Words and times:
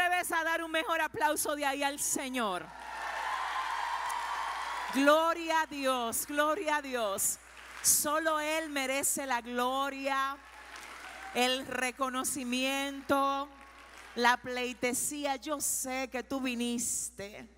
Atreves 0.00 0.32
a 0.32 0.44
dar 0.44 0.62
un 0.62 0.70
mejor 0.70 1.00
aplauso 1.00 1.54
de 1.54 1.66
ahí 1.66 1.82
al 1.82 1.98
Señor? 1.98 2.64
Gloria 4.94 5.62
a 5.62 5.66
Dios, 5.66 6.26
gloria 6.26 6.76
a 6.76 6.82
Dios. 6.82 7.38
Solo 7.82 8.40
Él 8.40 8.70
merece 8.70 9.26
la 9.26 9.40
gloria, 9.40 10.36
el 11.34 11.66
reconocimiento, 11.66 13.48
la 14.14 14.36
pleitesía. 14.38 15.36
Yo 15.36 15.60
sé 15.60 16.08
que 16.10 16.22
tú 16.22 16.40
viniste 16.40 17.48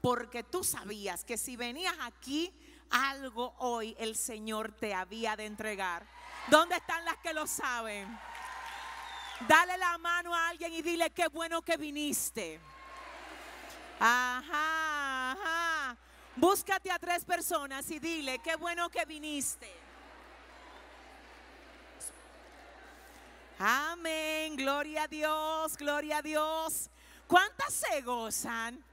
porque 0.00 0.42
tú 0.42 0.64
sabías 0.64 1.24
que 1.24 1.36
si 1.36 1.56
venías 1.56 1.94
aquí, 2.02 2.52
algo 2.90 3.54
hoy 3.58 3.96
el 3.98 4.16
Señor 4.16 4.72
te 4.72 4.94
había 4.94 5.36
de 5.36 5.46
entregar. 5.46 6.06
¿Dónde 6.48 6.76
están 6.76 7.04
las 7.04 7.16
que 7.18 7.32
lo 7.32 7.46
saben? 7.46 8.18
Dale 9.48 9.76
la 9.76 9.98
mano 9.98 10.34
a 10.34 10.48
alguien 10.48 10.72
y 10.72 10.82
dile 10.82 11.10
qué 11.10 11.28
bueno 11.28 11.60
que 11.62 11.76
viniste. 11.76 12.60
Ajá, 14.00 15.32
ajá. 15.32 15.96
Búscate 16.36 16.90
a 16.90 16.98
tres 16.98 17.24
personas 17.24 17.90
y 17.90 17.98
dile 17.98 18.38
qué 18.40 18.56
bueno 18.56 18.88
que 18.88 19.04
viniste. 19.04 19.70
Amén, 23.58 24.56
gloria 24.56 25.04
a 25.04 25.08
Dios, 25.08 25.76
gloria 25.76 26.18
a 26.18 26.22
Dios. 26.22 26.90
¿Cuántas 27.26 27.72
se 27.72 28.00
gozan? 28.02 28.84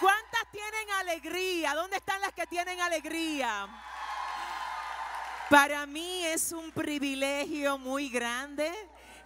¿Cuántas 0.00 0.50
tienen 0.50 0.90
alegría? 1.00 1.74
¿Dónde 1.74 1.98
están 1.98 2.20
las 2.20 2.32
que 2.32 2.46
tienen 2.46 2.80
alegría? 2.80 3.68
Para 5.50 5.84
mí 5.84 6.24
es 6.24 6.52
un 6.52 6.72
privilegio 6.72 7.76
muy 7.76 8.08
grande 8.08 8.72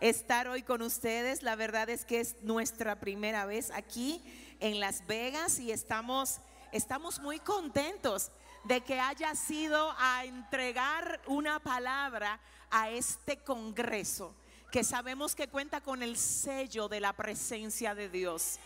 estar 0.00 0.48
hoy 0.48 0.62
con 0.62 0.82
ustedes. 0.82 1.44
La 1.44 1.54
verdad 1.54 1.88
es 1.88 2.04
que 2.04 2.18
es 2.18 2.36
nuestra 2.42 2.96
primera 2.98 3.46
vez 3.46 3.70
aquí 3.70 4.20
en 4.58 4.80
Las 4.80 5.06
Vegas 5.06 5.60
y 5.60 5.70
estamos, 5.70 6.40
estamos 6.72 7.20
muy 7.20 7.38
contentos 7.38 8.32
de 8.64 8.80
que 8.80 8.98
haya 8.98 9.36
sido 9.36 9.94
a 9.96 10.24
entregar 10.24 11.20
una 11.28 11.60
palabra 11.60 12.40
a 12.68 12.90
este 12.90 13.36
Congreso, 13.38 14.34
que 14.72 14.82
sabemos 14.82 15.36
que 15.36 15.46
cuenta 15.46 15.80
con 15.80 16.02
el 16.02 16.16
sello 16.16 16.88
de 16.88 16.98
la 16.98 17.12
presencia 17.12 17.94
de 17.94 18.08
Dios. 18.08 18.58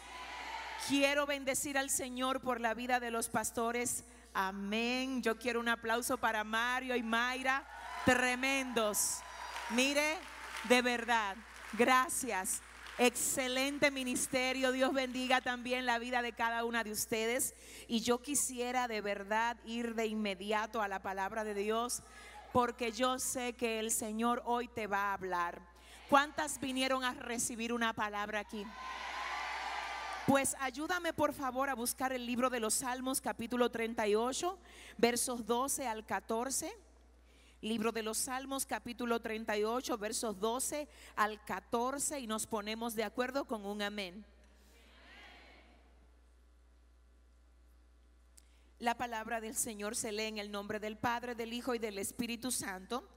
Quiero 0.89 1.27
bendecir 1.27 1.77
al 1.77 1.91
Señor 1.91 2.41
por 2.41 2.63
la 2.63 2.73
vida 2.73 2.99
de 2.99 3.11
los 3.11 3.29
pastores. 3.29 4.05
Amén. 4.35 5.23
Yo 5.23 5.39
quiero 5.39 5.61
un 5.61 5.69
aplauso 5.69 6.17
para 6.17 6.45
Mario 6.45 6.97
y 6.97 7.03
Mayra. 7.03 7.67
Tremendos. 8.05 9.19
Mire, 9.71 10.19
de 10.65 10.83
verdad, 10.83 11.37
gracias. 11.73 12.63
Excelente 12.99 13.91
ministerio. 13.91 14.73
Dios 14.73 14.93
bendiga 14.93 15.41
también 15.41 15.87
la 15.87 15.99
vida 15.99 16.23
de 16.23 16.33
cada 16.33 16.65
una 16.65 16.85
de 16.85 16.93
ustedes. 16.93 17.55
Y 17.89 18.01
yo 18.01 18.23
quisiera 18.23 18.89
de 18.89 19.01
verdad 19.01 19.57
ir 19.65 19.95
de 19.95 20.07
inmediato 20.07 20.83
a 20.83 20.89
la 20.89 21.03
palabra 21.03 21.45
de 21.45 21.55
Dios 21.55 22.03
porque 22.53 22.93
yo 22.93 23.19
sé 23.19 23.55
que 23.55 23.79
el 23.79 23.91
Señor 23.91 24.43
hoy 24.45 24.69
te 24.69 24.87
va 24.87 25.11
a 25.11 25.15
hablar. 25.15 25.63
¿Cuántas 26.09 26.61
vinieron 26.61 27.05
a 27.05 27.15
recibir 27.15 27.73
una 27.73 27.95
palabra 27.95 28.41
aquí? 28.41 28.67
Pues 30.27 30.55
ayúdame 30.61 31.13
por 31.13 31.33
favor 31.33 31.69
a 31.69 31.75
buscar 31.75 32.13
el 32.13 32.25
libro 32.25 32.49
de 32.49 32.61
los 32.61 32.75
Salmos 32.75 33.21
capítulo 33.21 33.73
38, 33.73 34.57
versos 34.97 35.45
12 35.45 35.89
al 35.89 36.07
14. 36.07 36.73
Libro 37.61 37.91
de 37.91 38.05
los 38.05 38.19
Salmos 38.19 38.65
capítulo 38.65 39.21
38, 39.21 39.99
versos 39.99 40.39
12 40.39 40.87
al 41.17 41.45
14 41.45 42.21
y 42.21 42.29
nos 42.29 42.47
ponemos 42.47 42.95
de 42.95 43.03
acuerdo 43.03 43.47
con 43.47 43.67
un 43.67 43.83
amén. 43.83 44.25
La 48.79 48.97
palabra 48.97 49.41
del 49.41 49.57
Señor 49.57 49.97
se 49.97 50.13
lee 50.13 50.27
en 50.27 50.39
el 50.39 50.53
nombre 50.53 50.79
del 50.79 50.97
Padre, 50.97 51.35
del 51.35 51.53
Hijo 51.53 51.75
y 51.75 51.81
del 51.81 51.99
Espíritu 51.99 52.53
Santo. 52.53 53.09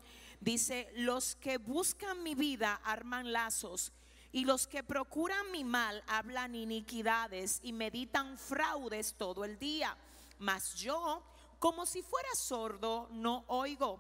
Dice, 0.41 0.91
los 0.95 1.35
que 1.35 1.59
buscan 1.59 2.23
mi 2.23 2.33
vida 2.33 2.81
arman 2.83 3.31
lazos 3.31 3.93
y 4.35 4.44
los 4.44 4.68
que 4.68 4.84
procuran 4.84 5.50
mi 5.50 5.63
mal 5.63 6.03
hablan 6.07 6.56
iniquidades 6.56 7.62
y 7.63 7.72
meditan 7.72 8.38
fraudes 8.38 9.13
todo 9.13 9.46
el 9.46 9.57
día. 9.57 9.96
Mas 10.40 10.75
yo, 10.75 11.23
como 11.57 11.85
si 11.85 12.01
fuera 12.01 12.28
sordo, 12.35 13.07
no 13.13 13.46
oigo. 13.47 13.97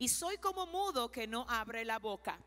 Y 0.00 0.08
soy 0.08 0.38
como 0.38 0.66
mudo 0.66 1.12
que 1.12 1.28
no 1.28 1.46
abre 1.48 1.84
la 1.84 2.00
boca. 2.00 2.40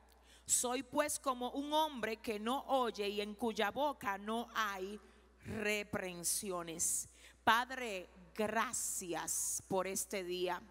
Soy 0.46 0.84
pues 0.84 1.20
como 1.20 1.52
un 1.52 1.72
hombre 1.72 2.18
que 2.18 2.38
no 2.38 2.66
oye 2.68 3.08
y 3.08 3.22
en 3.22 3.34
cuya 3.34 3.72
boca 3.72 4.18
no 4.18 4.50
hay 4.54 5.00
reprensiones. 5.46 7.08
Padre, 7.46 8.10
gracias 8.36 9.64
por 9.70 9.88
este 9.88 10.26
día. 10.26 10.62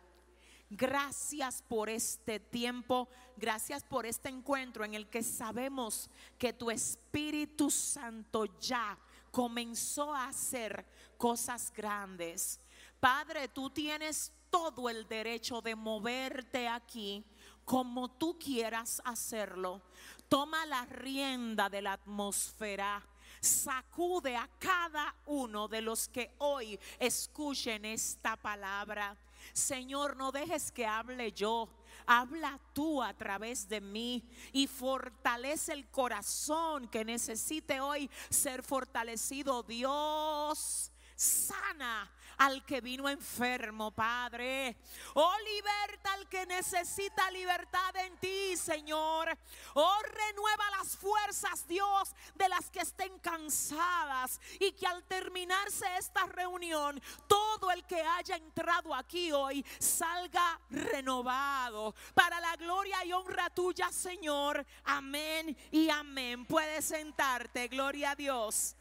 Gracias 0.70 1.62
por 1.66 1.88
este 1.88 2.40
tiempo, 2.40 3.08
gracias 3.36 3.82
por 3.82 4.04
este 4.04 4.28
encuentro 4.28 4.84
en 4.84 4.94
el 4.94 5.08
que 5.08 5.22
sabemos 5.22 6.10
que 6.38 6.52
tu 6.52 6.70
Espíritu 6.70 7.70
Santo 7.70 8.44
ya 8.60 8.98
comenzó 9.30 10.14
a 10.14 10.28
hacer 10.28 10.84
cosas 11.16 11.72
grandes. 11.74 12.60
Padre, 13.00 13.48
tú 13.48 13.70
tienes 13.70 14.32
todo 14.50 14.90
el 14.90 15.08
derecho 15.08 15.62
de 15.62 15.74
moverte 15.74 16.68
aquí 16.68 17.24
como 17.64 18.10
tú 18.10 18.38
quieras 18.38 19.00
hacerlo. 19.04 19.82
Toma 20.28 20.66
la 20.66 20.84
rienda 20.84 21.70
de 21.70 21.82
la 21.82 21.94
atmósfera 21.94 23.02
sacude 23.40 24.36
a 24.36 24.48
cada 24.58 25.14
uno 25.26 25.68
de 25.68 25.80
los 25.80 26.08
que 26.08 26.34
hoy 26.38 26.78
escuchen 26.98 27.84
esta 27.84 28.36
palabra. 28.36 29.16
Señor, 29.52 30.16
no 30.16 30.32
dejes 30.32 30.70
que 30.72 30.86
hable 30.86 31.32
yo. 31.32 31.68
Habla 32.06 32.58
tú 32.72 33.02
a 33.02 33.12
través 33.12 33.68
de 33.68 33.80
mí 33.80 34.28
y 34.52 34.66
fortalece 34.66 35.72
el 35.72 35.88
corazón 35.90 36.88
que 36.88 37.04
necesite 37.04 37.80
hoy 37.80 38.08
ser 38.30 38.62
fortalecido. 38.62 39.62
Dios, 39.62 40.90
sana 41.14 42.10
al 42.38 42.64
que 42.64 42.80
vino 42.80 43.08
enfermo, 43.08 43.90
Padre. 43.90 44.76
Oh, 45.14 45.34
liberta 45.44 46.12
al 46.12 46.28
que 46.28 46.46
necesita 46.46 47.30
libertad 47.30 47.96
en 47.96 48.16
ti, 48.18 48.56
Señor. 48.56 49.36
Oh, 49.74 49.98
renueva 50.02 50.70
las 50.78 50.96
fuerzas, 50.96 51.66
Dios, 51.66 52.14
de 52.34 52.48
las 52.48 52.70
que 52.70 52.80
estén 52.80 53.18
cansadas. 53.18 54.40
Y 54.60 54.72
que 54.72 54.86
al 54.86 55.02
terminarse 55.04 55.86
esta 55.96 56.26
reunión, 56.26 57.02
todo 57.26 57.70
el 57.70 57.84
que 57.84 58.00
haya 58.00 58.36
entrado 58.36 58.94
aquí 58.94 59.32
hoy 59.32 59.64
salga 59.78 60.60
renovado. 60.70 61.94
Para 62.14 62.40
la 62.40 62.54
gloria 62.56 63.04
y 63.04 63.12
honra 63.12 63.50
tuya, 63.50 63.90
Señor. 63.90 64.64
Amén 64.84 65.56
y 65.72 65.90
amén. 65.90 66.46
Puedes 66.46 66.84
sentarte, 66.84 67.66
gloria 67.68 68.12
a 68.12 68.14
Dios. 68.14 68.76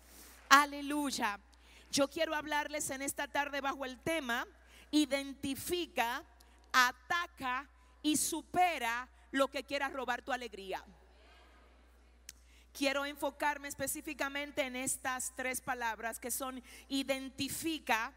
Aleluya. 0.50 1.40
Yo 1.92 2.10
quiero 2.10 2.36
hablarles 2.36 2.90
en 2.90 3.02
esta 3.02 3.28
tarde 3.28 3.62
bajo 3.62 3.86
el 3.86 4.00
tema, 4.00 4.46
identifica, 4.92 6.24
ataca 6.72 7.68
y 8.02 8.18
supera 8.18 9.08
lo 9.32 9.48
que 9.48 9.64
quiera 9.64 9.90
robar 9.90 10.22
tu 10.22 10.32
alegría. 10.32 10.84
Quiero 12.74 13.06
enfocarme 13.06 13.68
específicamente 13.68 14.62
en 14.62 14.76
estas 14.76 15.34
tres 15.36 15.62
palabras 15.62 16.20
que 16.20 16.30
son 16.30 16.62
identifica, 16.90 18.14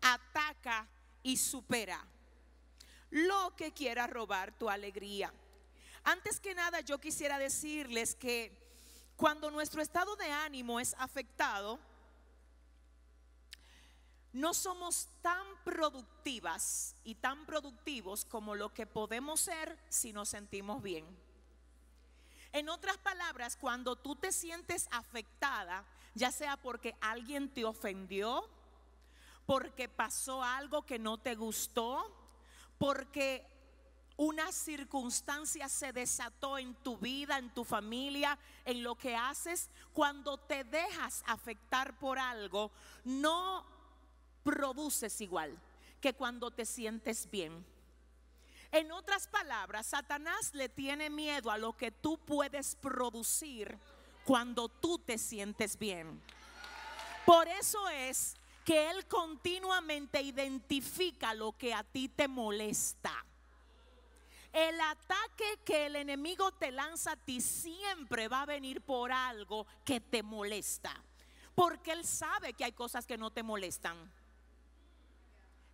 ataca 0.00 0.86
y 1.22 1.36
supera. 1.36 2.04
Lo 3.10 3.56
que 3.56 3.72
quiera 3.72 4.06
robar 4.06 4.52
tu 4.52 4.70
alegría. 4.70 5.32
Antes 6.04 6.38
que 6.38 6.54
nada 6.54 6.80
yo 6.80 7.00
quisiera 7.00 7.38
decirles 7.38 8.14
que 8.14 8.56
cuando 9.16 9.50
nuestro 9.50 9.82
estado 9.82 10.14
de 10.16 10.30
ánimo 10.30 10.78
es 10.78 10.94
afectado, 10.98 11.80
no 14.32 14.54
somos 14.54 15.08
tan 15.22 15.44
productivas 15.64 16.94
y 17.04 17.16
tan 17.16 17.46
productivos 17.46 18.24
como 18.24 18.54
lo 18.54 18.72
que 18.72 18.86
podemos 18.86 19.40
ser 19.40 19.78
si 19.88 20.12
nos 20.12 20.28
sentimos 20.28 20.82
bien. 20.82 21.04
En 22.52 22.68
otras 22.68 22.98
palabras, 22.98 23.56
cuando 23.56 23.96
tú 23.96 24.16
te 24.16 24.32
sientes 24.32 24.88
afectada, 24.90 25.84
ya 26.14 26.32
sea 26.32 26.56
porque 26.56 26.96
alguien 27.00 27.48
te 27.48 27.64
ofendió, 27.64 28.48
porque 29.46 29.88
pasó 29.88 30.42
algo 30.42 30.84
que 30.84 30.98
no 30.98 31.18
te 31.18 31.34
gustó, 31.34 32.04
porque 32.78 33.46
una 34.16 34.52
circunstancia 34.52 35.68
se 35.68 35.92
desató 35.92 36.58
en 36.58 36.74
tu 36.74 36.98
vida, 36.98 37.38
en 37.38 37.54
tu 37.54 37.64
familia, 37.64 38.38
en 38.64 38.82
lo 38.82 38.94
que 38.94 39.16
haces, 39.16 39.70
cuando 39.92 40.36
te 40.36 40.64
dejas 40.64 41.22
afectar 41.26 41.98
por 41.98 42.18
algo, 42.18 42.70
no 43.04 43.64
produces 44.42 45.20
igual 45.20 45.56
que 46.00 46.14
cuando 46.14 46.50
te 46.50 46.64
sientes 46.64 47.30
bien. 47.30 47.64
En 48.72 48.92
otras 48.92 49.26
palabras, 49.26 49.86
Satanás 49.86 50.54
le 50.54 50.68
tiene 50.68 51.10
miedo 51.10 51.50
a 51.50 51.58
lo 51.58 51.76
que 51.76 51.90
tú 51.90 52.18
puedes 52.18 52.76
producir 52.76 53.76
cuando 54.24 54.68
tú 54.68 54.98
te 54.98 55.18
sientes 55.18 55.76
bien. 55.76 56.20
Por 57.26 57.48
eso 57.48 57.88
es 57.88 58.36
que 58.64 58.90
Él 58.90 59.06
continuamente 59.06 60.22
identifica 60.22 61.34
lo 61.34 61.52
que 61.52 61.74
a 61.74 61.82
ti 61.82 62.08
te 62.08 62.28
molesta. 62.28 63.24
El 64.52 64.80
ataque 64.80 65.58
que 65.64 65.86
el 65.86 65.96
enemigo 65.96 66.52
te 66.52 66.70
lanza 66.70 67.12
a 67.12 67.16
ti 67.16 67.40
siempre 67.40 68.28
va 68.28 68.42
a 68.42 68.46
venir 68.46 68.80
por 68.80 69.12
algo 69.12 69.66
que 69.84 70.00
te 70.00 70.22
molesta. 70.22 70.94
Porque 71.54 71.92
Él 71.92 72.04
sabe 72.04 72.52
que 72.52 72.64
hay 72.64 72.72
cosas 72.72 73.06
que 73.06 73.18
no 73.18 73.30
te 73.30 73.42
molestan. 73.42 73.96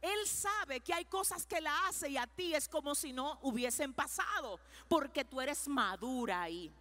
Él 0.00 0.26
sabe 0.26 0.80
que 0.80 0.92
hay 0.94 1.04
cosas 1.04 1.46
que 1.46 1.60
la 1.60 1.88
hace 1.88 2.10
y 2.10 2.16
a 2.16 2.26
ti 2.26 2.54
es 2.54 2.68
como 2.68 2.94
si 2.94 3.12
no 3.12 3.38
hubiesen 3.42 3.92
pasado, 3.92 4.60
porque 4.88 5.24
tú 5.24 5.40
eres 5.40 5.66
madura 5.68 6.42
ahí, 6.42 6.72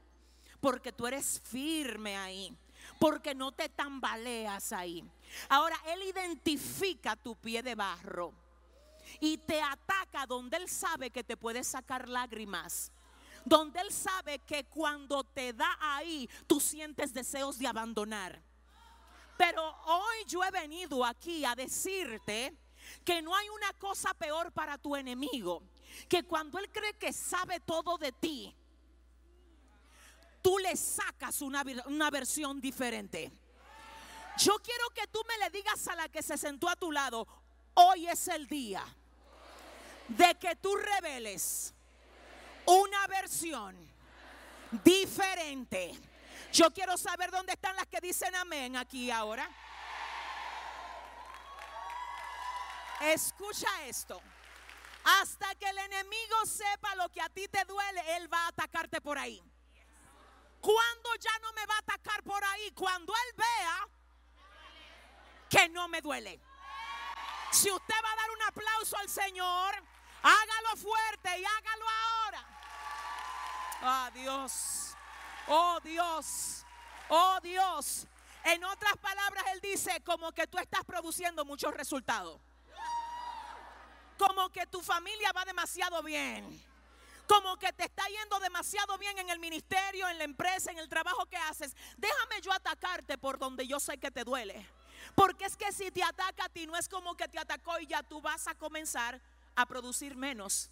porque 0.59 0.91
tú 0.91 1.07
eres 1.07 1.41
firme 1.43 2.17
ahí, 2.17 2.55
porque 2.99 3.33
no 3.33 3.51
te 3.51 3.69
tambaleas 3.69 4.71
ahí. 4.73 5.03
Ahora, 5.49 5.79
Él 5.87 6.03
identifica 6.03 7.15
tu 7.15 7.35
pie 7.35 7.63
de 7.63 7.75
barro 7.75 8.33
y 9.19 9.37
te 9.37 9.61
ataca 9.61 10.25
donde 10.25 10.57
Él 10.57 10.69
sabe 10.69 11.09
que 11.09 11.23
te 11.23 11.37
puede 11.37 11.63
sacar 11.63 12.09
lágrimas. 12.09 12.91
Donde 13.43 13.79
Él 13.79 13.91
sabe 13.91 14.39
que 14.39 14.65
cuando 14.65 15.23
te 15.23 15.53
da 15.53 15.77
ahí, 15.79 16.27
tú 16.47 16.59
sientes 16.59 17.13
deseos 17.13 17.59
de 17.59 17.67
abandonar. 17.67 18.41
Pero 19.37 19.63
hoy 19.85 20.25
yo 20.27 20.43
he 20.43 20.51
venido 20.51 21.05
aquí 21.05 21.45
a 21.45 21.55
decirte 21.55 22.55
que 23.03 23.21
no 23.21 23.35
hay 23.35 23.49
una 23.49 23.73
cosa 23.73 24.13
peor 24.13 24.51
para 24.51 24.77
tu 24.77 24.95
enemigo 24.95 25.63
que 26.09 26.23
cuando 26.23 26.59
él 26.59 26.69
cree 26.71 26.93
que 26.93 27.13
sabe 27.13 27.59
todo 27.59 27.97
de 27.97 28.11
ti, 28.11 28.55
tú 30.41 30.57
le 30.59 30.75
sacas 30.75 31.41
una, 31.41 31.63
una 31.87 32.09
versión 32.09 32.59
diferente. 32.59 33.31
Yo 34.37 34.57
quiero 34.59 34.89
que 34.89 35.07
tú 35.07 35.21
me 35.27 35.37
le 35.37 35.49
digas 35.49 35.87
a 35.87 35.95
la 35.95 36.09
que 36.09 36.21
se 36.21 36.37
sentó 36.37 36.69
a 36.69 36.75
tu 36.75 36.91
lado, 36.91 37.27
hoy 37.73 38.07
es 38.07 38.27
el 38.27 38.47
día 38.47 38.83
de 40.07 40.35
que 40.35 40.55
tú 40.57 40.75
reveles 40.75 41.73
una 42.65 43.07
versión 43.07 43.75
diferente. 44.83 45.93
Yo 46.51 46.71
quiero 46.71 46.97
saber 46.97 47.31
dónde 47.31 47.53
están 47.53 47.75
las 47.75 47.87
que 47.87 48.01
dicen 48.01 48.35
amén 48.35 48.75
aquí 48.75 49.09
ahora. 49.11 49.49
Escucha 53.01 53.67
esto. 53.85 54.21
Hasta 55.03 55.53
que 55.55 55.69
el 55.69 55.77
enemigo 55.77 56.45
sepa 56.45 56.95
lo 56.95 57.09
que 57.09 57.21
a 57.21 57.29
ti 57.29 57.47
te 57.47 57.63
duele, 57.65 58.17
él 58.17 58.31
va 58.31 58.45
a 58.45 58.47
atacarte 58.47 59.01
por 59.01 59.17
ahí. 59.17 59.41
Cuando 60.59 61.15
ya 61.19 61.37
no 61.39 61.53
me 61.53 61.65
va 61.67 61.75
a 61.75 61.79
atacar 61.79 62.23
por 62.23 62.43
ahí? 62.43 62.71
Cuando 62.71 63.13
él 63.13 63.35
vea 63.37 63.87
que 65.47 65.69
no 65.69 65.87
me 65.87 66.01
duele. 66.01 66.39
Si 67.51 67.69
usted 67.71 67.93
va 68.03 68.11
a 68.11 68.15
dar 68.15 68.31
un 68.31 68.41
aplauso 68.41 68.97
al 68.97 69.07
Señor, 69.07 69.75
hágalo 70.23 70.75
fuerte 70.75 71.37
y 71.37 71.45
hágalo 71.45 71.85
ahora. 71.89 72.45
Oh 73.83 74.11
Dios, 74.11 74.95
oh 75.47 75.79
Dios, 75.83 76.65
oh 77.09 77.39
Dios. 77.41 78.07
En 78.43 78.63
otras 78.63 78.97
palabras, 78.97 79.43
Él 79.53 79.61
dice 79.61 80.01
como 80.03 80.31
que 80.31 80.47
tú 80.47 80.57
estás 80.57 80.83
produciendo 80.83 81.45
muchos 81.45 81.73
resultados 81.75 82.41
como 84.17 84.49
que 84.49 84.65
tu 84.67 84.81
familia 84.81 85.31
va 85.31 85.45
demasiado 85.45 86.01
bien. 86.03 86.63
Como 87.27 87.57
que 87.57 87.73
te 87.73 87.85
está 87.85 88.03
yendo 88.07 88.39
demasiado 88.39 88.97
bien 88.97 89.17
en 89.17 89.29
el 89.29 89.39
ministerio, 89.39 90.07
en 90.09 90.17
la 90.19 90.23
empresa, 90.23 90.71
en 90.71 90.77
el 90.77 90.87
trabajo 90.87 91.25
que 91.25 91.37
haces. 91.37 91.75
Déjame 91.97 92.41
yo 92.41 92.53
atacarte 92.53 93.17
por 93.17 93.39
donde 93.39 93.67
yo 93.67 93.79
sé 93.79 93.97
que 93.97 94.11
te 94.11 94.23
duele. 94.23 94.67
Porque 95.15 95.45
es 95.45 95.57
que 95.57 95.71
si 95.71 95.91
te 95.91 96.03
ataca 96.03 96.45
a 96.45 96.49
ti, 96.49 96.67
no 96.67 96.75
es 96.77 96.87
como 96.87 97.15
que 97.15 97.27
te 97.27 97.39
atacó 97.39 97.79
y 97.79 97.87
ya 97.87 98.03
tú 98.03 98.21
vas 98.21 98.47
a 98.47 98.55
comenzar 98.55 99.21
a 99.55 99.65
producir 99.65 100.15
menos, 100.15 100.69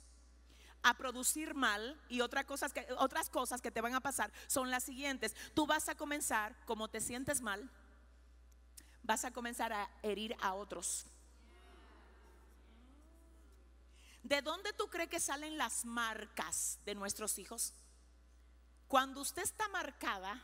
a 0.83 0.93
producir 0.95 1.55
mal. 1.55 1.99
Y 2.07 2.21
otras 2.21 2.45
cosas 2.45 2.71
que, 2.71 2.87
otras 2.97 3.29
cosas 3.29 3.61
que 3.61 3.71
te 3.71 3.81
van 3.81 3.95
a 3.95 4.01
pasar 4.01 4.31
son 4.47 4.69
las 4.69 4.83
siguientes. 4.83 5.35
Tú 5.53 5.65
vas 5.65 5.89
a 5.89 5.95
comenzar, 5.95 6.55
como 6.65 6.87
te 6.87 7.01
sientes 7.01 7.41
mal, 7.41 7.69
vas 9.01 9.25
a 9.25 9.31
comenzar 9.31 9.73
a 9.73 9.89
herir 10.01 10.35
a 10.39 10.53
otros. 10.53 11.05
¿De 14.23 14.41
dónde 14.41 14.71
tú 14.71 14.87
crees 14.87 15.09
que 15.09 15.19
salen 15.19 15.57
las 15.57 15.83
marcas 15.83 16.79
de 16.85 16.95
nuestros 16.95 17.37
hijos? 17.39 17.73
Cuando 18.87 19.19
usted 19.19 19.43
está 19.43 19.67
marcada, 19.67 20.41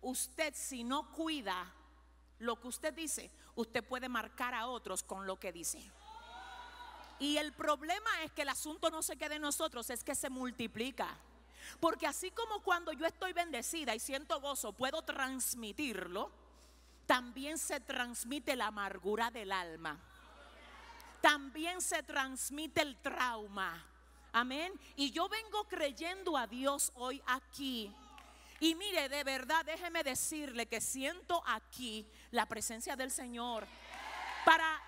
usted 0.00 0.54
si 0.54 0.84
no 0.84 1.10
cuida 1.12 1.74
lo 2.38 2.60
que 2.60 2.68
usted 2.68 2.94
dice, 2.94 3.28
usted 3.56 3.82
puede 3.82 4.08
marcar 4.08 4.54
a 4.54 4.68
otros 4.68 5.02
con 5.02 5.26
lo 5.26 5.38
que 5.40 5.52
dice. 5.52 5.82
Y 7.18 7.38
el 7.38 7.52
problema 7.52 8.22
es 8.22 8.30
que 8.30 8.42
el 8.42 8.50
asunto 8.50 8.88
no 8.88 9.02
se 9.02 9.16
quede 9.16 9.34
en 9.34 9.42
nosotros, 9.42 9.90
es 9.90 10.04
que 10.04 10.14
se 10.14 10.30
multiplica. 10.30 11.18
Porque 11.80 12.06
así 12.06 12.30
como 12.30 12.62
cuando 12.62 12.92
yo 12.92 13.04
estoy 13.04 13.32
bendecida 13.32 13.96
y 13.96 13.98
siento 13.98 14.40
gozo, 14.40 14.72
puedo 14.72 15.02
transmitirlo, 15.02 16.30
también 17.06 17.58
se 17.58 17.80
transmite 17.80 18.54
la 18.54 18.68
amargura 18.68 19.32
del 19.32 19.50
alma 19.50 20.07
también 21.20 21.80
se 21.80 22.02
transmite 22.02 22.82
el 22.82 22.96
trauma. 23.00 23.84
Amén. 24.32 24.72
Y 24.96 25.10
yo 25.10 25.28
vengo 25.28 25.64
creyendo 25.68 26.36
a 26.36 26.46
Dios 26.46 26.92
hoy 26.94 27.22
aquí. 27.26 27.94
Y 28.60 28.74
mire, 28.74 29.08
de 29.08 29.24
verdad, 29.24 29.64
déjeme 29.64 30.02
decirle 30.02 30.66
que 30.66 30.80
siento 30.80 31.42
aquí 31.46 32.06
la 32.32 32.46
presencia 32.46 32.96
del 32.96 33.10
Señor 33.10 33.66
para 34.44 34.80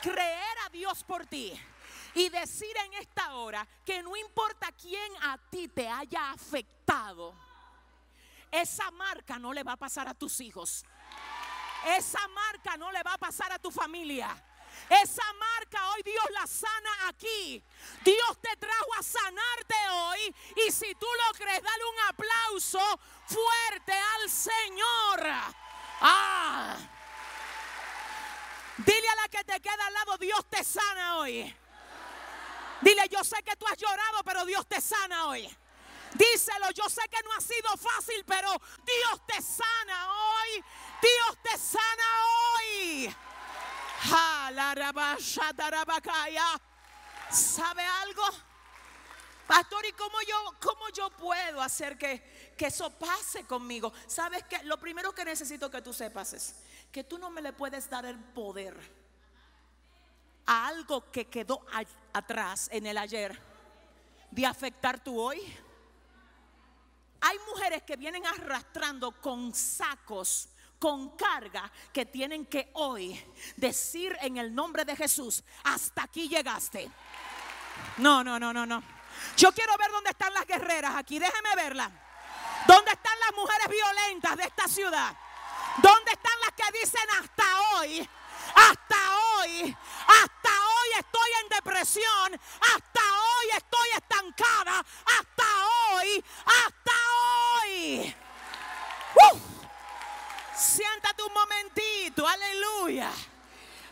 creer 0.00 0.58
a 0.66 0.70
Dios 0.70 1.04
por 1.04 1.26
ti 1.26 1.52
y 2.14 2.28
decir 2.30 2.74
en 2.86 2.94
esta 2.94 3.34
hora 3.34 3.66
que 3.84 4.02
no 4.02 4.16
importa 4.16 4.72
quién 4.72 5.12
a 5.22 5.36
ti 5.50 5.68
te 5.68 5.88
haya 5.88 6.32
afectado, 6.32 7.34
esa 8.50 8.90
marca 8.90 9.38
no 9.38 9.52
le 9.52 9.62
va 9.62 9.72
a 9.72 9.76
pasar 9.76 10.08
a 10.08 10.14
tus 10.14 10.40
hijos. 10.40 10.84
Esa 11.86 12.26
marca 12.28 12.76
no 12.76 12.90
le 12.90 13.02
va 13.02 13.14
a 13.14 13.18
pasar 13.18 13.52
a 13.52 13.58
tu 13.58 13.70
familia. 13.70 14.34
Esa 14.88 15.32
marca 15.34 15.90
hoy 15.90 16.02
Dios 16.02 16.24
la 16.30 16.46
sana 16.46 17.08
aquí. 17.08 17.62
Dios 18.04 18.40
te 18.40 18.56
trajo 18.56 18.94
a 18.98 19.02
sanarte 19.02 19.74
hoy. 19.90 20.34
Y 20.66 20.70
si 20.70 20.94
tú 20.94 21.06
lo 21.26 21.38
crees, 21.38 21.62
dale 21.62 21.84
un 21.84 21.98
aplauso 22.08 23.00
fuerte 23.26 23.92
al 23.92 24.30
Señor. 24.30 25.26
Ah. 26.00 26.76
Dile 28.78 29.08
a 29.08 29.14
la 29.16 29.28
que 29.28 29.42
te 29.44 29.60
queda 29.60 29.86
al 29.86 29.94
lado, 29.94 30.18
Dios 30.18 30.44
te 30.50 30.62
sana 30.62 31.16
hoy. 31.18 31.56
Dile, 32.82 33.08
yo 33.10 33.24
sé 33.24 33.42
que 33.42 33.56
tú 33.56 33.66
has 33.66 33.78
llorado, 33.78 34.22
pero 34.24 34.44
Dios 34.44 34.66
te 34.68 34.80
sana 34.80 35.26
hoy. 35.26 35.48
Díselo, 36.12 36.70
yo 36.70 36.88
sé 36.88 37.02
que 37.10 37.22
no 37.22 37.32
ha 37.32 37.40
sido 37.40 37.76
fácil, 37.76 38.24
pero 38.26 38.50
Dios 38.84 39.26
te 39.26 39.42
sana 39.42 40.12
hoy. 40.12 40.64
Dios 41.02 41.38
te 41.42 41.58
sana 41.58 42.04
hoy. 42.54 43.16
¿Sabe 47.30 47.84
algo? 47.84 48.22
Pastor, 49.46 49.86
¿y 49.86 49.92
cómo 49.92 50.20
yo, 50.22 50.54
cómo 50.60 50.88
yo 50.90 51.10
puedo 51.10 51.62
hacer 51.62 51.96
que, 51.96 52.54
que 52.56 52.66
eso 52.66 52.90
pase 52.98 53.44
conmigo? 53.44 53.92
¿Sabes 54.06 54.42
que 54.44 54.62
Lo 54.64 54.78
primero 54.78 55.14
que 55.14 55.24
necesito 55.24 55.70
que 55.70 55.82
tú 55.82 55.92
sepas 55.92 56.32
es 56.32 56.56
que 56.90 57.04
tú 57.04 57.18
no 57.18 57.30
me 57.30 57.42
le 57.42 57.52
puedes 57.52 57.88
dar 57.88 58.04
el 58.06 58.18
poder 58.18 58.76
a 60.46 60.68
algo 60.68 61.10
que 61.10 61.26
quedó 61.26 61.64
atrás 62.12 62.68
en 62.72 62.86
el 62.86 62.98
ayer 62.98 63.38
de 64.30 64.46
afectar 64.46 65.02
tu 65.02 65.20
hoy. 65.20 65.40
Hay 67.20 67.38
mujeres 67.50 67.82
que 67.82 67.96
vienen 67.96 68.26
arrastrando 68.26 69.20
con 69.20 69.54
sacos 69.54 70.48
con 70.86 71.16
carga 71.16 71.68
que 71.92 72.06
tienen 72.06 72.46
que 72.46 72.70
hoy 72.74 73.20
decir 73.56 74.16
en 74.20 74.36
el 74.36 74.54
nombre 74.54 74.84
de 74.84 74.94
Jesús, 74.94 75.42
hasta 75.64 76.04
aquí 76.04 76.28
llegaste. 76.28 76.88
No, 77.96 78.22
no, 78.22 78.38
no, 78.38 78.52
no, 78.52 78.64
no. 78.64 78.80
Yo 79.36 79.50
quiero 79.50 79.76
ver 79.78 79.90
dónde 79.90 80.10
están 80.10 80.32
las 80.32 80.46
guerreras 80.46 80.94
aquí, 80.94 81.18
déjeme 81.18 81.56
verlas. 81.56 81.90
¿Dónde 82.68 82.92
están 82.92 83.18
las 83.18 83.34
mujeres 83.34 83.68
violentas 83.68 84.36
de 84.36 84.44
esta 84.44 84.68
ciudad? 84.68 85.12
¿Dónde 85.82 86.12
están 86.12 86.38
las 86.42 86.52
que 86.52 86.78
dicen 86.78 87.10
hasta 87.20 87.44
hoy? 87.72 88.08
Hasta 88.54 88.96
hoy, 89.40 89.76
hasta 90.06 90.50
hoy 90.50 90.88
estoy 91.00 91.30
en 91.42 91.48
depresión, 91.48 92.40
hasta 92.60 93.00
hoy 93.00 93.56
estoy 93.56 93.88
estancada, 93.96 94.86
hasta 95.18 95.44
hoy, 95.96 96.24
hasta 96.46 96.92
hoy. 97.64 98.14
Siéntate 100.56 101.22
un 101.22 101.32
momentito, 101.34 102.26
aleluya, 102.26 103.10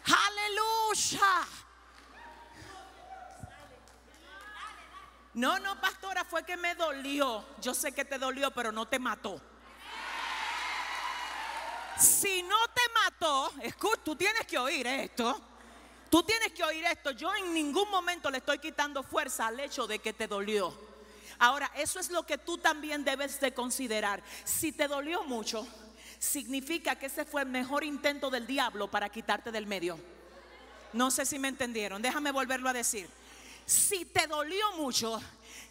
aleluya. 0.05 1.47
No, 5.35 5.59
no, 5.59 5.81
pastora, 5.81 6.25
fue 6.25 6.45
que 6.45 6.57
me 6.57 6.75
dolió. 6.75 7.45
Yo 7.61 7.75
sé 7.75 7.93
que 7.93 8.05
te 8.05 8.19
dolió, 8.19 8.51
pero 8.53 8.71
no 8.73 8.87
te 8.87 8.99
mató. 8.99 9.41
Si 11.99 12.43
no 12.45 12.57
te 12.69 12.83
mató, 12.95 13.53
escucha, 13.61 14.03
tú 14.05 14.17
tienes 14.17 14.47
que 14.47 14.59
oír 14.59 14.87
esto. 14.87 15.41
Tú 16.09 16.23
tienes 16.23 16.53
que 16.53 16.63
oír 16.63 16.85
esto. 16.87 17.11
Yo 17.11 17.35
en 17.35 17.53
ningún 17.53 17.91
momento 17.91 18.31
le 18.31 18.39
estoy 18.39 18.59
quitando 18.59 19.03
fuerza 19.03 19.49
al 19.49 19.59
hecho 19.59 19.87
de 19.87 19.99
que 19.99 20.13
te 20.13 20.29
dolió. 20.29 20.73
Ahora, 21.41 21.71
eso 21.75 21.99
es 21.99 22.11
lo 22.11 22.25
que 22.25 22.39
tú 22.39 22.57
también 22.59 23.05
debes 23.05 23.41
de 23.41 23.53
considerar. 23.53 24.23
Si 24.45 24.71
te 24.71 24.87
dolió 24.87 25.25
mucho, 25.25 25.67
significa 26.19 26.97
que 26.97 27.07
ese 27.07 27.25
fue 27.25 27.43
el 27.43 27.49
mejor 27.49 27.85
intento 27.85 28.31
del 28.31 28.47
diablo 28.47 28.91
para 28.91 29.09
quitarte 29.09 29.51
del 29.53 29.67
medio. 29.67 29.99
No 30.93 31.11
sé 31.11 31.27
si 31.27 31.39
me 31.39 31.49
entendieron. 31.49 32.01
Déjame 32.01 32.31
volverlo 32.31 32.69
a 32.69 32.73
decir. 32.73 33.09
Si 33.67 34.05
te 34.05 34.27
dolió 34.27 34.73
mucho, 34.73 35.21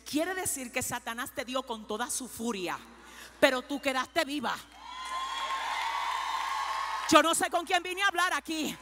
quiere 0.09 0.33
decir 0.33 0.71
que 0.71 0.81
Satanás 0.81 1.31
te 1.33 1.45
dio 1.45 1.63
con 1.63 1.87
toda 1.87 2.09
su 2.09 2.27
furia, 2.27 2.77
pero 3.39 3.61
tú 3.61 3.81
quedaste 3.81 4.25
viva. 4.25 4.55
Yo 7.09 7.21
no 7.21 7.35
sé 7.35 7.49
con 7.49 7.65
quién 7.65 7.83
vine 7.83 8.01
a 8.01 8.07
hablar 8.07 8.33
aquí. 8.33 8.75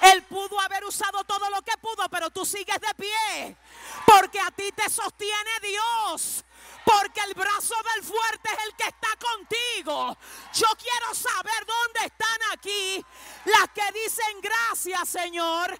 Él 0.00 0.22
pudo 0.22 0.60
haber 0.60 0.84
usado 0.84 1.24
todo 1.24 1.50
lo 1.50 1.60
que 1.62 1.76
pudo, 1.78 2.08
pero 2.08 2.30
tú 2.30 2.46
sigues 2.46 2.80
de 2.80 2.94
pie. 2.96 3.56
Porque 4.06 4.40
a 4.40 4.50
ti 4.50 4.70
te 4.74 4.88
sostiene 4.88 5.50
Dios. 5.60 6.44
Porque 6.88 7.20
el 7.20 7.34
brazo 7.34 7.74
del 7.94 8.02
fuerte 8.02 8.48
es 8.50 8.64
el 8.64 8.74
que 8.74 8.84
está 8.84 9.08
contigo. 9.18 10.16
Yo 10.54 10.66
quiero 10.78 11.14
saber 11.14 11.66
dónde 11.66 12.06
están 12.06 12.52
aquí 12.52 13.04
las 13.44 13.68
que 13.74 13.92
dicen 13.92 14.40
gracias, 14.40 15.06
Señor, 15.06 15.78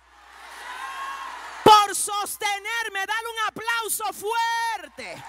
por 1.65 1.97
sostenerme. 1.97 3.07
Dale 3.07 3.29
un 3.29 3.47
aplauso 3.47 4.05
fuerte. 4.13 5.25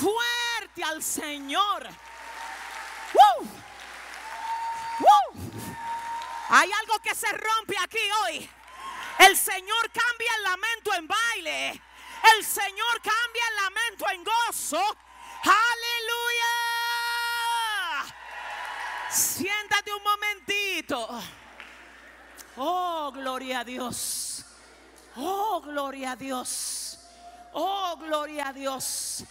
Fuerte 0.00 0.82
al 0.84 1.02
Señor. 1.02 1.86
Hay 6.48 6.72
algo 6.72 6.98
que 7.00 7.14
se 7.14 7.30
rompe 7.30 7.76
aquí 7.84 8.10
hoy. 8.24 8.50
El 9.18 9.36
Señor 9.36 9.90
cambia 9.92 10.34
el 10.36 10.42
lamento 10.44 10.94
en 10.94 11.06
baile. 11.06 11.82
El 12.36 12.44
Señor 12.44 13.02
cambia 13.02 13.42
el 13.48 13.56
lamento 13.56 14.04
en 14.10 14.24
gozo. 14.24 14.96
Aleluya. 15.42 16.54
Siéntate 19.10 19.92
un 19.92 20.02
momentito. 20.02 21.22
Oh, 22.56 23.12
gloria 23.12 23.60
a 23.60 23.64
Dios. 23.64 24.44
Oh, 25.16 25.60
gloria 25.60 26.12
a 26.12 26.16
Dios. 26.16 26.98
Oh, 27.52 27.96
gloria 27.98 28.48
a 28.48 28.52
Dios. 28.52 29.24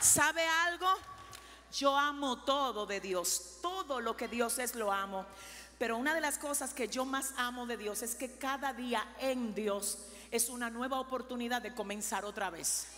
¿Sabe 0.00 0.46
algo? 0.46 0.88
Yo 1.72 1.96
amo 1.96 2.38
todo 2.44 2.86
de 2.86 3.00
Dios. 3.00 3.58
Todo 3.60 4.00
lo 4.00 4.16
que 4.16 4.28
Dios 4.28 4.58
es 4.58 4.74
lo 4.74 4.92
amo. 4.92 5.26
Pero 5.78 5.96
una 5.96 6.14
de 6.14 6.20
las 6.20 6.38
cosas 6.38 6.72
que 6.72 6.88
yo 6.88 7.04
más 7.04 7.34
amo 7.36 7.66
de 7.66 7.76
Dios 7.76 8.02
es 8.02 8.14
que 8.14 8.38
cada 8.38 8.72
día 8.72 9.06
en 9.18 9.54
Dios 9.54 9.98
es 10.30 10.48
una 10.48 10.70
nueva 10.70 11.00
oportunidad 11.00 11.62
de 11.62 11.74
comenzar 11.74 12.24
otra 12.24 12.50
vez. 12.50 12.88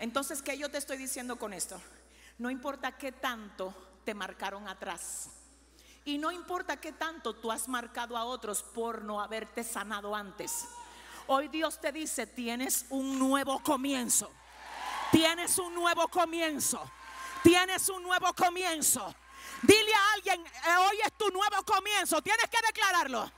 Entonces, 0.00 0.42
¿qué 0.42 0.56
yo 0.56 0.70
te 0.70 0.78
estoy 0.78 0.96
diciendo 0.96 1.36
con 1.36 1.52
esto? 1.52 1.80
No 2.38 2.50
importa 2.50 2.96
qué 2.96 3.12
tanto 3.12 3.74
te 4.04 4.14
marcaron 4.14 4.68
atrás. 4.68 5.30
Y 6.04 6.18
no 6.18 6.30
importa 6.30 6.78
qué 6.78 6.92
tanto 6.92 7.34
tú 7.34 7.52
has 7.52 7.68
marcado 7.68 8.16
a 8.16 8.24
otros 8.24 8.62
por 8.62 9.02
no 9.02 9.20
haberte 9.20 9.64
sanado 9.64 10.14
antes. 10.14 10.66
Hoy 11.26 11.48
Dios 11.48 11.80
te 11.80 11.92
dice, 11.92 12.26
tienes 12.26 12.86
un 12.88 13.18
nuevo 13.18 13.62
comienzo. 13.62 14.30
Tienes 15.10 15.58
un 15.58 15.74
nuevo 15.74 16.08
comienzo. 16.08 16.80
Tienes 17.42 17.88
un 17.88 18.02
nuevo 18.02 18.32
comienzo. 18.32 19.14
Dile 19.62 19.92
a 19.92 20.12
alguien, 20.14 20.46
eh, 20.46 20.76
hoy 20.88 20.98
es 21.04 21.12
tu 21.18 21.28
nuevo 21.28 21.62
comienzo. 21.64 22.22
Tienes 22.22 22.48
que 22.48 22.58
declararlo. 22.66 23.30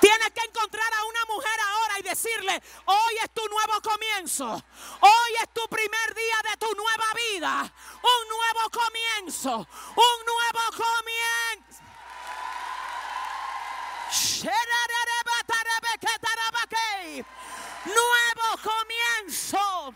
Tienes 0.00 0.30
que 0.32 0.40
encontrar 0.40 0.92
a 0.94 1.04
una 1.04 1.24
mujer 1.26 1.60
ahora 1.60 1.98
y 1.98 2.02
decirle, 2.02 2.62
hoy 2.84 3.14
es 3.22 3.30
tu 3.32 3.46
nuevo 3.48 3.80
comienzo. 3.82 4.64
Hoy 5.00 5.32
es 5.42 5.52
tu 5.52 5.66
primer 5.68 6.14
día 6.14 6.36
de 6.50 6.56
tu 6.58 6.74
nueva 6.74 7.06
vida. 7.14 7.72
Un 8.02 8.28
nuevo 8.28 8.70
comienzo. 8.70 9.56
Un 9.56 10.26
nuevo 10.26 10.60
comienzo. 10.70 11.82
Nuevo 17.86 18.62
comienzo. 18.62 19.94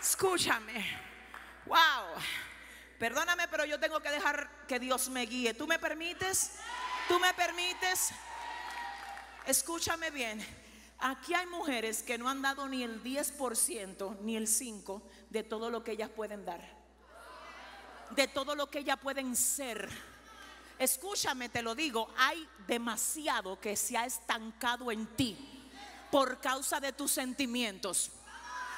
Escúchame. 0.00 1.00
Wow. 1.66 2.22
Perdóname, 2.98 3.48
pero 3.48 3.64
yo 3.64 3.78
tengo 3.80 4.00
que 4.00 4.10
dejar 4.10 4.66
que 4.66 4.78
Dios 4.78 5.08
me 5.08 5.26
guíe. 5.26 5.54
¿Tú 5.54 5.66
me 5.66 5.78
permites? 5.78 6.52
¿Tú 7.08 7.18
me 7.18 7.34
permites? 7.34 8.12
Escúchame 9.46 10.10
bien. 10.10 10.44
Aquí 10.98 11.34
hay 11.34 11.46
mujeres 11.46 12.02
que 12.02 12.16
no 12.16 12.28
han 12.30 12.40
dado 12.40 12.66
ni 12.66 12.82
el 12.82 13.02
10% 13.02 14.20
ni 14.20 14.36
el 14.36 14.46
5% 14.46 15.02
de 15.28 15.42
todo 15.42 15.68
lo 15.68 15.84
que 15.84 15.92
ellas 15.92 16.08
pueden 16.08 16.46
dar. 16.46 16.62
De 18.10 18.26
todo 18.28 18.54
lo 18.54 18.70
que 18.70 18.78
ellas 18.78 18.98
pueden 18.98 19.36
ser. 19.36 19.88
Escúchame, 20.78 21.50
te 21.50 21.60
lo 21.60 21.74
digo, 21.74 22.08
hay 22.16 22.48
demasiado 22.66 23.60
que 23.60 23.76
se 23.76 23.98
ha 23.98 24.06
estancado 24.06 24.90
en 24.90 25.06
ti 25.14 25.36
por 26.10 26.40
causa 26.40 26.80
de 26.80 26.92
tus 26.92 27.12
sentimientos. 27.12 28.10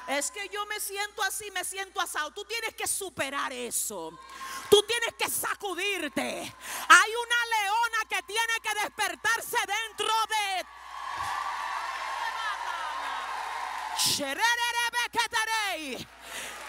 Es 0.08 0.30
que 0.30 0.49
yo 0.49 0.64
me 0.66 0.78
siento 0.78 1.23
así, 1.23 1.50
me 1.50 1.64
siento 1.64 2.00
asado. 2.00 2.30
Tú 2.30 2.44
tienes 2.44 2.75
que 2.75 2.87
superar 2.87 3.52
eso. 3.52 4.16
Tú 4.70 4.82
tienes 4.85 5.14
que 5.18 5.28
sacudirte. 5.28 6.23
Hay 6.88 7.11
una 7.11 7.55
que 8.06 8.22
tiene 8.22 8.60
que 8.62 8.75
despertarse 8.82 9.56
dentro 9.66 10.08
de 10.28 10.66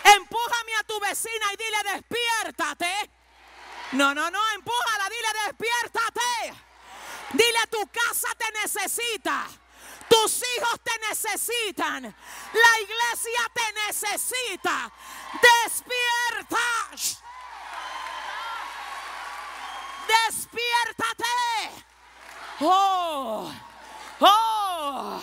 Empújame 0.03 0.75
a 0.79 0.83
tu 0.83 0.99
vecina 0.99 1.45
y 1.53 1.57
dile 1.57 1.93
despiértate. 1.93 3.11
No, 3.93 4.13
no, 4.13 4.29
no, 4.31 4.39
empújala, 4.55 5.09
dile 5.09 5.27
despiértate. 5.45 6.63
Dile 7.33 7.67
tu 7.69 7.85
casa 7.87 8.29
te 8.37 8.51
necesita. 8.61 9.47
Tus 10.09 10.41
hijos 10.55 10.79
te 10.83 10.99
necesitan. 11.09 12.03
La 12.03 12.79
iglesia 12.81 13.51
te 13.53 13.73
necesita. 13.87 14.91
Despierta. 15.41 16.57
Despiértate. 20.07 21.25
Oh, 22.61 23.51
oh, 24.19 25.21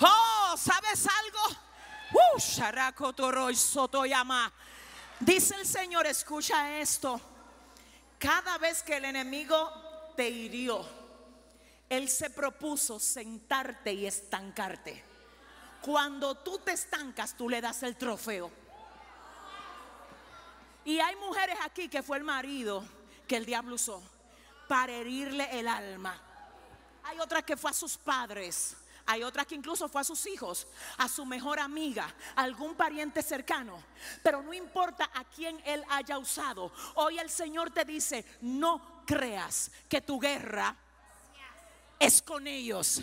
oh, 0.00 0.54
¿sabes 0.56 1.06
algo? 1.06 1.40
Uh, 2.12 2.38
Dice 5.20 5.54
el 5.56 5.66
Señor, 5.66 6.06
escucha 6.06 6.78
esto. 6.78 7.20
Cada 8.18 8.58
vez 8.58 8.82
que 8.82 8.96
el 8.96 9.04
enemigo 9.04 9.70
te 10.16 10.28
hirió, 10.28 10.86
él 11.88 12.08
se 12.08 12.30
propuso 12.30 12.98
sentarte 12.98 13.92
y 13.92 14.06
estancarte. 14.06 15.04
Cuando 15.82 16.36
tú 16.36 16.58
te 16.58 16.72
estancas, 16.72 17.36
tú 17.36 17.48
le 17.48 17.60
das 17.60 17.82
el 17.82 17.96
trofeo. 17.96 18.50
Y 20.84 20.98
hay 20.98 21.16
mujeres 21.16 21.58
aquí 21.62 21.88
que 21.88 22.02
fue 22.02 22.18
el 22.18 22.24
marido 22.24 22.84
que 23.26 23.36
el 23.36 23.46
diablo 23.46 23.74
usó 23.74 24.02
para 24.68 24.92
herirle 24.92 25.48
el 25.58 25.68
alma. 25.68 26.20
Hay 27.04 27.18
otras 27.18 27.44
que 27.44 27.56
fue 27.56 27.70
a 27.70 27.74
sus 27.74 27.96
padres, 27.96 28.76
Hay 29.06 29.22
otras 29.22 29.46
que 29.46 29.54
incluso 29.54 29.88
fue 29.88 30.00
a 30.00 30.04
sus 30.04 30.24
hijos, 30.26 30.66
a 30.96 31.08
su 31.08 31.26
mejor 31.26 31.60
amiga, 31.60 32.12
a 32.34 32.42
algún 32.42 32.74
pariente 32.74 33.22
cercano. 33.22 33.82
Pero 34.22 34.42
no 34.42 34.54
importa 34.54 35.10
a 35.12 35.24
quién 35.24 35.60
Él 35.66 35.84
haya 35.90 36.18
usado. 36.18 36.72
Hoy 36.94 37.18
el 37.18 37.28
Señor 37.28 37.70
te 37.70 37.84
dice, 37.84 38.24
no 38.40 39.04
creas 39.06 39.70
que 39.88 40.00
tu 40.00 40.18
guerra 40.18 40.74
es 41.98 42.22
con 42.22 42.46
ellos. 42.46 43.02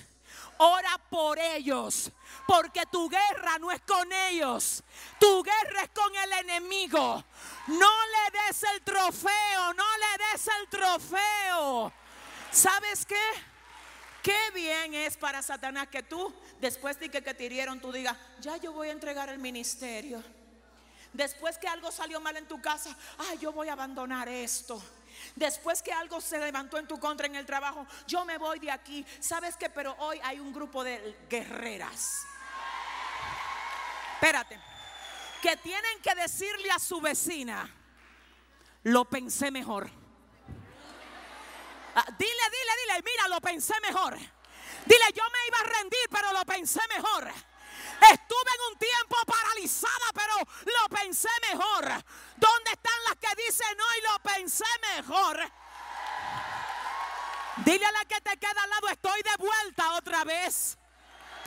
Ora 0.63 1.01
por 1.10 1.39
ellos, 1.39 2.12
porque 2.46 2.84
tu 2.91 3.10
guerra 3.10 3.58
no 3.58 3.72
es 3.72 3.82
con 3.82 4.13
ellos, 4.13 4.84
tu 5.20 5.41
guerra 5.41 5.82
es 5.82 5.89
con 5.89 6.15
el 6.15 6.34
enemigo. 6.34 7.24
No 7.65 7.89
le 8.06 8.39
des 8.39 8.63
el 8.72 8.84
trofeo, 8.84 9.74
no 9.74 9.84
le 9.98 10.24
des 10.24 10.48
el 10.60 10.70
trofeo. 10.70 11.91
¿Sabes 12.51 13.08
qué? 13.08 13.20
Qué 14.22 14.38
bien 14.53 14.94
es 14.94 15.18
para 15.18 15.41
Satanás 15.41 15.88
que 15.88 16.03
tú, 16.03 16.32
después 16.60 17.00
de 17.00 17.10
que, 17.10 17.22
te 17.22 17.44
hirieron, 17.44 17.80
tú 17.80 17.91
digas, 17.91 18.15
ya 18.39 18.58
yo 18.58 18.72
voy 18.72 18.89
a 18.89 18.91
entregar 18.91 19.30
el 19.30 19.39
ministerio. 19.39 20.24
Después 21.12 21.58
que 21.58 21.68
algo 21.68 21.91
salió 21.91 22.20
mal 22.20 22.38
en 22.38 22.48
tu 22.48 22.62
casa, 22.62 22.96
ay, 23.18 23.39
yo 23.39 23.51
voy 23.51 23.70
a 23.70 23.74
abandonar 23.74 24.30
esto. 24.30 24.80
Después 25.36 25.82
que 25.82 25.92
algo 25.92 26.22
se 26.22 26.40
levantó 26.40 26.78
en 26.78 26.88
tu 26.88 27.00
contra 27.00 27.28
en 27.28 27.36
el 27.36 27.46
trabajo, 27.46 27.86
yo 28.08 28.25
me 28.25 28.38
voy 28.38 28.60
de 28.60 28.72
aquí. 28.72 29.06
¿Sabes 29.20 29.56
qué? 29.58 29.70
Pero 29.70 29.96
hoy 30.00 30.20
hay 30.24 30.40
un 30.40 30.54
grupo 30.54 30.84
de 30.84 31.18
guerreras. 31.30 32.25
Espérate. 34.13 34.60
Que 35.42 35.58
tienen 35.58 36.00
que 36.01 36.13
decirle 36.13 36.70
a 36.70 36.78
su 36.78 37.01
vecina, 37.01 37.68
lo 38.84 39.06
pensé 39.06 39.50
mejor. 39.50 39.90
Ah, 41.96 42.06
dile, 42.18 42.32
dile, 42.51 42.74
dile, 42.86 43.04
mira, 43.04 43.28
lo 43.28 43.42
pensé 43.42 43.74
mejor. 43.82 44.16
Dile, 44.16 45.06
yo 45.13 45.24
me 45.32 45.48
iba 45.48 45.58
a 45.60 45.80
rendir, 45.80 46.08
pero 46.10 46.32
lo 46.32 46.46
pensé 46.46 46.80
mejor. 46.90 47.32
Estuve 48.01 48.51
en 48.55 48.74
un 48.74 48.79
tiempo 48.79 49.15
paralizada, 49.25 50.12
pero 50.13 50.34
lo 50.38 50.89
pensé 50.89 51.29
mejor. 51.51 51.86
¿Dónde 52.36 52.72
están 52.72 53.03
las 53.08 53.15
que 53.17 53.43
dicen 53.43 53.79
hoy 53.79 54.01
lo 54.01 54.20
pensé 54.24 54.65
mejor? 54.96 55.51
Dile 57.58 57.86
a 57.86 57.91
la 57.91 58.05
que 58.05 58.20
te 58.22 58.38
queda 58.38 58.63
al 58.63 58.70
lado, 58.70 58.88
estoy 58.89 59.22
de 59.22 59.36
vuelta 59.38 59.93
otra 59.93 60.24
vez. 60.24 60.77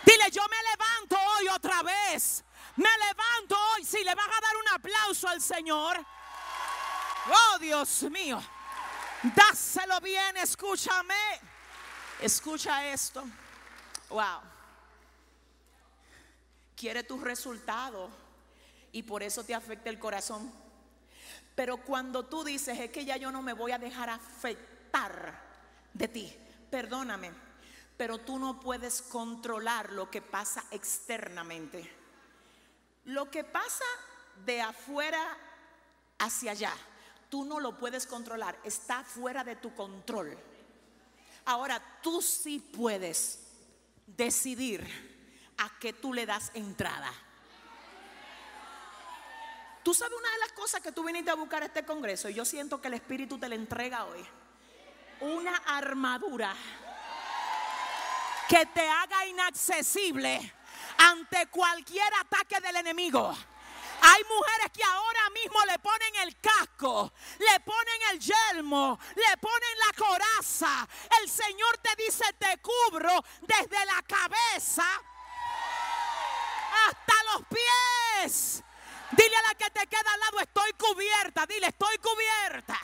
Dile, 0.04 0.30
yo 0.30 0.42
me 0.48 0.56
levanto 0.70 1.16
hoy 1.16 1.48
otra 1.48 1.82
vez. 1.82 2.44
Me 2.76 2.88
levanto 2.98 3.56
hoy. 3.72 3.84
Si 3.84 4.04
le 4.04 4.14
vas 4.14 4.28
a 4.28 4.40
dar 4.40 4.56
un 4.56 4.68
aplauso 4.68 5.28
al 5.28 5.40
Señor. 5.40 6.04
Oh, 7.26 7.58
Dios 7.58 8.02
mío. 8.04 8.40
Dáselo 9.22 10.00
bien, 10.00 10.36
escúchame. 10.36 11.40
Escucha 12.20 12.86
esto. 12.86 13.24
Wow. 14.10 14.53
Quiere 16.84 17.02
tu 17.02 17.18
resultado 17.18 18.10
y 18.92 19.04
por 19.04 19.22
eso 19.22 19.42
te 19.42 19.54
afecta 19.54 19.88
el 19.88 19.98
corazón. 19.98 20.52
Pero 21.54 21.78
cuando 21.78 22.26
tú 22.26 22.44
dices, 22.44 22.78
es 22.78 22.90
que 22.90 23.06
ya 23.06 23.16
yo 23.16 23.32
no 23.32 23.40
me 23.40 23.54
voy 23.54 23.72
a 23.72 23.78
dejar 23.78 24.10
afectar 24.10 25.40
de 25.94 26.08
ti, 26.08 26.36
perdóname, 26.70 27.30
pero 27.96 28.18
tú 28.18 28.38
no 28.38 28.60
puedes 28.60 29.00
controlar 29.00 29.94
lo 29.94 30.10
que 30.10 30.20
pasa 30.20 30.62
externamente. 30.72 31.90
Lo 33.06 33.30
que 33.30 33.44
pasa 33.44 33.86
de 34.44 34.60
afuera 34.60 35.38
hacia 36.18 36.50
allá 36.50 36.74
tú 37.30 37.46
no 37.46 37.60
lo 37.60 37.78
puedes 37.78 38.06
controlar, 38.06 38.60
está 38.62 39.02
fuera 39.04 39.42
de 39.42 39.56
tu 39.56 39.74
control. 39.74 40.36
Ahora, 41.46 41.82
tú 42.02 42.20
sí 42.20 42.58
puedes 42.58 43.38
decidir 44.06 45.13
a 45.58 45.70
qué 45.78 45.92
tú 45.92 46.12
le 46.12 46.26
das 46.26 46.50
entrada. 46.54 47.12
Tú 49.82 49.92
sabes 49.92 50.18
una 50.18 50.30
de 50.30 50.38
las 50.38 50.52
cosas 50.52 50.80
que 50.80 50.92
tú 50.92 51.04
viniste 51.04 51.30
a 51.30 51.34
buscar 51.34 51.62
a 51.62 51.66
este 51.66 51.84
congreso 51.84 52.30
y 52.30 52.34
yo 52.34 52.46
siento 52.46 52.80
que 52.80 52.88
el 52.88 52.94
Espíritu 52.94 53.38
te 53.38 53.48
la 53.48 53.54
entrega 53.54 54.06
hoy. 54.06 54.26
Una 55.20 55.54
armadura 55.66 56.54
que 58.48 58.64
te 58.66 58.88
haga 58.88 59.26
inaccesible 59.26 60.54
ante 60.96 61.46
cualquier 61.48 62.12
ataque 62.14 62.60
del 62.60 62.76
enemigo. 62.76 63.36
Hay 64.00 64.22
mujeres 64.24 64.72
que 64.72 64.84
ahora 64.84 65.30
mismo 65.30 65.58
le 65.66 65.78
ponen 65.78 66.14
el 66.16 66.40
casco, 66.40 67.12
le 67.38 67.60
ponen 67.60 68.00
el 68.12 68.20
yelmo, 68.20 68.98
le 69.14 69.36
ponen 69.36 69.78
la 69.78 69.92
coraza. 69.96 70.88
El 71.20 71.28
Señor 71.28 71.78
te 71.78 72.02
dice, 72.02 72.24
te 72.38 72.58
cubro 72.58 73.22
desde 73.42 73.84
la 73.86 74.02
cabeza 74.02 74.84
pies. 77.42 78.62
Dile 79.10 79.36
a 79.36 79.42
la 79.48 79.54
que 79.54 79.70
te 79.70 79.86
queda 79.86 80.12
al 80.12 80.20
lado, 80.20 80.40
estoy 80.40 80.72
cubierta. 80.72 81.46
Dile, 81.46 81.68
estoy 81.68 81.98
cubierta. 81.98 82.80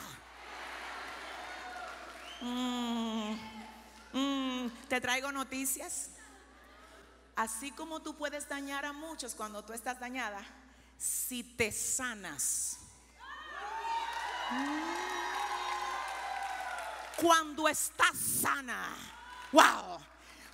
Mm, 2.40 3.36
mm, 4.12 4.70
te 4.88 5.00
traigo 5.00 5.32
noticias. 5.32 6.10
Así 7.36 7.70
como 7.72 8.00
tú 8.00 8.16
puedes 8.16 8.48
dañar 8.48 8.84
a 8.84 8.92
muchos 8.92 9.34
cuando 9.34 9.64
tú 9.64 9.72
estás 9.72 9.98
dañada 9.98 10.44
si 10.98 11.42
te 11.42 11.72
sanas. 11.72 12.78
Cuando 17.16 17.68
estás 17.68 18.16
sana, 18.16 18.94
wow, 19.52 19.98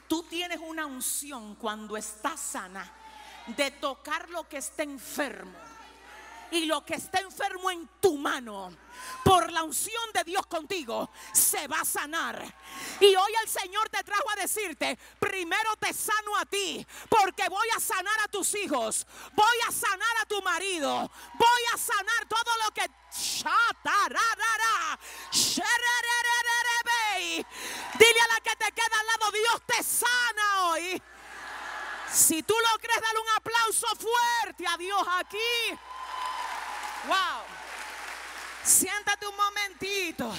tú 0.08 0.22
tienes 0.24 0.60
una 0.60 0.86
unción 0.86 1.54
cuando 1.56 1.96
estás 1.96 2.38
sana 2.38 2.92
de 3.48 3.70
tocar 3.72 4.28
lo 4.30 4.48
que 4.48 4.58
está 4.58 4.82
enfermo 4.82 5.66
y 6.50 6.66
lo 6.66 6.84
que 6.84 6.94
está 6.94 7.18
enfermo 7.20 7.70
en 7.70 7.88
tu 8.00 8.16
mano, 8.16 8.72
por 9.24 9.50
la 9.52 9.62
unción 9.62 10.12
de 10.14 10.24
Dios 10.24 10.46
contigo, 10.46 11.10
se 11.32 11.66
va 11.66 11.80
a 11.80 11.84
sanar. 11.84 12.42
Y 13.00 13.14
hoy 13.14 13.32
el 13.42 13.48
Señor 13.48 13.88
te 13.88 14.02
trajo 14.04 14.30
a 14.30 14.40
decirte, 14.40 14.98
primero 15.18 15.76
te 15.76 15.92
sano 15.92 16.36
a 16.36 16.46
ti, 16.46 16.86
porque 17.08 17.48
voy 17.48 17.68
a 17.76 17.80
sanar 17.80 18.18
a 18.20 18.28
tus 18.28 18.54
hijos, 18.54 19.06
voy 19.34 19.58
a 19.68 19.72
sanar 19.72 20.16
a 20.22 20.26
tu 20.26 20.40
marido, 20.42 21.10
voy 21.34 21.62
a 21.74 21.78
sanar 21.78 22.28
todo 22.28 22.50
lo 22.64 22.74
que... 22.74 22.88
Dile 27.98 28.20
a 28.20 28.34
la 28.34 28.40
que 28.40 28.56
te 28.56 28.72
queda 28.72 29.00
al 29.00 29.06
lado, 29.06 29.32
Dios 29.32 29.62
te 29.66 29.82
sana 29.82 30.66
hoy. 30.66 31.02
Si 32.10 32.42
tú 32.42 32.54
lo 32.54 32.78
crees, 32.78 33.00
dale 33.00 33.18
un 33.18 33.28
aplauso 33.36 33.86
fuerte 33.96 34.66
a 34.66 34.76
Dios 34.76 35.02
aquí. 35.18 35.78
Wow. 37.06 37.42
Siéntate 38.62 39.26
un 39.26 39.36
momentito. 39.36 40.34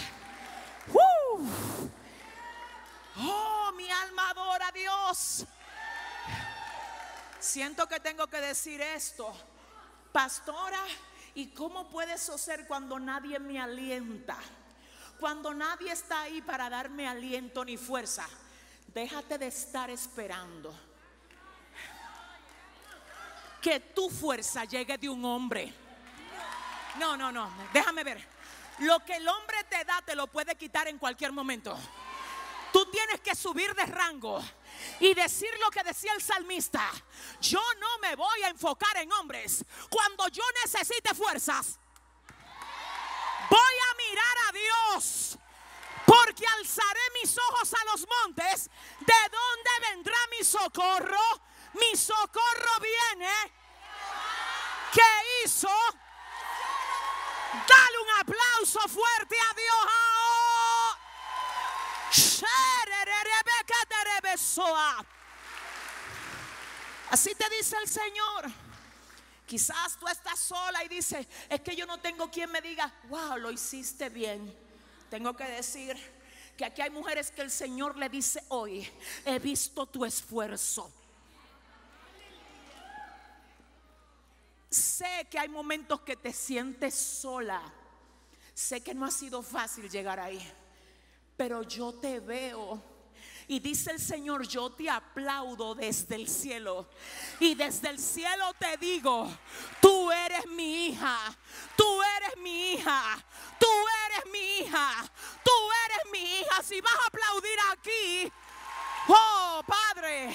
Oh, 3.19 3.71
mi 3.75 3.89
alma 3.89 4.29
adora 4.29 4.67
a 4.67 4.71
Dios. 4.71 5.45
Siento 7.39 7.87
que 7.87 7.99
tengo 7.99 8.27
que 8.27 8.41
decir 8.41 8.81
esto. 8.81 9.31
Pastora, 10.11 10.83
¿y 11.35 11.47
cómo 11.53 11.89
puede 11.89 12.13
eso 12.13 12.37
ser 12.37 12.67
cuando 12.67 12.99
nadie 12.99 13.39
me 13.39 13.59
alienta? 13.59 14.37
Cuando 15.19 15.53
nadie 15.53 15.91
está 15.91 16.21
ahí 16.21 16.41
para 16.41 16.69
darme 16.69 17.07
aliento 17.07 17.63
ni 17.63 17.77
fuerza. 17.77 18.27
Déjate 18.87 19.37
de 19.37 19.47
estar 19.47 19.89
esperando 19.89 20.73
que 23.61 23.79
tu 23.79 24.09
fuerza 24.09 24.65
llegue 24.65 24.97
de 24.97 25.09
un 25.09 25.23
hombre. 25.25 25.73
No, 26.97 27.15
no, 27.15 27.31
no. 27.31 27.51
Déjame 27.73 28.03
ver. 28.03 28.37
Lo 28.79 28.99
que 29.03 29.15
el 29.15 29.27
hombre 29.27 29.63
te 29.69 29.83
da 29.85 30.01
te 30.01 30.15
lo 30.15 30.27
puede 30.27 30.55
quitar 30.55 30.87
en 30.87 30.97
cualquier 30.97 31.31
momento. 31.31 31.77
Tú 32.71 32.85
tienes 32.91 33.21
que 33.21 33.35
subir 33.35 33.73
de 33.73 33.85
rango 33.85 34.43
y 34.99 35.13
decir 35.13 35.49
lo 35.59 35.71
que 35.71 35.83
decía 35.83 36.13
el 36.13 36.21
salmista. 36.21 36.87
Yo 37.41 37.61
no 37.79 37.97
me 37.99 38.15
voy 38.15 38.43
a 38.43 38.49
enfocar 38.49 38.97
en 38.97 39.11
hombres. 39.13 39.65
Cuando 39.89 40.27
yo 40.27 40.43
necesite 40.63 41.15
fuerzas, 41.15 41.79
voy 43.49 43.59
a 43.59 43.95
mirar 43.95 44.37
a 44.47 44.51
Dios. 44.51 45.37
Porque 46.05 46.45
alzaré 46.59 46.99
mis 47.21 47.37
ojos 47.37 47.73
a 47.73 47.85
los 47.91 48.07
montes. 48.07 48.69
¿De 48.99 49.29
dónde 49.31 49.89
vendrá 49.91 50.17
mi 50.37 50.45
socorro? 50.45 51.46
Mi 51.73 51.95
socorro 51.97 52.79
viene. 52.81 53.31
¿Qué 54.93 55.43
hizo? 55.43 55.69
Dale 57.67 57.99
un 57.99 58.19
aplauso 58.19 58.79
fuerte 58.87 59.35
a 59.39 59.53
Dios. 59.53 59.77
Así 67.09 67.33
te 67.35 67.49
dice 67.49 67.75
el 67.81 67.89
Señor. 67.89 68.45
Quizás 69.45 69.97
tú 69.97 70.07
estás 70.07 70.39
sola 70.39 70.83
y 70.83 70.87
dices, 70.87 71.25
es 71.49 71.61
que 71.61 71.75
yo 71.75 71.85
no 71.85 71.99
tengo 71.99 72.29
quien 72.29 72.51
me 72.51 72.61
diga, 72.61 72.93
wow, 73.09 73.37
lo 73.37 73.49
hiciste 73.49 74.09
bien. 74.09 74.53
Tengo 75.09 75.35
que 75.35 75.45
decir 75.45 75.95
que 76.57 76.65
aquí 76.65 76.81
hay 76.81 76.89
mujeres 76.89 77.31
que 77.31 77.41
el 77.41 77.49
Señor 77.49 77.97
le 77.97 78.09
dice 78.09 78.43
hoy, 78.49 78.91
he 79.25 79.39
visto 79.39 79.85
tu 79.85 80.03
esfuerzo. 80.03 80.91
Sé 84.69 85.27
que 85.29 85.39
hay 85.39 85.49
momentos 85.49 86.01
que 86.01 86.15
te 86.15 86.33
sientes 86.33 86.93
sola. 86.93 87.61
Sé 88.53 88.81
que 88.81 88.93
no 88.93 89.05
ha 89.05 89.11
sido 89.11 89.41
fácil 89.43 89.89
llegar 89.89 90.19
ahí, 90.19 90.41
pero 91.35 91.61
yo 91.61 91.93
te 91.93 92.19
veo 92.19 92.81
y 93.49 93.59
dice 93.59 93.91
el 93.91 93.99
Señor, 93.99 94.45
yo 94.45 94.71
te 94.71 94.89
aplaudo 94.89 95.73
desde 95.73 96.15
el 96.15 96.27
cielo. 96.27 96.89
Y 97.39 97.55
desde 97.55 97.89
el 97.89 97.97
cielo 97.97 98.53
te 98.59 98.75
digo, 98.75 99.25
tú 99.79 100.11
eres 100.11 100.45
mi 100.47 100.87
hija, 100.87 101.17
tú 101.77 102.01
eres 102.17 102.37
mi 102.37 102.73
hija, 102.73 103.25
tú 103.57 103.67
eres 104.05 104.31
mi 104.33 104.59
hija, 104.59 105.11
tú 105.45 105.51
eres 105.85 106.11
mi 106.11 106.39
hija. 106.39 106.61
Si 106.61 106.81
vas 106.81 106.93
a 106.93 107.07
aplaudir 107.07 107.57
aquí, 107.71 108.33
oh 109.07 109.63
Padre, 109.65 110.29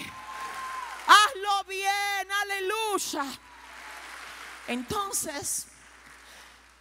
hazlo 1.07 1.65
bien, 1.65 2.33
aleluya. 2.41 3.52
Entonces, 4.69 5.67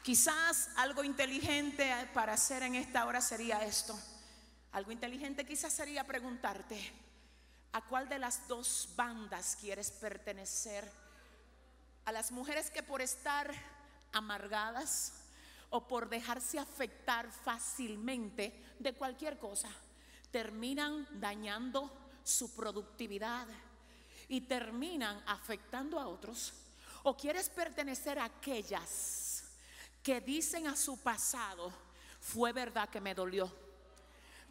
quizás 0.03 0.69
algo 0.75 1.03
inteligente 1.03 1.91
para 2.13 2.33
hacer 2.33 2.63
en 2.63 2.75
esta 2.75 3.05
hora 3.05 3.21
sería 3.21 3.65
esto. 3.65 3.99
Algo 4.71 4.91
inteligente 4.91 5.45
quizás 5.45 5.73
sería 5.73 6.05
preguntarte, 6.05 6.79
¿a 7.73 7.81
cuál 7.81 8.07
de 8.07 8.19
las 8.19 8.47
dos 8.47 8.89
bandas 8.95 9.57
quieres 9.59 9.91
pertenecer? 9.91 10.89
¿A 12.05 12.11
las 12.11 12.31
mujeres 12.31 12.69
que 12.69 12.83
por 12.83 13.01
estar 13.01 13.51
amargadas 14.13 15.13
o 15.69 15.87
por 15.87 16.07
dejarse 16.07 16.59
afectar 16.59 17.29
fácilmente 17.31 18.75
de 18.79 18.93
cualquier 18.93 19.39
cosa, 19.39 19.69
terminan 20.31 21.07
dañando 21.19 21.91
su 22.23 22.55
productividad 22.55 23.47
y 24.27 24.41
terminan 24.41 25.21
afectando 25.25 25.99
a 25.99 26.07
otros? 26.07 26.53
¿O 27.03 27.15
quieres 27.17 27.49
pertenecer 27.49 28.19
a 28.19 28.25
aquellas 28.25 29.43
que 30.03 30.21
dicen 30.21 30.67
a 30.67 30.75
su 30.75 30.97
pasado, 30.99 31.71
fue 32.19 32.51
verdad 32.53 32.89
que 32.89 33.01
me 33.01 33.15
dolió? 33.15 33.51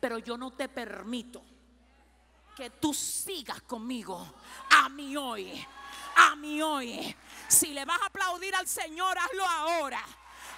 pero 0.00 0.18
yo 0.18 0.36
no 0.36 0.50
te 0.52 0.68
permito 0.68 1.42
que 2.56 2.70
tú 2.70 2.92
sigas 2.94 3.62
conmigo 3.62 4.34
a 4.70 4.88
mí 4.88 5.16
hoy, 5.16 5.66
a 6.16 6.34
mí 6.34 6.60
hoy. 6.62 7.14
Si 7.46 7.72
le 7.72 7.84
vas 7.84 8.00
a 8.00 8.06
aplaudir 8.06 8.54
al 8.54 8.66
Señor, 8.66 9.16
hazlo 9.18 9.46
ahora, 9.46 10.02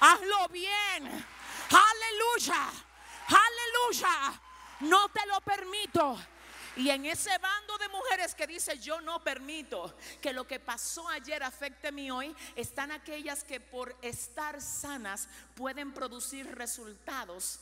hazlo 0.01 0.49
bien. 0.49 1.27
Aleluya, 1.71 2.71
aleluya. 3.27 4.41
No 4.81 5.09
te 5.09 5.27
lo 5.27 5.41
permito. 5.41 6.19
Y 6.77 6.89
en 6.89 7.05
ese 7.05 7.37
bando 7.39 7.77
de 7.77 7.89
mujeres 7.89 8.35
que 8.35 8.47
dice 8.47 8.79
yo 8.79 9.01
no 9.01 9.23
permito 9.23 9.95
que 10.21 10.33
lo 10.33 10.47
que 10.47 10.59
pasó 10.59 11.07
ayer 11.09 11.43
afecte 11.43 11.93
mi 11.93 12.11
hoy, 12.11 12.35
están 12.57 12.93
aquellas 12.93 13.45
que 13.45 13.61
por 13.61 13.95
estar 14.01 14.61
sanas 14.61 15.29
pueden 15.55 15.93
producir 15.93 16.47
resultados 16.55 17.61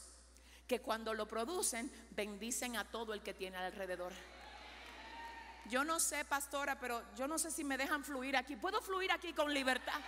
que 0.68 0.80
cuando 0.80 1.12
lo 1.14 1.26
producen 1.26 1.90
bendicen 2.12 2.76
a 2.76 2.88
todo 2.88 3.12
el 3.12 3.22
que 3.22 3.34
tiene 3.34 3.56
alrededor. 3.56 4.12
Yo 5.68 5.84
no 5.84 5.98
sé, 5.98 6.24
pastora, 6.24 6.78
pero 6.78 7.02
yo 7.16 7.26
no 7.26 7.38
sé 7.38 7.50
si 7.50 7.64
me 7.64 7.76
dejan 7.76 8.04
fluir 8.04 8.36
aquí. 8.36 8.54
¿Puedo 8.54 8.80
fluir 8.80 9.10
aquí 9.10 9.32
con 9.32 9.52
libertad? 9.52 10.00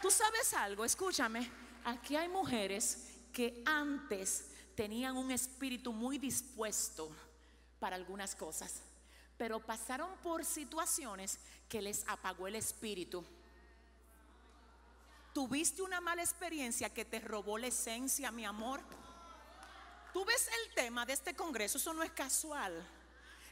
Tú 0.00 0.10
sabes 0.10 0.54
algo, 0.54 0.84
escúchame. 0.84 1.50
Aquí 1.84 2.16
hay 2.16 2.28
mujeres 2.28 3.14
que 3.32 3.62
antes 3.66 4.50
tenían 4.78 5.16
un 5.16 5.32
espíritu 5.32 5.92
muy 5.92 6.18
dispuesto 6.18 7.10
para 7.80 7.96
algunas 7.96 8.36
cosas, 8.36 8.80
pero 9.36 9.58
pasaron 9.58 10.08
por 10.22 10.44
situaciones 10.44 11.40
que 11.68 11.82
les 11.82 12.06
apagó 12.06 12.46
el 12.46 12.54
espíritu 12.54 13.24
tuviste 15.38 15.82
una 15.82 16.00
mala 16.00 16.20
experiencia 16.20 16.92
que 16.92 17.04
te 17.04 17.20
robó 17.20 17.58
la 17.58 17.68
esencia, 17.68 18.32
mi 18.32 18.44
amor. 18.44 18.80
Tú 20.12 20.24
ves 20.24 20.48
el 20.48 20.74
tema 20.74 21.06
de 21.06 21.12
este 21.12 21.36
congreso, 21.36 21.78
eso 21.78 21.94
no 21.94 22.02
es 22.02 22.10
casual. 22.10 22.74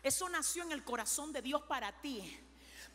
Eso 0.02 0.28
nació 0.28 0.64
en 0.64 0.72
el 0.72 0.82
corazón 0.82 1.32
de 1.32 1.42
Dios 1.42 1.62
para 1.62 1.92
ti. 2.00 2.40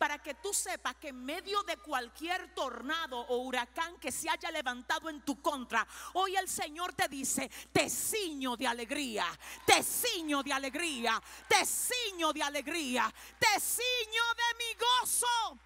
Para 0.02 0.18
que 0.18 0.34
tú 0.34 0.52
sepas 0.52 0.96
que 0.96 1.10
en 1.10 1.24
medio 1.24 1.62
de 1.62 1.78
cualquier 1.78 2.56
tornado 2.56 3.20
o 3.20 3.38
huracán 3.44 4.00
que 4.00 4.12
se 4.12 4.28
haya 4.32 4.50
levantado 4.50 5.12
en 5.12 5.22
tu 5.22 5.40
contra, 5.44 5.88
hoy 6.14 6.36
el 6.36 6.50
Señor 6.50 6.94
te 6.94 7.08
dice, 7.08 7.52
te 7.72 7.88
ciño 7.88 8.58
de 8.58 8.66
alegría, 8.66 9.28
te 9.64 9.84
ciño 9.84 10.42
de 10.42 10.54
alegría, 10.54 11.22
te 11.48 11.64
ciño 11.68 12.34
de 12.34 12.42
alegría, 12.42 13.14
te 13.38 13.60
ciño 13.60 14.24
de 14.38 14.58
mi 14.58 14.74
gozo. 14.74 15.60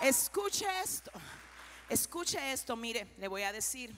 Escuche 0.00 0.64
esto. 0.82 1.10
Escuche 1.90 2.50
esto, 2.50 2.76
mire, 2.76 3.14
le 3.18 3.28
voy 3.28 3.42
a 3.42 3.52
decir. 3.52 3.94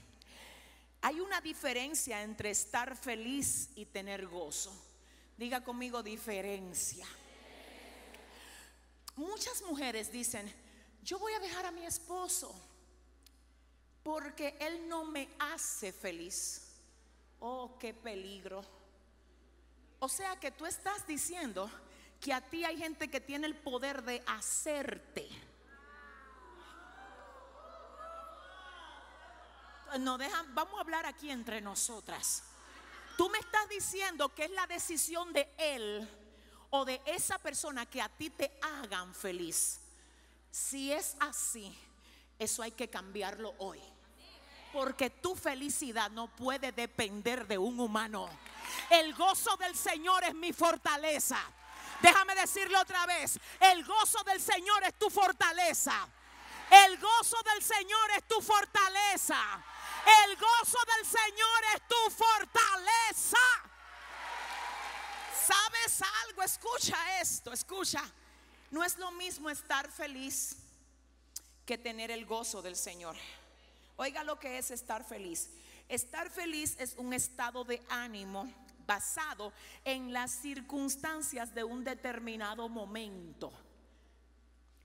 Hay 1.02 1.20
una 1.20 1.40
diferencia 1.40 2.20
entre 2.22 2.50
estar 2.50 2.96
feliz 2.96 3.70
y 3.76 3.86
tener 3.86 4.26
gozo. 4.26 4.74
Diga 5.36 5.62
conmigo 5.62 6.02
diferencia. 6.02 7.06
Muchas 9.18 9.62
mujeres 9.62 10.12
dicen, 10.12 10.48
yo 11.02 11.18
voy 11.18 11.32
a 11.32 11.40
dejar 11.40 11.66
a 11.66 11.72
mi 11.72 11.84
esposo 11.84 12.54
porque 14.04 14.56
él 14.60 14.88
no 14.88 15.04
me 15.04 15.28
hace 15.38 15.92
feliz. 15.92 16.62
Oh, 17.40 17.76
qué 17.78 17.92
peligro. 17.92 18.64
O 19.98 20.08
sea 20.08 20.38
que 20.38 20.52
tú 20.52 20.64
estás 20.66 21.04
diciendo 21.04 21.68
que 22.20 22.32
a 22.32 22.40
ti 22.40 22.64
hay 22.64 22.78
gente 22.78 23.08
que 23.08 23.20
tiene 23.20 23.48
el 23.48 23.56
poder 23.56 24.04
de 24.04 24.22
hacerte 24.24 25.28
no 29.98 30.18
dejan, 30.18 30.54
vamos 30.54 30.76
a 30.76 30.82
hablar 30.82 31.06
aquí 31.06 31.30
entre 31.30 31.60
nosotras. 31.60 32.42
Tú 33.16 33.28
me 33.30 33.38
estás 33.38 33.68
diciendo 33.68 34.28
que 34.34 34.44
es 34.44 34.50
la 34.50 34.66
decisión 34.66 35.32
de 35.32 35.50
él 35.56 36.08
o 36.70 36.84
de 36.84 37.00
esa 37.06 37.38
persona 37.38 37.86
que 37.86 38.00
a 38.00 38.08
ti 38.08 38.30
te 38.30 38.50
hagan 38.62 39.14
feliz. 39.14 39.80
Si 40.50 40.92
es 40.92 41.16
así, 41.20 41.76
eso 42.38 42.62
hay 42.62 42.72
que 42.72 42.88
cambiarlo 42.88 43.54
hoy. 43.58 43.80
Porque 44.72 45.10
tu 45.10 45.34
felicidad 45.34 46.10
no 46.10 46.28
puede 46.28 46.72
depender 46.72 47.46
de 47.46 47.56
un 47.56 47.80
humano. 47.80 48.28
El 48.90 49.14
gozo 49.14 49.56
del 49.56 49.74
Señor 49.74 50.24
es 50.24 50.34
mi 50.34 50.52
fortaleza. 50.52 51.38
Déjame 52.02 52.34
decirlo 52.34 52.80
otra 52.80 53.06
vez. 53.06 53.38
El 53.60 53.84
gozo 53.84 54.22
del 54.24 54.40
Señor 54.40 54.84
es 54.84 54.94
tu 54.98 55.10
fortaleza. 55.10 56.06
El 56.70 56.98
gozo 56.98 57.36
del 57.44 57.62
Señor 57.62 58.10
es 58.16 58.28
tu 58.28 58.40
fortaleza. 58.42 59.38
El 60.24 60.36
gozo 60.36 60.78
del 60.96 61.06
Señor 61.06 61.64
es 61.74 61.82
tu 61.88 62.24
fortaleza. 62.24 63.38
¿Sabes 65.48 66.02
algo? 66.26 66.42
Escucha 66.42 67.20
esto, 67.22 67.52
escucha. 67.52 68.02
No 68.70 68.84
es 68.84 68.98
lo 68.98 69.10
mismo 69.12 69.48
estar 69.48 69.90
feliz 69.90 70.56
que 71.64 71.78
tener 71.78 72.10
el 72.10 72.26
gozo 72.26 72.60
del 72.60 72.76
Señor. 72.76 73.16
Oiga 73.96 74.24
lo 74.24 74.38
que 74.38 74.58
es 74.58 74.70
estar 74.70 75.04
feliz. 75.04 75.48
Estar 75.88 76.28
feliz 76.28 76.76
es 76.78 76.94
un 76.98 77.14
estado 77.14 77.64
de 77.64 77.80
ánimo 77.88 78.52
basado 78.86 79.54
en 79.84 80.12
las 80.12 80.32
circunstancias 80.32 81.54
de 81.54 81.64
un 81.64 81.82
determinado 81.82 82.68
momento. 82.68 83.50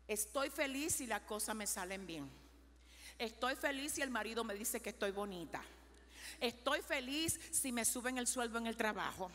Estoy 0.08 0.50
feliz 0.50 1.02
y 1.02 1.08
las 1.08 1.22
cosas 1.24 1.56
me 1.56 1.68
salen 1.68 2.08
bien. 2.08 2.30
Estoy 3.20 3.58
feliz 3.58 3.94
si 3.94 4.02
el 4.02 4.12
marido 4.12 4.46
me 4.46 4.54
dice 4.54 4.82
que 4.82 4.92
estoy 4.92 5.12
bonita. 5.12 5.62
Estoy 6.40 6.82
feliz 6.82 7.38
si 7.52 7.74
me 7.74 7.84
suben 7.84 8.18
el 8.18 8.28
sueldo 8.28 8.60
en 8.60 8.68
el 8.68 8.78
trabajo. 8.78 9.30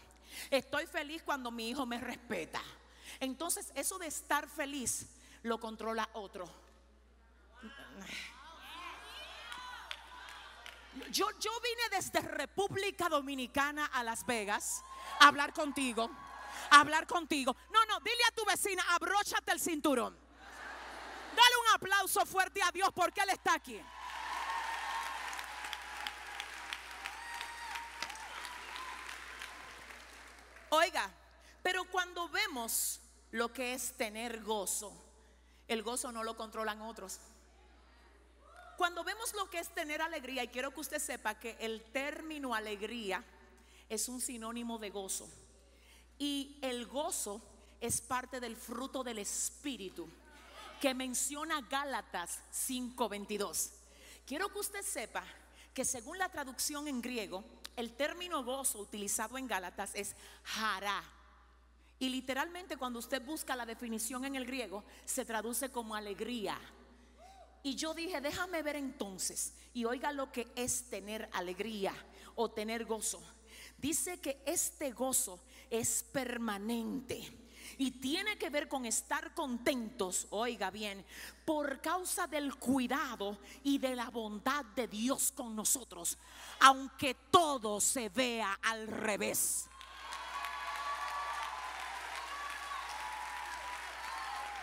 Estoy 0.51 0.87
feliz 0.87 1.23
cuando 1.23 1.51
mi 1.51 1.71
hijo 1.71 1.87
me 1.87 1.99
respeta. 1.99 2.63
Entonces, 3.21 3.73
eso 3.75 3.99
de 3.99 4.07
estar 4.07 4.49
feliz 4.49 5.07
lo 5.43 5.59
controla 5.59 6.09
otro. 6.13 6.49
Yo, 11.11 11.27
yo 11.39 11.51
vine 11.61 11.83
desde 11.91 12.21
República 12.21 13.09
Dominicana 13.09 13.87
a 13.87 14.03
Las 14.03 14.27
Vegas 14.27 14.83
a 15.21 15.29
hablar 15.29 15.53
contigo. 15.53 16.11
A 16.71 16.81
hablar 16.81 17.07
contigo. 17.07 17.57
No, 17.71 17.85
no, 17.87 18.01
dile 18.01 18.23
a 18.29 18.35
tu 18.35 18.45
vecina, 18.45 18.83
abróchate 18.91 19.53
el 19.53 19.61
cinturón. 19.61 20.17
Dale 21.37 21.57
un 21.67 21.75
aplauso 21.75 22.27
fuerte 22.27 22.61
a 22.63 22.73
Dios 22.73 22.91
porque 22.95 23.21
Él 23.21 23.31
está 23.31 23.55
aquí. 23.55 23.81
Oiga, 30.71 31.11
pero 31.63 31.85
cuando 31.91 32.29
vemos 32.29 33.01
lo 33.31 33.53
que 33.53 33.75
es 33.75 33.93
tener 33.93 34.43
gozo, 34.43 34.93
el 35.67 35.83
gozo 35.83 36.13
no 36.13 36.25
lo 36.25 36.37
controlan 36.37 36.81
otros. 36.83 37.21
cuando 38.77 39.03
vemos 39.03 39.35
lo 39.35 39.51
que 39.51 39.59
es 39.59 39.69
tener 39.75 40.01
alegría, 40.01 40.45
y 40.45 40.49
quiero 40.49 40.73
que 40.73 40.79
usted 40.79 41.01
sepa 41.01 41.35
que 41.35 41.57
el 41.59 41.83
término 41.91 42.55
alegría 42.55 43.25
es 43.89 44.09
un 44.09 44.21
sinónimo 44.21 44.79
de 44.79 44.91
gozo. 44.91 45.29
Y 46.17 46.59
el 46.63 46.87
gozo 46.87 47.43
es 47.81 48.01
parte 48.01 48.39
del 48.39 48.57
fruto 48.57 49.03
del 49.03 49.19
Espíritu 49.19 50.09
que 50.81 50.95
menciona 50.95 51.61
Gálatas 51.63 52.41
5:22. 52.53 53.71
Quiero 54.25 54.49
que 54.53 54.61
usted 54.61 54.83
sepa 54.83 55.25
que 55.75 55.85
según 55.85 56.17
la 56.19 56.29
traducción 56.29 56.87
en 56.87 57.03
griego, 57.03 57.43
el 57.79 57.93
término 57.93 58.43
gozo 58.43 58.81
utilizado 58.81 59.39
en 59.39 59.47
Gálatas 59.47 59.93
es 59.95 60.17
hará. 60.57 61.01
Y 62.01 62.09
literalmente 62.09 62.77
cuando 62.77 62.99
usted 62.99 63.25
busca 63.25 63.55
la 63.55 63.65
definición 63.67 64.25
en 64.25 64.35
el 64.35 64.47
griego, 64.47 64.83
se 65.05 65.25
traduce 65.25 65.71
como 65.71 65.95
alegría. 65.95 66.59
Y 67.63 67.77
yo 67.77 67.95
dije, 67.95 68.21
déjame 68.21 68.63
ver 68.63 68.75
entonces 68.75 69.55
y 69.75 69.85
oiga 69.85 70.11
lo 70.11 70.33
que 70.33 70.49
es 70.57 70.91
tener 70.91 71.29
alegría 71.33 71.95
o 72.35 72.51
tener 72.51 72.85
gozo. 72.85 73.23
Dice 73.77 74.19
que 74.19 74.43
este 74.45 74.91
gozo 74.91 75.39
es 75.71 76.03
permanente 76.03 77.33
y 77.77 77.91
tiene 77.93 78.39
que 78.39 78.51
ver 78.51 78.69
con 78.69 78.87
estar 78.87 79.35
contentos, 79.35 80.27
oiga 80.31 80.71
bien, 80.71 81.05
por 81.45 81.81
causa 81.81 82.27
del 82.27 82.57
cuidado 82.57 83.39
y 83.63 83.79
de 83.79 83.95
la 83.95 84.11
bondad 84.11 84.65
de 84.65 84.89
Dios 84.89 85.33
con 85.33 85.55
nosotros, 85.55 86.17
aunque 86.61 87.15
todo 87.31 87.81
se 87.81 88.09
vea 88.09 88.59
al 88.63 88.87
revés. 88.87 89.69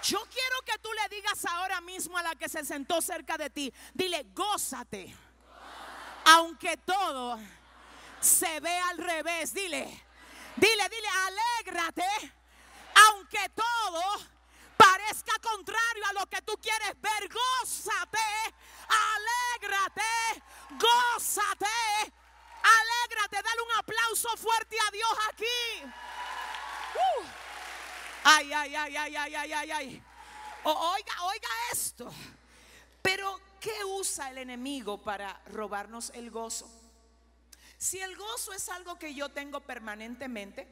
Yo 0.03 0.19
quiero 0.31 0.61
que 0.63 0.77
tú 0.77 0.89
le 0.93 1.15
digas 1.15 1.45
ahora 1.45 1.81
mismo 1.81 2.17
a 2.17 2.23
la 2.23 2.35
que 2.35 2.47
se 2.47 2.63
sentó 2.63 3.01
cerca 3.01 3.37
de 3.37 3.49
ti, 3.49 3.73
dile, 3.93 4.27
gózate, 4.35 5.15
aunque 6.25 6.77
todo 6.77 7.39
se 8.19 8.59
vea 8.59 8.89
al 8.89 8.97
revés, 8.99 9.53
dile, 9.53 10.03
dile, 10.57 10.89
dile, 10.89 11.07
alégrate 11.25 12.03
aunque 12.95 13.49
todo 13.49 14.03
parezca 14.77 15.33
contrario 15.41 16.05
a 16.09 16.13
lo 16.13 16.25
que 16.27 16.41
tú 16.41 16.57
quieres 16.61 16.99
ver, 17.01 17.29
gózate, 17.29 18.17
alégrate, 18.87 20.43
gózate, 20.71 22.13
alégrate, 22.63 23.41
dale 23.43 23.61
un 23.61 23.77
aplauso 23.77 24.29
fuerte 24.37 24.75
a 24.87 24.91
Dios 24.91 25.17
aquí. 25.29 25.83
Uh. 26.95 27.25
Ay, 28.23 28.53
ay, 28.53 28.75
ay, 28.75 28.95
ay, 28.97 29.15
ay, 29.15 29.35
ay, 29.35 29.53
ay, 29.53 29.71
ay. 29.71 30.03
oiga, 30.63 31.23
oiga 31.23 31.49
esto. 31.71 32.11
Pero, 33.01 33.39
¿qué 33.59 33.83
usa 33.85 34.31
el 34.31 34.39
enemigo 34.39 34.97
para 35.01 35.39
robarnos 35.51 36.09
el 36.15 36.31
gozo? 36.31 36.67
Si 37.77 37.99
el 37.99 38.15
gozo 38.15 38.51
es 38.53 38.67
algo 38.69 38.97
que 38.97 39.13
yo 39.13 39.29
tengo 39.29 39.59
permanentemente, 39.59 40.67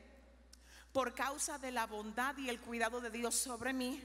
por 0.93 1.15
causa 1.15 1.58
de 1.58 1.71
la 1.71 1.88
bondad 1.88 2.38
y 2.38 2.49
el 2.49 2.62
cuidado 2.62 3.01
de 3.01 3.10
Dios 3.10 3.34
sobre 3.34 3.73
mí, 3.73 4.01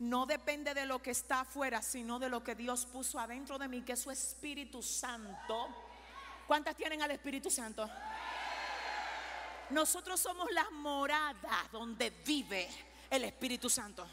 no 0.00 0.26
depende 0.26 0.74
de 0.74 0.84
lo 0.84 1.00
que 1.00 1.12
está 1.12 1.40
afuera, 1.40 1.80
sino 1.80 2.18
de 2.18 2.28
lo 2.28 2.42
que 2.42 2.56
Dios 2.56 2.86
puso 2.86 3.18
adentro 3.20 3.56
de 3.56 3.68
mí, 3.68 3.82
que 3.82 3.92
es 3.92 4.00
su 4.00 4.10
Espíritu 4.10 4.82
Santo. 4.82 5.68
¿Cuántas 6.46 6.76
tienen 6.76 7.02
al 7.02 7.12
Espíritu 7.12 7.50
Santo? 7.50 7.88
Nosotros 9.70 10.18
somos 10.18 10.50
la 10.52 10.68
morada 10.70 11.68
donde 11.70 12.10
vive 12.10 12.68
el 13.10 13.24
Espíritu 13.24 13.70
Santo. 13.70 14.06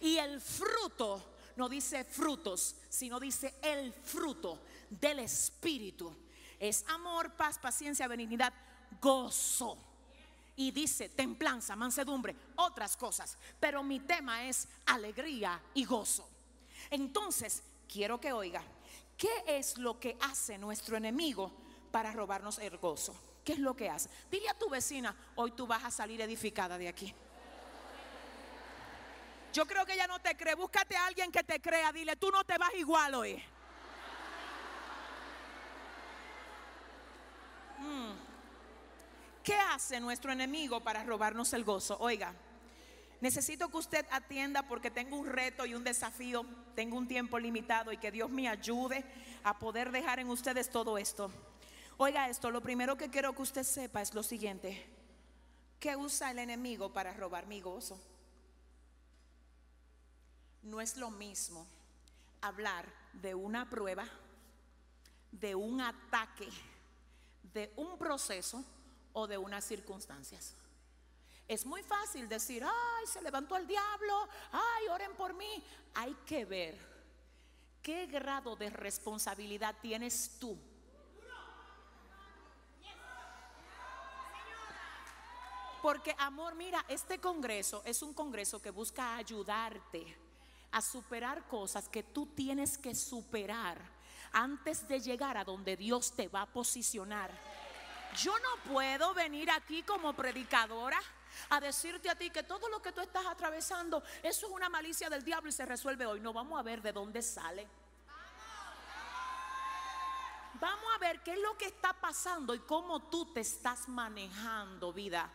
Y 0.00 0.16
el 0.16 0.40
fruto 0.40 1.34
no 1.56 1.68
dice 1.68 2.04
frutos, 2.04 2.76
sino 2.88 3.20
dice 3.20 3.56
el 3.62 3.92
fruto 3.92 4.58
del 4.88 5.18
Espíritu. 5.18 6.14
Es 6.58 6.84
amor, 6.88 7.32
paz, 7.32 7.58
paciencia, 7.58 8.08
benignidad, 8.08 8.52
gozo 9.00 9.91
y 10.62 10.70
dice 10.70 11.08
templanza, 11.08 11.74
mansedumbre, 11.74 12.36
otras 12.56 12.96
cosas. 12.96 13.36
Pero 13.58 13.82
mi 13.82 13.98
tema 13.98 14.44
es 14.44 14.68
alegría 14.86 15.60
y 15.74 15.84
gozo. 15.84 16.28
Entonces, 16.90 17.64
quiero 17.88 18.20
que 18.20 18.32
oiga, 18.32 18.62
¿qué 19.16 19.42
es 19.46 19.76
lo 19.78 19.98
que 19.98 20.16
hace 20.20 20.58
nuestro 20.58 20.96
enemigo 20.96 21.50
para 21.90 22.12
robarnos 22.12 22.58
el 22.58 22.78
gozo? 22.78 23.14
¿Qué 23.44 23.54
es 23.54 23.58
lo 23.58 23.74
que 23.74 23.90
hace? 23.90 24.08
Dile 24.30 24.48
a 24.48 24.58
tu 24.58 24.70
vecina, 24.70 25.14
hoy 25.34 25.50
tú 25.50 25.66
vas 25.66 25.82
a 25.82 25.90
salir 25.90 26.20
edificada 26.20 26.78
de 26.78 26.88
aquí. 26.88 27.12
Yo 29.52 29.66
creo 29.66 29.84
que 29.84 29.94
ella 29.94 30.06
no 30.06 30.20
te 30.20 30.36
cree. 30.36 30.54
Búscate 30.54 30.96
a 30.96 31.06
alguien 31.06 31.30
que 31.32 31.42
te 31.42 31.60
crea. 31.60 31.92
Dile, 31.92 32.16
tú 32.16 32.30
no 32.30 32.42
te 32.44 32.56
vas 32.56 32.72
igual 32.74 33.14
hoy. 33.16 33.44
Mm. 37.80 38.31
¿Qué 39.42 39.54
hace 39.54 39.98
nuestro 39.98 40.30
enemigo 40.30 40.80
para 40.80 41.02
robarnos 41.02 41.52
el 41.52 41.64
gozo? 41.64 41.96
Oiga, 41.98 42.32
necesito 43.20 43.68
que 43.68 43.76
usted 43.76 44.06
atienda 44.10 44.62
porque 44.68 44.90
tengo 44.90 45.16
un 45.16 45.26
reto 45.26 45.66
y 45.66 45.74
un 45.74 45.82
desafío, 45.82 46.46
tengo 46.76 46.96
un 46.96 47.08
tiempo 47.08 47.40
limitado 47.40 47.90
y 47.90 47.96
que 47.96 48.12
Dios 48.12 48.30
me 48.30 48.48
ayude 48.48 49.04
a 49.42 49.58
poder 49.58 49.90
dejar 49.90 50.20
en 50.20 50.28
ustedes 50.28 50.70
todo 50.70 50.96
esto. 50.96 51.32
Oiga 51.96 52.28
esto, 52.28 52.52
lo 52.52 52.60
primero 52.60 52.96
que 52.96 53.10
quiero 53.10 53.34
que 53.34 53.42
usted 53.42 53.64
sepa 53.64 54.00
es 54.00 54.14
lo 54.14 54.22
siguiente. 54.22 54.86
¿Qué 55.80 55.96
usa 55.96 56.30
el 56.30 56.38
enemigo 56.38 56.92
para 56.92 57.12
robar 57.12 57.46
mi 57.46 57.60
gozo? 57.60 58.00
No 60.62 60.80
es 60.80 60.96
lo 60.96 61.10
mismo 61.10 61.66
hablar 62.40 62.86
de 63.12 63.34
una 63.34 63.68
prueba, 63.68 64.04
de 65.32 65.56
un 65.56 65.80
ataque, 65.80 66.48
de 67.52 67.72
un 67.74 67.98
proceso 67.98 68.64
o 69.12 69.26
de 69.26 69.38
unas 69.38 69.64
circunstancias. 69.64 70.54
Es 71.48 71.66
muy 71.66 71.82
fácil 71.82 72.28
decir, 72.28 72.64
ay, 72.64 73.06
se 73.06 73.20
levantó 73.20 73.56
el 73.56 73.66
diablo, 73.66 74.28
ay, 74.52 74.88
oren 74.88 75.14
por 75.14 75.34
mí. 75.34 75.62
Hay 75.94 76.14
que 76.26 76.44
ver 76.44 76.78
qué 77.82 78.06
grado 78.06 78.56
de 78.56 78.70
responsabilidad 78.70 79.74
tienes 79.82 80.38
tú. 80.38 80.56
Porque, 85.82 86.14
amor, 86.16 86.54
mira, 86.54 86.84
este 86.88 87.18
congreso 87.18 87.82
es 87.84 88.02
un 88.02 88.14
congreso 88.14 88.62
que 88.62 88.70
busca 88.70 89.16
ayudarte 89.16 90.16
a 90.70 90.80
superar 90.80 91.46
cosas 91.48 91.88
que 91.88 92.04
tú 92.04 92.26
tienes 92.26 92.78
que 92.78 92.94
superar 92.94 93.78
antes 94.32 94.86
de 94.86 95.00
llegar 95.00 95.36
a 95.36 95.44
donde 95.44 95.76
Dios 95.76 96.12
te 96.12 96.28
va 96.28 96.42
a 96.42 96.52
posicionar. 96.52 97.30
Yo 98.16 98.34
no 98.38 98.72
puedo 98.72 99.14
venir 99.14 99.50
aquí 99.50 99.82
como 99.82 100.12
predicadora 100.12 101.00
a 101.50 101.60
decirte 101.60 102.10
a 102.10 102.14
ti 102.14 102.30
que 102.30 102.42
todo 102.42 102.68
lo 102.68 102.82
que 102.82 102.92
tú 102.92 103.00
estás 103.00 103.24
atravesando, 103.26 104.02
eso 104.22 104.46
es 104.46 104.52
una 104.52 104.68
malicia 104.68 105.08
del 105.08 105.24
diablo 105.24 105.48
y 105.48 105.52
se 105.52 105.64
resuelve 105.64 106.06
hoy. 106.06 106.20
No, 106.20 106.32
vamos 106.32 106.58
a 106.58 106.62
ver 106.62 106.82
de 106.82 106.92
dónde 106.92 107.22
sale. 107.22 107.66
Vamos 110.60 110.84
a 110.94 110.98
ver 110.98 111.22
qué 111.22 111.32
es 111.32 111.40
lo 111.40 111.56
que 111.58 111.64
está 111.64 111.92
pasando 111.92 112.54
y 112.54 112.60
cómo 112.60 113.00
tú 113.00 113.32
te 113.32 113.40
estás 113.40 113.88
manejando, 113.88 114.92
vida. 114.92 115.28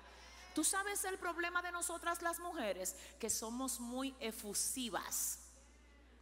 Tú 0.56 0.64
sabes 0.64 1.04
el 1.04 1.18
problema 1.18 1.62
de 1.62 1.72
nosotras 1.72 2.22
las 2.22 2.40
mujeres, 2.40 2.96
que 3.20 3.30
somos 3.30 3.80
muy 3.80 4.16
efusivas. 4.20 5.40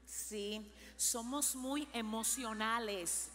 Sí, 0.07 0.73
somos 0.97 1.55
muy 1.55 1.87
emocionales. 1.93 3.29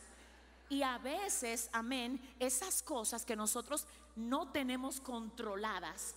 Y 0.70 0.85
a 0.85 0.98
veces, 0.98 1.68
amén, 1.72 2.35
esas 2.38 2.83
cosas 2.83 3.26
que 3.26 3.35
nosotros 3.35 3.87
no 4.14 4.52
tenemos 4.52 5.00
controladas 5.00 6.14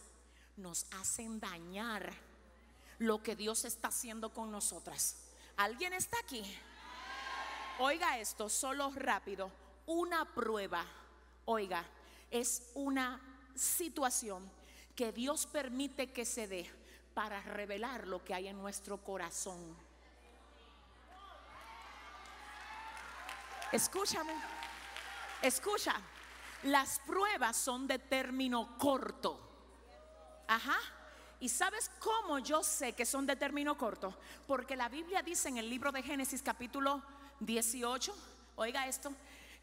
nos 0.58 0.86
hacen 0.92 1.40
dañar 1.40 2.14
lo 3.00 3.24
que 3.24 3.36
Dios 3.36 3.66
está 3.66 3.88
haciendo 3.88 4.32
con 4.32 4.52
nosotras. 4.52 5.18
¿Alguien 5.58 5.94
está 5.94 6.18
aquí? 6.20 6.44
Oiga 7.80 8.20
esto, 8.20 8.48
solo 8.48 8.92
rápido. 8.96 9.52
Una 9.88 10.24
prueba, 10.24 10.86
oiga, 11.46 11.84
es 12.30 12.72
una 12.76 13.20
situación 13.56 14.48
que 14.96 15.12
Dios 15.12 15.48
permite 15.48 16.12
que 16.12 16.26
se 16.26 16.48
dé 16.48 16.70
para 17.16 17.42
revelar 17.42 18.08
lo 18.08 18.24
que 18.24 18.36
hay 18.36 18.48
en 18.50 18.58
nuestro 18.58 19.04
corazón. 19.04 19.76
Escúchame, 23.74 24.36
escucha, 25.42 25.96
las 26.62 27.00
pruebas 27.00 27.58
son 27.58 27.88
de 27.88 27.98
término 27.98 28.78
corto. 28.78 29.40
Ajá. 30.48 30.78
¿Y 31.40 31.50
sabes 31.50 31.90
cómo 31.98 32.38
yo 32.38 32.62
sé 32.62 32.94
que 32.94 33.04
son 33.04 33.26
de 33.26 33.36
término 33.36 33.76
corto? 33.76 34.16
Porque 34.46 34.76
la 34.76 34.90
Biblia 34.90 35.24
dice 35.24 35.50
en 35.50 35.58
el 35.58 35.72
libro 35.72 35.92
de 35.92 36.04
Génesis 36.04 36.44
capítulo 36.44 37.02
18, 37.40 38.16
oiga 38.58 38.86
esto, 38.88 39.12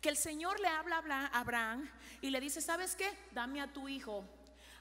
que 0.01 0.09
el 0.09 0.17
Señor 0.17 0.59
le 0.59 0.67
habla 0.67 0.97
a 0.99 1.39
Abraham 1.39 1.89
y 2.21 2.31
le 2.31 2.41
dice, 2.41 2.61
¿sabes 2.61 2.97
qué? 2.97 3.17
Dame 3.31 3.61
a 3.61 3.73
tu 3.73 3.89
hijo, 3.89 4.25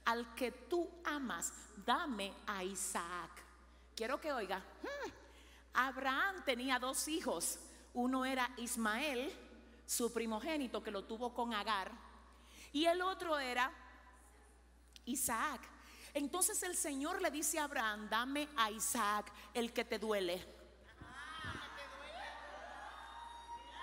al 0.06 0.34
que 0.34 0.52
tú 0.52 0.90
amas, 1.04 1.54
dame 1.86 2.34
a 2.48 2.64
Isaac. 2.64 3.30
Quiero 3.96 4.20
que 4.20 4.34
oiga, 4.34 4.58
hmm, 4.58 5.12
Abraham 5.76 6.44
tenía 6.46 6.80
dos 6.80 7.08
hijos, 7.08 7.60
Uno 8.00 8.24
era 8.24 8.50
Ismael, 8.56 9.30
su 9.86 10.14
primogénito 10.14 10.82
que 10.82 10.90
lo 10.90 11.04
tuvo 11.04 11.34
con 11.34 11.54
Agar, 11.54 11.92
y 12.72 12.86
el 12.86 13.02
otro 13.02 13.38
era 13.38 13.70
Isaac. 15.04 15.60
Entonces 16.14 16.64
el 16.64 16.78
Señor 16.78 17.22
le 17.22 17.30
dice 17.30 17.60
a 17.60 17.66
Abraham, 17.66 18.08
dame 18.10 18.48
a 18.56 18.72
Isaac 18.72 19.30
el 19.54 19.74
que 19.74 19.84
te 19.84 20.00
duele. 20.00 20.42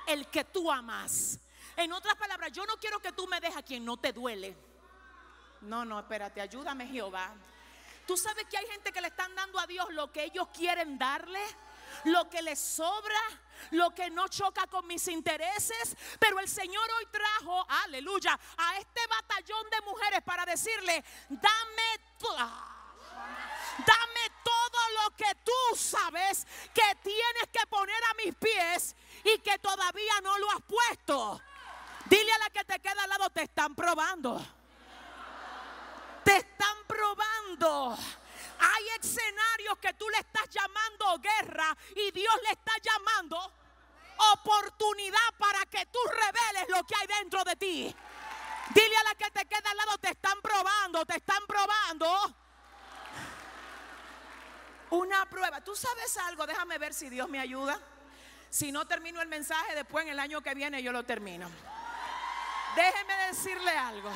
El 0.06 0.26
que 0.28 0.44
tú 0.44 0.72
amas. 0.72 1.38
En 1.76 1.92
otras 1.92 2.14
palabras, 2.14 2.52
yo 2.52 2.64
no 2.64 2.78
quiero 2.78 2.98
que 3.00 3.12
tú 3.12 3.26
me 3.26 3.38
dejes 3.38 3.58
a 3.58 3.62
quien 3.62 3.84
no 3.84 3.98
te 3.98 4.14
duele. 4.14 4.56
No, 5.60 5.84
no, 5.84 5.98
espérate, 6.00 6.40
ayúdame 6.40 6.86
Jehová. 6.86 7.34
Tú 8.06 8.16
sabes 8.16 8.46
que 8.46 8.56
hay 8.56 8.66
gente 8.66 8.92
que 8.92 9.00
le 9.02 9.08
están 9.08 9.34
dando 9.34 9.58
a 9.58 9.66
Dios 9.66 9.92
lo 9.92 10.10
que 10.10 10.24
ellos 10.24 10.48
quieren 10.54 10.96
darle 10.96 11.40
lo 12.04 12.28
que 12.28 12.42
les 12.42 12.58
sobra, 12.58 13.20
lo 13.70 13.94
que 13.94 14.10
no 14.10 14.28
choca 14.28 14.66
con 14.66 14.86
mis 14.86 15.06
intereses. 15.08 15.96
Pero 16.18 16.38
el 16.40 16.48
Señor 16.48 16.88
hoy 16.98 17.06
trajo, 17.06 17.66
aleluya, 17.84 18.38
a 18.56 18.78
este 18.78 19.06
batallón 19.06 19.68
de 19.70 19.80
mujeres 19.82 20.22
para 20.22 20.44
decirle, 20.44 21.04
dame, 21.28 22.00
dame 23.78 24.30
todo 24.42 24.78
lo 25.02 25.16
que 25.16 25.34
tú 25.44 25.76
sabes 25.76 26.46
que 26.72 26.94
tienes 27.02 27.48
que 27.52 27.66
poner 27.68 28.02
a 28.10 28.14
mis 28.24 28.34
pies 28.34 28.96
y 29.24 29.38
que 29.38 29.58
todavía 29.58 30.20
no 30.22 30.38
lo 30.38 30.50
has 30.50 30.62
puesto. 30.62 31.40
Dile 32.06 32.32
a 32.32 32.38
la 32.38 32.50
que 32.50 32.64
te 32.64 32.78
queda 32.80 33.02
al 33.02 33.10
lado, 33.10 33.30
te 33.30 33.42
están 33.42 33.74
probando. 33.74 34.44
Te 36.24 36.36
están 36.36 36.76
probando. 36.86 37.98
Hay 38.58 38.88
escenarios 39.00 39.78
que 39.78 39.92
tú 39.94 40.08
le 40.08 40.18
estás 40.18 40.48
llamando 40.50 41.18
guerra 41.18 41.76
y 41.94 42.10
Dios 42.10 42.34
le 42.42 42.50
está 42.50 42.72
llamando 42.82 43.52
oportunidad 44.32 45.34
para 45.38 45.64
que 45.66 45.86
tú 45.86 45.98
reveles 46.08 46.68
lo 46.68 46.84
que 46.84 46.94
hay 46.96 47.06
dentro 47.06 47.44
de 47.44 47.56
ti. 47.56 47.96
Dile 48.74 48.96
a 48.96 49.04
la 49.04 49.14
que 49.14 49.30
te 49.30 49.44
queda 49.46 49.70
al 49.70 49.76
lado, 49.76 49.98
te 49.98 50.10
están 50.10 50.40
probando, 50.40 51.06
te 51.06 51.16
están 51.16 51.46
probando. 51.46 52.34
Una 54.90 55.28
prueba. 55.28 55.60
¿Tú 55.62 55.74
sabes 55.74 56.16
algo? 56.18 56.46
Déjame 56.46 56.78
ver 56.78 56.94
si 56.94 57.08
Dios 57.08 57.28
me 57.28 57.38
ayuda. 57.38 57.78
Si 58.50 58.72
no 58.72 58.86
termino 58.86 59.20
el 59.20 59.28
mensaje, 59.28 59.74
después 59.74 60.04
en 60.04 60.12
el 60.12 60.18
año 60.18 60.40
que 60.40 60.54
viene 60.54 60.82
yo 60.82 60.92
lo 60.92 61.04
termino. 61.04 61.50
Déjeme 62.74 63.14
decirle 63.28 63.70
algo. 63.70 64.10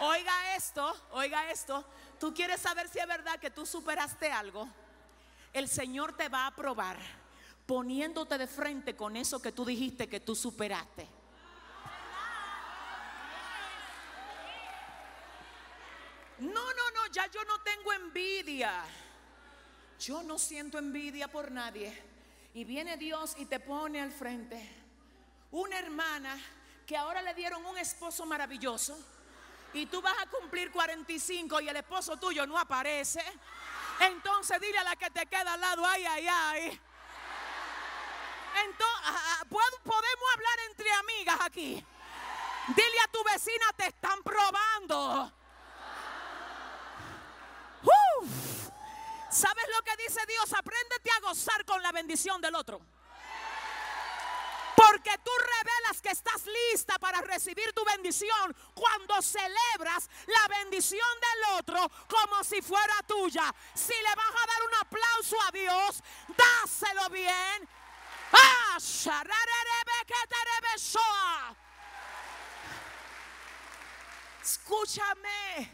Oiga 0.00 0.56
esto, 0.56 0.96
oiga 1.10 1.50
esto. 1.50 1.84
Tú 2.20 2.34
quieres 2.34 2.60
saber 2.60 2.86
si 2.86 2.98
es 2.98 3.06
verdad 3.06 3.40
que 3.40 3.50
tú 3.50 3.64
superaste 3.64 4.30
algo. 4.30 4.68
El 5.54 5.68
Señor 5.68 6.12
te 6.12 6.28
va 6.28 6.46
a 6.46 6.54
probar 6.54 6.98
poniéndote 7.64 8.36
de 8.36 8.46
frente 8.46 8.94
con 8.94 9.16
eso 9.16 9.40
que 9.40 9.52
tú 9.52 9.64
dijiste 9.64 10.06
que 10.06 10.20
tú 10.20 10.36
superaste. 10.36 11.08
No, 16.40 16.50
no, 16.50 16.90
no, 16.94 17.06
ya 17.10 17.26
yo 17.28 17.42
no 17.44 17.58
tengo 17.62 17.90
envidia. 17.94 18.84
Yo 19.98 20.22
no 20.22 20.38
siento 20.38 20.78
envidia 20.78 21.26
por 21.26 21.50
nadie. 21.50 22.02
Y 22.52 22.64
viene 22.64 22.98
Dios 22.98 23.34
y 23.38 23.46
te 23.46 23.60
pone 23.60 23.98
al 23.98 24.12
frente. 24.12 24.60
Una 25.52 25.78
hermana 25.78 26.38
que 26.86 26.98
ahora 26.98 27.22
le 27.22 27.32
dieron 27.32 27.64
un 27.64 27.78
esposo 27.78 28.26
maravilloso 28.26 28.98
y 29.72 29.86
tú 29.86 30.02
vas 30.02 30.16
a 30.20 30.26
cumplir 30.26 30.70
45 30.70 31.60
y 31.60 31.68
el 31.68 31.76
esposo 31.76 32.16
tuyo 32.16 32.46
no 32.46 32.58
aparece, 32.58 33.22
entonces 34.00 34.60
dile 34.60 34.78
a 34.78 34.84
la 34.84 34.96
que 34.96 35.10
te 35.10 35.26
queda 35.26 35.54
al 35.54 35.60
lado, 35.60 35.84
ay, 35.86 36.04
ay, 36.04 36.26
ay. 36.28 36.80
Entonces, 38.64 39.00
ah, 39.04 39.38
ah, 39.40 39.44
podemos 39.48 40.34
hablar 40.34 40.58
entre 40.70 40.92
amigas 40.92 41.38
aquí. 41.42 41.84
Dile 42.68 43.00
a 43.04 43.08
tu 43.08 43.22
vecina, 43.24 43.66
te 43.76 43.86
están 43.86 44.22
probando. 44.22 45.32
¿Sabes 49.30 49.64
lo 49.76 49.82
que 49.82 49.96
dice 49.96 50.20
Dios? 50.26 50.52
Apréndete 50.52 51.10
a 51.16 51.20
gozar 51.20 51.64
con 51.64 51.80
la 51.82 51.92
bendición 51.92 52.40
del 52.40 52.56
otro. 52.56 52.80
Porque 54.90 55.16
tú 55.22 55.30
revelas 55.38 56.02
que 56.02 56.10
estás 56.10 56.44
lista 56.46 56.98
para 56.98 57.20
recibir 57.20 57.72
tu 57.72 57.84
bendición 57.84 58.56
cuando 58.74 59.22
celebras 59.22 60.10
la 60.26 60.48
bendición 60.58 61.08
del 61.20 61.58
otro 61.58 61.88
como 62.08 62.42
si 62.42 62.60
fuera 62.60 62.94
tuya. 63.06 63.54
Si 63.72 63.92
le 63.94 64.14
vas 64.16 64.34
a 64.34 64.46
dar 64.46 64.62
un 64.66 64.74
aplauso 64.80 65.36
a 65.46 65.52
Dios, 65.52 66.02
dáselo 66.36 67.08
bien. 67.10 67.68
Ah, 68.32 68.78
Escúchame. 74.42 75.72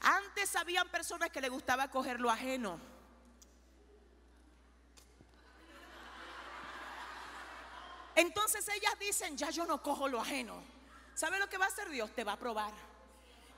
Antes 0.00 0.54
habían 0.54 0.88
personas 0.90 1.30
que 1.30 1.40
le 1.40 1.48
gustaba 1.48 1.90
coger 1.90 2.20
lo 2.20 2.30
ajeno. 2.30 2.93
Entonces 8.14 8.66
ellas 8.68 8.98
dicen, 8.98 9.36
ya 9.36 9.50
yo 9.50 9.66
no 9.66 9.82
cojo 9.82 10.08
lo 10.08 10.20
ajeno. 10.20 10.62
¿Sabe 11.14 11.38
lo 11.38 11.48
que 11.48 11.58
va 11.58 11.66
a 11.66 11.68
hacer 11.68 11.88
Dios? 11.90 12.14
Te 12.14 12.24
va 12.24 12.32
a 12.32 12.38
probar. 12.38 12.72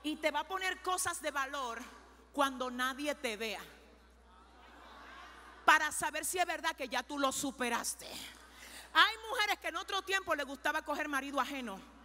Y 0.03 0.15
te 0.17 0.31
va 0.31 0.41
a 0.41 0.47
poner 0.47 0.81
cosas 0.81 1.21
de 1.21 1.31
valor 1.31 1.79
cuando 2.33 2.69
nadie 2.69 3.15
te 3.15 3.37
vea. 3.37 3.61
Para 5.65 5.91
saber 5.91 6.23
si 6.23 6.39
es 6.39 6.45
verdad 6.45 6.75
que 6.75 6.87
ya 6.87 7.03
tú 7.03 7.19
lo 7.19 7.31
superaste. 7.31 8.07
Hay 8.93 9.15
mujeres 9.29 9.59
que 9.59 9.67
en 9.67 9.75
otro 9.75 10.01
tiempo 10.01 10.33
le 10.33 10.43
gustaba 10.43 10.81
coger 10.81 11.07
marido 11.09 11.39
ajeno 11.39 11.96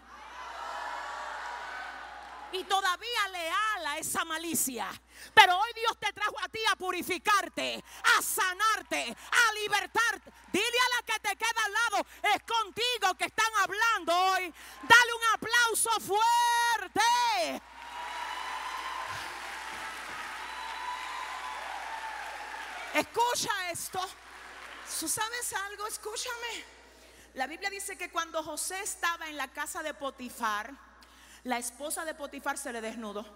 y 2.53 2.65
todavía 2.65 3.29
leal 3.29 3.87
a 3.87 3.99
esa 3.99 4.25
malicia. 4.25 4.89
Pero 5.35 5.59
hoy 5.59 5.73
Dios 5.75 5.99
te 5.99 6.13
trajo 6.13 6.39
a 6.41 6.49
ti 6.49 6.59
a 6.71 6.77
purificarte, 6.77 7.83
a 8.19 8.23
sanarte, 8.23 9.17
a 9.31 9.53
libertarte. 9.55 10.33
Dile 10.53 10.67
a 10.67 10.97
la 10.97 11.03
que 11.03 11.21
te 11.21 11.37
queda 11.37 11.65
al 11.65 11.73
lado, 11.73 12.07
es 12.35 12.43
contigo 12.43 13.15
que 13.19 13.25
están 13.25 13.53
hablando 13.63 14.15
hoy. 14.15 14.53
Dale 14.83 15.15
un 15.15 15.35
aplauso 15.35 15.91
fuerte. 16.01 17.63
Escucha 22.95 23.71
esto. 23.71 24.01
¿Tú 25.01 25.09
sabes 25.09 25.53
algo? 25.55 25.87
Escúchame. 25.87 26.65
La 27.35 27.47
Biblia 27.47 27.71
dice 27.71 27.97
que 27.97 28.11
cuando 28.11 28.43
José 28.43 28.81
estaba 28.83 29.29
en 29.29 29.39
la 29.39 29.49
casa 29.49 29.83
de 29.83 29.95
Potifar, 29.95 30.92
la 31.45 31.59
esposa 31.59 32.05
de 32.05 32.15
Potifar 32.15 32.57
se 32.57 32.73
le 32.73 32.81
desnudó. 32.81 33.27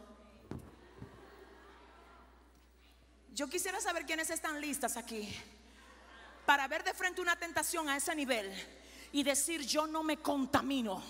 Yo 3.33 3.49
quisiera 3.49 3.81
saber 3.81 4.07
quiénes 4.07 4.31
están 4.31 4.61
listas 4.61 4.97
aquí 4.97 5.37
para 6.47 6.69
ver 6.69 6.85
de 6.85 6.95
frente 6.95 7.21
una 7.21 7.37
tentación 7.37 7.89
a 7.89 7.97
ese 7.97 8.15
nivel 8.15 8.51
y 9.13 9.23
decir 9.23 9.61
yo 9.67 9.87
no 9.87 10.03
me 10.03 10.19
contamino. 10.19 11.03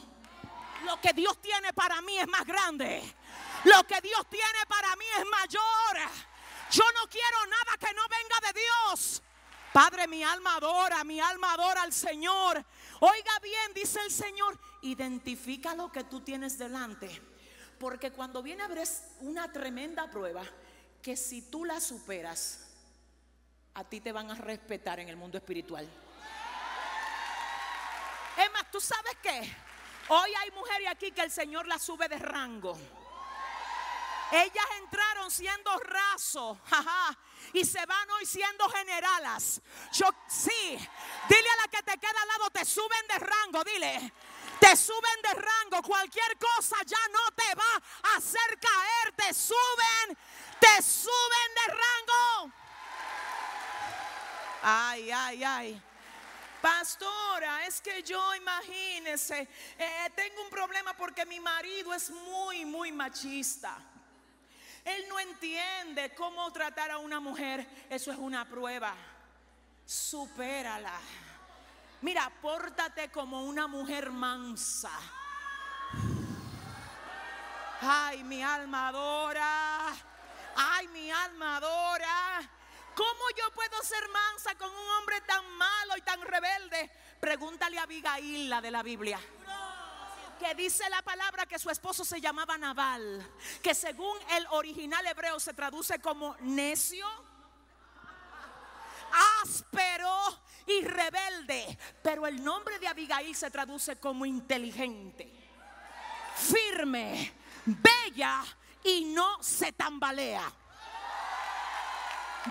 Lo 0.85 1.01
que 1.01 1.13
Dios 1.13 1.41
tiene 1.41 1.73
para 1.73 2.01
mí 2.01 2.19
es 2.19 2.27
más 2.29 2.45
grande. 2.45 3.03
Lo 3.65 3.85
que 3.87 4.01
Dios 4.01 4.27
tiene 4.29 4.67
para 4.69 4.95
mí 4.97 5.05
es 5.19 5.25
mayor. 5.27 6.11
Yo 6.71 6.85
no 6.93 7.09
quiero 7.09 7.47
nada 7.47 7.77
que 7.79 7.95
no 7.95 8.03
venga 8.09 8.53
de 8.53 8.61
Dios. 8.61 9.23
Padre, 9.73 10.07
mi 10.09 10.23
alma 10.23 10.57
adora, 10.57 11.05
mi 11.05 11.21
alma 11.21 11.53
adora 11.53 11.83
al 11.83 11.93
Señor. 11.93 12.65
Oiga 13.01 13.39
bien, 13.43 13.75
dice 13.75 14.01
el 14.01 14.11
Señor, 14.11 14.59
identifica 14.83 15.75
lo 15.75 15.93
que 15.93 16.05
tú 16.05 16.21
tienes 16.21 16.59
delante. 16.59 17.11
Porque 17.79 18.11
cuando 18.11 18.43
viene 18.43 18.63
a 18.63 18.69
una 19.21 19.53
tremenda 19.53 20.11
prueba, 20.11 20.43
que 21.03 21.17
si 21.17 21.43
tú 21.43 21.65
la 21.65 21.81
superas, 21.81 22.67
a 23.75 23.85
ti 23.85 24.01
te 24.01 24.13
van 24.13 24.31
a 24.31 24.35
respetar 24.35 24.99
en 25.01 25.09
el 25.09 25.17
mundo 25.17 25.37
espiritual. 25.37 25.87
Es 28.37 28.53
más, 28.53 28.71
¿tú 28.71 28.81
sabes 28.81 29.17
qué? 29.23 29.55
Hoy 30.09 30.31
hay 30.39 30.51
mujeres 30.53 30.89
aquí 30.89 31.11
que 31.11 31.23
el 31.23 31.31
Señor 31.31 31.67
la 31.67 31.79
sube 31.79 32.09
de 32.09 32.19
rango. 32.19 32.79
Ellas 34.33 34.67
entraron 34.81 35.31
siendo 35.31 35.79
rasos, 35.79 36.59
y 37.53 37.65
se 37.65 37.85
van 37.87 38.11
hoy 38.11 38.27
siendo 38.27 38.69
generalas. 38.69 39.61
Yo 39.93 40.09
sí, 40.29 40.79
dile 41.29 41.51
a 41.51 41.57
la 41.62 41.69
que 41.69 41.83
te 41.83 41.99
queda 41.99 42.23
al 42.23 42.29
lado, 42.29 42.51
te 42.51 42.65
suben 42.65 43.07
de 43.09 43.19
rango, 43.19 43.65
dile. 43.65 44.12
Te 44.59 44.75
suben 44.75 45.23
de 45.23 45.35
rango, 45.35 45.83
cualquier 45.83 46.39
cosa 46.39 46.77
ya 46.87 46.99
no 47.12 47.31
te 47.35 47.55
va 47.55 47.83
a 48.11 48.17
hacer 48.17 48.59
caer, 48.59 49.13
te 49.15 49.35
suben, 49.35 50.19
te 50.59 50.83
suben 50.83 51.55
de 51.55 51.75
rango. 51.75 52.53
Ay, 54.63 55.11
ay, 55.11 55.44
ay. 55.44 55.83
Pastora, 56.61 57.67
es 57.67 57.81
que 57.81 58.03
yo 58.03 58.35
imagínese, 58.35 59.48
eh, 59.79 60.11
tengo 60.17 60.42
un 60.42 60.50
problema 60.50 60.94
porque 60.94 61.25
mi 61.27 61.38
marido 61.38 61.94
es 61.94 62.11
muy, 62.11 62.65
muy 62.65 62.90
machista. 62.90 63.79
Él 64.87 65.05
no 65.09 65.19
entiende 65.19 66.15
cómo 66.15 66.53
tratar 66.53 66.93
a 66.93 66.99
una 66.99 67.19
mujer. 67.19 67.67
Eso 67.91 68.13
es 68.13 68.19
una 68.19 68.49
prueba. 68.49 68.95
Supérala. 69.85 70.95
Mira, 72.03 72.31
pórtate 72.41 73.11
como 73.11 73.43
una 73.43 73.67
mujer 73.67 74.13
mansa. 74.13 74.93
Ay, 77.81 78.23
mi 78.23 78.45
alma 78.45 78.89
adora. 78.89 79.93
Ay, 80.55 80.87
mi 80.89 81.11
alma 81.11 81.57
adora. 81.57 82.41
¿Cómo 82.95 83.31
yo 83.37 83.53
puedo 83.55 83.83
ser 83.83 84.09
mansa 84.09 84.55
con 84.55 84.71
un 84.71 84.89
hombre 84.99 85.21
tan 85.23 85.51
malo 85.57 85.97
y 85.97 86.03
tan 86.03 86.23
rebelde? 86.23 86.91
Pregúntale 87.19 87.77
a 87.79 87.83
Abigail, 87.83 88.49
la 88.49 88.61
de 88.61 88.71
la 88.71 88.85
Biblia. 88.85 89.19
Que 90.39 90.55
dice 90.55 90.89
la 90.91 91.03
palabra 91.03 91.47
que 91.47 91.59
su 91.59 91.71
esposo 91.71 92.05
se 92.05 92.21
llamaba 92.21 92.59
Naval, 92.59 93.27
que 93.63 93.75
según 93.75 94.17
el 94.33 94.47
original 94.51 95.05
hebreo 95.07 95.41
se 95.41 95.55
traduce 95.55 95.99
como 95.99 96.37
necio, 96.41 97.07
áspero 99.43 100.15
y 100.67 100.83
rebelde. 100.83 101.79
Pero 102.03 102.27
el 102.27 102.45
nombre 102.45 102.79
de 102.79 102.87
Abigail 102.87 103.35
se 103.35 103.51
traduce 103.51 103.97
como 103.97 104.27
inteligente, 104.27 105.33
firme, 106.37 107.33
bella 107.65 108.45
y 108.85 109.07
no 109.07 109.43
se 109.43 109.73
tambalea. 109.73 110.53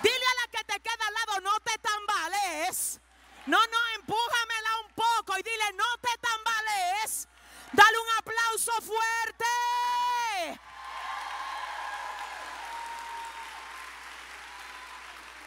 Dile 0.01 0.25
a 0.25 0.41
la 0.41 0.51
que 0.51 0.63
te 0.65 0.79
queda 0.81 1.07
al 1.07 1.13
lado, 1.13 1.41
no 1.41 1.59
te 1.61 1.77
tambalees. 1.77 2.99
No, 3.45 3.59
no, 3.59 3.77
empújamela 3.95 4.79
un 4.87 4.93
poco 4.93 5.37
y 5.37 5.43
dile, 5.43 5.73
no 5.73 5.85
te 6.01 6.09
tambalees. 6.17 7.27
Dale 7.75 7.97
un 7.99 8.07
aplauso 8.17 8.71
fuerte. 8.81 9.45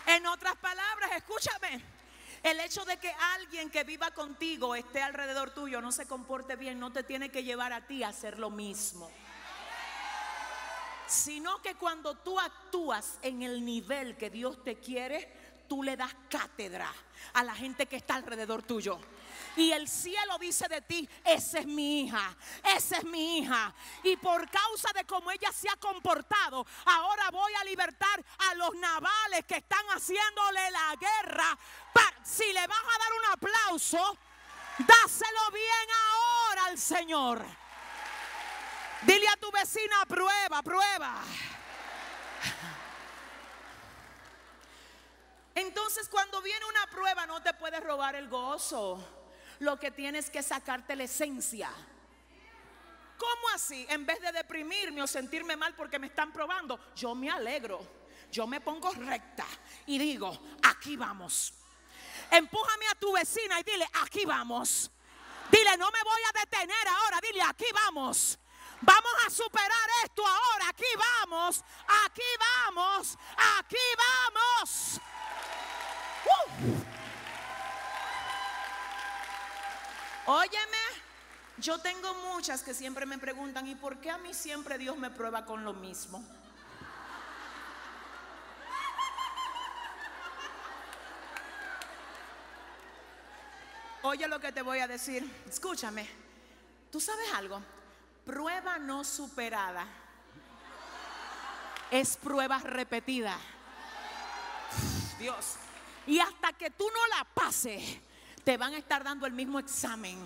En 0.07 0.27
otras 0.27 0.57
palabras, 0.57 1.11
escúchame. 1.17 1.83
El 2.43 2.61
hecho 2.61 2.85
de 2.85 2.99
que 2.99 3.11
alguien 3.35 3.71
que 3.71 3.83
viva 3.85 4.11
contigo 4.11 4.75
esté 4.75 5.03
alrededor 5.03 5.51
tuyo, 5.51 5.81
no 5.81 5.91
se 5.91 6.07
comporte 6.07 6.57
bien, 6.57 6.79
no 6.79 6.93
te 6.93 7.03
tiene 7.03 7.31
que 7.31 7.45
llevar 7.45 7.73
a 7.73 7.87
ti 7.87 8.03
a 8.03 8.09
hacer 8.09 8.39
lo 8.39 8.51
mismo. 8.51 9.11
Sino 11.07 11.63
que 11.63 11.77
cuando 11.77 12.15
tú 12.15 12.39
actúas 12.39 13.19
en 13.23 13.43
el 13.43 13.65
nivel 13.65 14.19
que 14.19 14.29
Dios 14.29 14.63
te 14.63 14.79
quiere, 14.79 15.33
tú 15.67 15.83
le 15.83 15.97
das 15.97 16.15
cátedra 16.29 16.93
a 17.33 17.43
la 17.43 17.55
gente 17.55 17.87
que 17.87 17.97
está 17.97 18.17
alrededor 18.17 18.63
tuyo. 18.63 18.99
Y 19.57 19.73
el 19.73 19.89
cielo 19.89 20.39
dice 20.39 20.69
de 20.69 20.81
ti, 20.83 21.09
esa 21.25 21.59
es 21.59 21.67
mi 21.67 22.03
hija, 22.03 22.37
esa 22.77 22.99
es 22.99 23.05
mi 23.05 23.39
hija. 23.39 23.75
Y 24.05 24.17
por 24.17 24.49
causa 24.51 24.93
de 24.95 25.05
cómo 25.05 25.31
ella 25.31 25.51
se 25.53 25.69
ha 25.69 25.77
comportado, 25.77 26.65
ahora 26.85 27.31
voy 27.31 27.53
a 27.55 27.65
libertar 27.65 28.25
a 28.51 28.55
los 28.55 28.75
navales 28.77 29.45
que 29.47 29.57
están 29.57 29.85
haciéndole 29.87 30.71
la 30.71 30.95
guerra. 30.97 31.59
si 32.23 32.53
le 32.53 32.67
vas 32.67 32.79
a 32.79 32.99
dar 32.99 33.13
un 33.13 33.25
aplauso, 33.33 34.19
dáselo 34.79 35.51
bien 35.53 35.89
ahora 36.11 36.65
al 36.67 36.79
Señor. 36.79 37.45
Dile 39.03 39.29
a 39.29 39.37
tu 39.37 39.51
vecina, 39.51 40.05
prueba, 40.07 40.63
prueba. 40.63 41.23
Entonces 45.55 46.09
cuando 46.09 46.41
viene 46.43 46.65
una 46.67 46.87
prueba 46.87 47.27
no 47.27 47.43
te 47.43 47.53
puedes 47.55 47.83
robar 47.83 48.15
el 48.15 48.29
gozo 48.29 49.18
lo 49.61 49.79
que 49.79 49.91
tienes 49.91 50.31
que 50.31 50.43
sacarte 50.43 50.97
la 50.97 51.05
esencia. 51.05 51.71
¿Cómo 53.17 53.49
así? 53.55 53.87
En 53.89 54.07
vez 54.07 54.21
de 54.21 54.31
deprimirme 54.33 55.03
o 55.03 55.07
sentirme 55.07 55.57
mal 55.57 55.75
porque 55.75 55.99
me 55.99 56.07
están 56.07 56.33
probando, 56.33 56.79
yo 56.95 57.15
me 57.15 57.31
alegro. 57.31 57.99
Yo 58.31 58.47
me 58.47 58.61
pongo 58.61 58.93
recta 58.93 59.47
y 59.87 59.99
digo, 59.99 60.39
aquí 60.63 60.97
vamos. 60.97 61.55
Empújame 62.31 62.87
a 62.89 62.95
tu 62.95 63.13
vecina 63.13 63.59
y 63.61 63.63
dile, 63.63 63.89
aquí 64.03 64.25
vamos. 64.27 64.91
Dile, 65.51 65.77
no 65.79 65.91
me 65.91 66.03
voy 66.03 66.21
a 66.29 66.41
detener 66.41 66.89
ahora. 66.89 67.21
Dile, 67.23 67.43
aquí 67.43 67.65
vamos. 67.73 68.39
Vamos 68.83 69.13
a 69.27 69.31
superar 69.31 69.89
esto 70.05 70.27
ahora. 70.27 70.69
Aquí 70.69 70.85
vamos. 70.97 71.65
Aquí 72.05 72.23
vamos. 72.39 73.17
Aquí 73.59 73.77
vamos. 73.97 75.01
Uh. 76.61 76.88
Óyeme, 80.31 80.77
yo 81.57 81.79
tengo 81.79 82.13
muchas 82.35 82.63
que 82.63 82.75
siempre 82.75 83.07
me 83.07 83.17
preguntan, 83.17 83.67
¿y 83.67 83.75
por 83.75 83.97
qué 83.97 84.11
a 84.11 84.19
mí 84.19 84.35
siempre 84.35 84.77
Dios 84.77 84.99
me 84.99 85.11
prueba 85.11 85.47
con 85.47 85.65
lo 85.65 85.73
mismo? 85.73 86.23
Oye 94.03 94.29
lo 94.29 94.39
que 94.39 94.53
te 94.53 94.61
voy 94.61 94.81
a 94.81 94.87
decir, 94.87 95.25
escúchame, 95.49 96.07
¿tú 96.93 97.01
sabes 97.01 97.33
algo? 97.33 97.63
Prueba 98.27 98.79
no 98.79 99.05
superada 99.05 99.87
es 101.91 102.19
prueba 102.19 102.59
repetida. 102.59 103.39
Dios. 105.19 105.55
Y 106.07 106.19
hasta 106.21 106.53
que 106.53 106.71
tú 106.71 106.87
no 106.91 107.17
la 107.17 107.25
pases, 107.25 107.99
te 108.49 108.57
van 108.57 108.73
a 108.73 108.79
estar 108.79 109.05
dando 109.05 109.27
el 109.27 109.35
mismo 109.35 109.59
examen. 109.59 110.17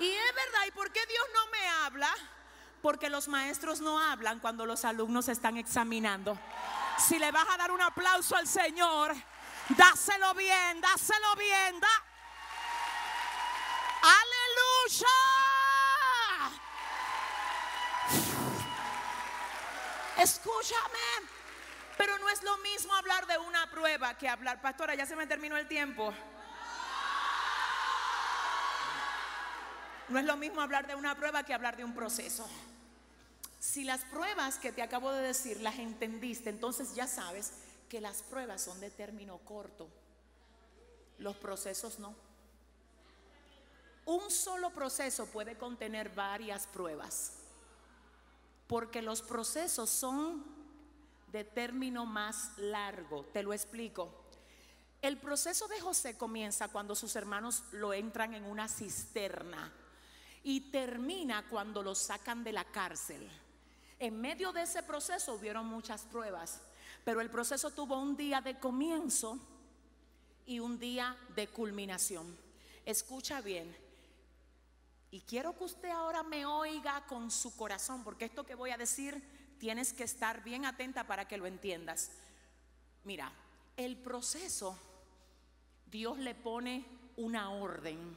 Y 0.00 0.10
es 0.10 0.34
verdad, 0.34 0.66
¿y 0.66 0.72
por 0.72 0.90
qué 0.90 0.98
Dios 1.06 1.24
no 1.32 1.46
me 1.46 1.68
habla? 1.84 2.12
Porque 2.82 3.08
los 3.08 3.28
maestros 3.28 3.80
no 3.80 4.00
hablan 4.00 4.40
cuando 4.40 4.66
los 4.66 4.84
alumnos 4.84 5.28
están 5.28 5.58
examinando. 5.58 6.36
Si 6.98 7.20
le 7.20 7.30
vas 7.30 7.46
a 7.50 7.56
dar 7.56 7.70
un 7.70 7.80
aplauso 7.80 8.34
al 8.34 8.48
Señor, 8.48 9.14
dáselo 9.68 10.34
bien, 10.34 10.80
dáselo 10.80 11.36
bien, 11.36 11.78
da. 11.78 11.88
Aleluya. 14.02 15.06
Escúchame. 20.18 21.28
Pero 21.96 22.18
no 22.18 22.28
es 22.28 22.42
lo 22.42 22.58
mismo 22.58 22.92
hablar 22.94 23.26
de 23.28 23.38
una 23.38 23.70
prueba 23.70 24.18
que 24.18 24.28
hablar. 24.28 24.60
Pastora, 24.60 24.96
ya 24.96 25.06
se 25.06 25.14
me 25.14 25.28
terminó 25.28 25.56
el 25.56 25.68
tiempo. 25.68 26.12
No 30.10 30.18
es 30.18 30.24
lo 30.24 30.36
mismo 30.36 30.60
hablar 30.60 30.88
de 30.88 30.96
una 30.96 31.14
prueba 31.14 31.44
que 31.44 31.54
hablar 31.54 31.76
de 31.76 31.84
un 31.84 31.94
proceso. 31.94 32.44
Si 33.60 33.84
las 33.84 34.00
pruebas 34.06 34.58
que 34.58 34.72
te 34.72 34.82
acabo 34.82 35.12
de 35.12 35.22
decir 35.22 35.60
las 35.60 35.78
entendiste, 35.78 36.50
entonces 36.50 36.96
ya 36.96 37.06
sabes 37.06 37.52
que 37.88 38.00
las 38.00 38.22
pruebas 38.24 38.60
son 38.60 38.80
de 38.80 38.90
término 38.90 39.38
corto. 39.38 39.88
Los 41.18 41.36
procesos 41.36 42.00
no. 42.00 42.16
Un 44.04 44.32
solo 44.32 44.70
proceso 44.70 45.26
puede 45.26 45.56
contener 45.56 46.08
varias 46.08 46.66
pruebas. 46.66 47.34
Porque 48.66 49.02
los 49.02 49.22
procesos 49.22 49.90
son 49.90 50.44
de 51.30 51.44
término 51.44 52.04
más 52.04 52.50
largo. 52.58 53.26
Te 53.26 53.44
lo 53.44 53.52
explico. 53.52 54.12
El 55.02 55.18
proceso 55.18 55.68
de 55.68 55.80
José 55.80 56.18
comienza 56.18 56.66
cuando 56.66 56.96
sus 56.96 57.14
hermanos 57.14 57.62
lo 57.70 57.92
entran 57.92 58.34
en 58.34 58.44
una 58.44 58.66
cisterna 58.66 59.72
y 60.42 60.70
termina 60.70 61.48
cuando 61.48 61.82
lo 61.82 61.94
sacan 61.94 62.42
de 62.44 62.52
la 62.52 62.64
cárcel. 62.64 63.28
En 63.98 64.20
medio 64.20 64.52
de 64.52 64.62
ese 64.62 64.82
proceso 64.82 65.34
hubieron 65.34 65.66
muchas 65.66 66.02
pruebas, 66.02 66.60
pero 67.04 67.20
el 67.20 67.30
proceso 67.30 67.70
tuvo 67.70 67.98
un 67.98 68.16
día 68.16 68.40
de 68.40 68.58
comienzo 68.58 69.38
y 70.46 70.58
un 70.60 70.78
día 70.78 71.16
de 71.34 71.48
culminación. 71.48 72.36
Escucha 72.84 73.40
bien. 73.40 73.76
Y 75.10 75.20
quiero 75.22 75.56
que 75.56 75.64
usted 75.64 75.90
ahora 75.90 76.22
me 76.22 76.46
oiga 76.46 77.04
con 77.06 77.30
su 77.30 77.56
corazón, 77.56 78.04
porque 78.04 78.26
esto 78.26 78.44
que 78.44 78.54
voy 78.54 78.70
a 78.70 78.78
decir 78.78 79.22
tienes 79.58 79.92
que 79.92 80.04
estar 80.04 80.42
bien 80.42 80.64
atenta 80.64 81.06
para 81.06 81.28
que 81.28 81.36
lo 81.36 81.46
entiendas. 81.46 82.10
Mira, 83.04 83.32
el 83.76 83.96
proceso, 83.96 84.78
Dios 85.90 86.18
le 86.18 86.34
pone 86.34 86.86
una 87.16 87.50
orden 87.50 88.16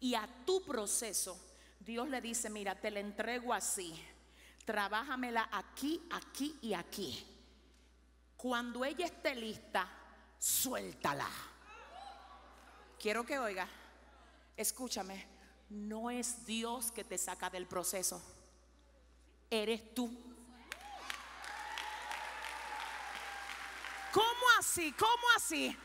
y 0.00 0.14
a 0.14 0.28
tu 0.46 0.62
proceso 0.62 1.38
Dios 1.80 2.08
le 2.08 2.20
dice, 2.20 2.50
mira, 2.50 2.74
te 2.74 2.90
la 2.90 3.00
entrego 3.00 3.54
así. 3.54 3.94
Trabájamela 4.64 5.48
aquí, 5.52 6.06
aquí 6.10 6.58
y 6.60 6.74
aquí. 6.74 7.26
Cuando 8.36 8.84
ella 8.84 9.06
esté 9.06 9.34
lista, 9.34 9.88
suéltala. 10.38 11.28
Quiero 12.98 13.24
que 13.24 13.38
oiga, 13.38 13.68
escúchame, 14.56 15.26
no 15.70 16.10
es 16.10 16.44
Dios 16.44 16.90
que 16.90 17.04
te 17.04 17.16
saca 17.16 17.48
del 17.48 17.66
proceso, 17.66 18.20
eres 19.50 19.94
tú. 19.94 20.06
¿Cómo 24.12 24.46
así? 24.58 24.92
¿Cómo 24.92 25.24
así? 25.36 25.76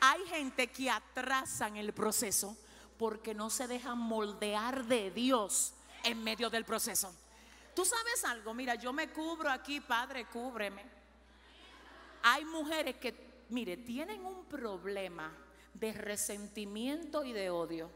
Hay 0.00 0.24
gente 0.26 0.68
que 0.68 0.90
atrasan 0.90 1.76
el 1.76 1.92
proceso 1.92 2.56
porque 3.00 3.32
no 3.32 3.48
se 3.48 3.66
dejan 3.66 3.96
moldear 3.96 4.84
de 4.84 5.10
Dios 5.10 5.72
en 6.04 6.22
medio 6.22 6.50
del 6.50 6.66
proceso. 6.66 7.10
Tú 7.74 7.82
sabes 7.82 8.26
algo, 8.26 8.52
mira, 8.52 8.74
yo 8.74 8.92
me 8.92 9.08
cubro 9.08 9.50
aquí, 9.50 9.80
Padre, 9.80 10.26
cúbreme. 10.26 10.84
Hay 12.22 12.44
mujeres 12.44 12.96
que, 12.96 13.46
mire, 13.48 13.78
tienen 13.78 14.26
un 14.26 14.44
problema, 14.44 15.32
de 15.72 15.94
resentimiento 15.94 17.24
y 17.24 17.32
de 17.32 17.48
odio. 17.48 17.90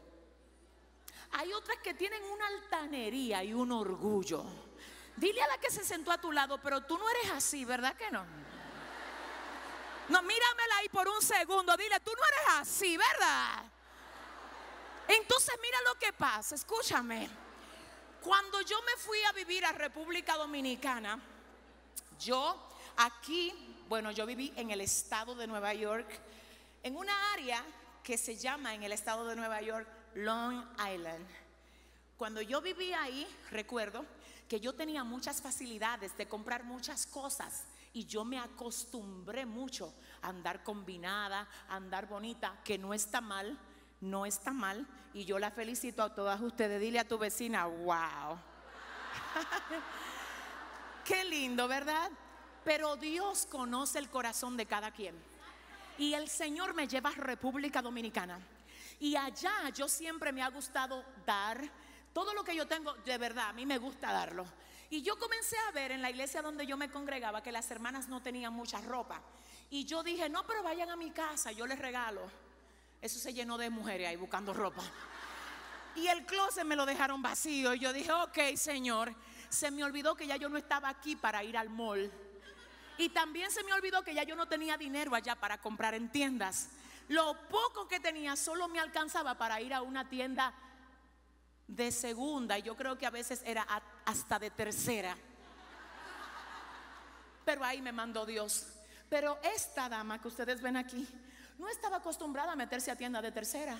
Hay 1.33 1.53
otras 1.53 1.77
que 1.83 1.93
tienen 1.93 2.23
una 2.23 2.47
altanería 2.47 3.43
y 3.43 3.53
un 3.53 3.71
orgullo. 3.73 4.43
Dile 5.17 5.39
a 5.43 5.47
la 5.49 5.59
que 5.59 5.69
se 5.69 5.85
sentó 5.85 6.11
a 6.11 6.17
tu 6.17 6.31
lado, 6.31 6.59
pero 6.63 6.81
tú 6.81 6.97
no 6.97 7.07
eres 7.11 7.31
así, 7.33 7.63
¿verdad 7.63 7.95
que 7.95 8.09
no? 8.09 8.25
No, 10.09 10.23
míramela 10.23 10.77
ahí 10.79 10.89
por 10.89 11.07
un 11.07 11.21
segundo. 11.21 11.77
Dile, 11.77 11.99
tú 11.99 12.09
no 12.09 12.25
eres 12.25 12.67
así, 12.67 12.97
¿verdad? 12.97 13.74
Entonces 15.07 15.55
mira 15.61 15.77
lo 15.87 15.99
que 15.99 16.13
pasa, 16.13 16.55
escúchame. 16.55 17.29
Cuando 18.21 18.61
yo 18.61 18.81
me 18.81 19.01
fui 19.01 19.21
a 19.23 19.31
vivir 19.33 19.65
a 19.65 19.71
República 19.71 20.35
Dominicana, 20.35 21.19
yo 22.19 22.69
aquí, 22.97 23.53
bueno, 23.87 24.11
yo 24.11 24.25
viví 24.25 24.51
en 24.55 24.71
el 24.71 24.81
estado 24.81 25.35
de 25.35 25.45
Nueva 25.47 25.73
York, 25.73 26.07
en 26.81 26.95
una 26.95 27.33
área 27.33 27.63
que 28.03 28.17
se 28.17 28.35
llama 28.35 28.73
en 28.73 28.83
el 28.83 28.91
estado 28.91 29.27
de 29.27 29.35
Nueva 29.35 29.61
York 29.61 29.87
Long 30.15 30.63
Island. 30.79 31.27
Cuando 32.17 32.41
yo 32.41 32.61
vivía 32.61 33.03
ahí, 33.03 33.27
recuerdo 33.51 34.05
que 34.47 34.59
yo 34.59 34.73
tenía 34.73 35.03
muchas 35.03 35.41
facilidades 35.41 36.15
de 36.17 36.27
comprar 36.27 36.63
muchas 36.63 37.05
cosas 37.05 37.65
y 37.93 38.05
yo 38.05 38.23
me 38.23 38.39
acostumbré 38.39 39.45
mucho 39.45 39.93
a 40.21 40.29
andar 40.29 40.63
combinada, 40.63 41.47
a 41.67 41.75
andar 41.75 42.07
bonita, 42.07 42.59
que 42.63 42.77
no 42.77 42.93
está 42.93 43.21
mal, 43.21 43.57
no 44.01 44.25
está 44.25 44.51
mal. 44.51 44.85
Y 45.13 45.25
yo 45.25 45.39
la 45.39 45.51
felicito 45.51 46.03
a 46.03 46.13
todas 46.13 46.41
ustedes. 46.41 46.81
Dile 46.81 46.99
a 46.99 47.07
tu 47.07 47.17
vecina, 47.17 47.65
wow. 47.65 48.37
Qué 51.05 51.23
lindo, 51.23 51.67
¿verdad? 51.67 52.11
Pero 52.63 52.95
Dios 52.95 53.45
conoce 53.45 53.99
el 53.99 54.09
corazón 54.09 54.57
de 54.57 54.65
cada 54.65 54.91
quien. 54.91 55.15
Y 55.97 56.13
el 56.13 56.27
Señor 56.27 56.73
me 56.73 56.87
lleva 56.87 57.11
a 57.11 57.13
República 57.13 57.81
Dominicana. 57.81 58.39
Y 58.99 59.15
allá 59.15 59.69
yo 59.73 59.87
siempre 59.87 60.31
me 60.31 60.41
ha 60.41 60.49
gustado 60.49 61.03
dar 61.25 61.61
todo 62.13 62.33
lo 62.33 62.43
que 62.43 62.55
yo 62.55 62.65
tengo, 62.65 62.93
de 62.93 63.17
verdad, 63.17 63.49
a 63.49 63.53
mí 63.53 63.65
me 63.65 63.77
gusta 63.77 64.11
darlo. 64.11 64.45
Y 64.89 65.01
yo 65.01 65.17
comencé 65.19 65.57
a 65.67 65.71
ver 65.71 65.91
en 65.91 66.01
la 66.01 66.09
iglesia 66.09 66.41
donde 66.41 66.65
yo 66.65 66.77
me 66.77 66.89
congregaba 66.89 67.43
que 67.43 67.51
las 67.51 67.69
hermanas 67.71 68.07
no 68.07 68.21
tenían 68.21 68.53
mucha 68.53 68.79
ropa. 68.81 69.21
Y 69.69 69.85
yo 69.85 70.03
dije, 70.03 70.29
no, 70.29 70.45
pero 70.45 70.63
vayan 70.63 70.89
a 70.89 70.95
mi 70.95 71.11
casa, 71.11 71.51
yo 71.51 71.67
les 71.67 71.77
regalo. 71.77 72.21
Eso 73.05 73.19
se 73.19 73.35
llenó 73.35 73.59
de 73.59 73.69
mujeres 73.69 74.07
ahí 74.07 74.15
buscando 74.15 74.51
ropa. 74.51 74.81
Y 75.93 76.07
el 76.07 76.25
closet 76.25 76.65
me 76.65 76.75
lo 76.75 76.87
dejaron 76.87 77.21
vacío. 77.21 77.75
Y 77.75 77.79
yo 77.79 77.93
dije, 77.93 78.11
ok, 78.11 78.55
Señor, 78.55 79.13
se 79.47 79.69
me 79.69 79.83
olvidó 79.83 80.15
que 80.15 80.25
ya 80.25 80.37
yo 80.37 80.49
no 80.49 80.57
estaba 80.57 80.89
aquí 80.89 81.15
para 81.15 81.43
ir 81.43 81.55
al 81.55 81.69
mall. 81.69 82.11
Y 82.97 83.09
también 83.09 83.51
se 83.51 83.63
me 83.63 83.73
olvidó 83.73 84.03
que 84.03 84.15
ya 84.15 84.23
yo 84.23 84.35
no 84.35 84.47
tenía 84.47 84.75
dinero 84.75 85.13
allá 85.13 85.35
para 85.35 85.61
comprar 85.61 85.93
en 85.93 86.09
tiendas. 86.09 86.69
Lo 87.07 87.47
poco 87.47 87.87
que 87.87 87.99
tenía 87.99 88.35
solo 88.35 88.67
me 88.67 88.79
alcanzaba 88.79 89.37
para 89.37 89.61
ir 89.61 89.75
a 89.75 89.83
una 89.83 90.09
tienda 90.09 90.55
de 91.67 91.91
segunda. 91.91 92.57
Y 92.57 92.63
yo 92.63 92.75
creo 92.75 92.97
que 92.97 93.05
a 93.05 93.11
veces 93.11 93.43
era 93.45 93.67
hasta 94.03 94.39
de 94.39 94.49
tercera. 94.49 95.15
Pero 97.45 97.63
ahí 97.63 97.83
me 97.83 97.91
mandó 97.91 98.25
Dios. 98.25 98.65
Pero 99.09 99.37
esta 99.43 99.89
dama 99.89 100.19
que 100.19 100.27
ustedes 100.27 100.59
ven 100.59 100.77
aquí 100.77 101.07
no 101.57 101.69
estaba 101.69 101.97
acostumbrada 101.97 102.53
a 102.53 102.55
meterse 102.55 102.91
a 102.91 102.95
tienda 102.95 103.21
de 103.21 103.31
tercera. 103.31 103.77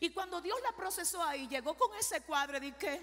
Y 0.00 0.10
cuando 0.10 0.40
Dios 0.40 0.60
la 0.62 0.72
procesó 0.72 1.22
ahí, 1.22 1.48
llegó 1.48 1.76
con 1.76 1.94
ese 1.96 2.22
cuadro 2.22 2.58
y 2.58 2.60
dije, 2.60 3.00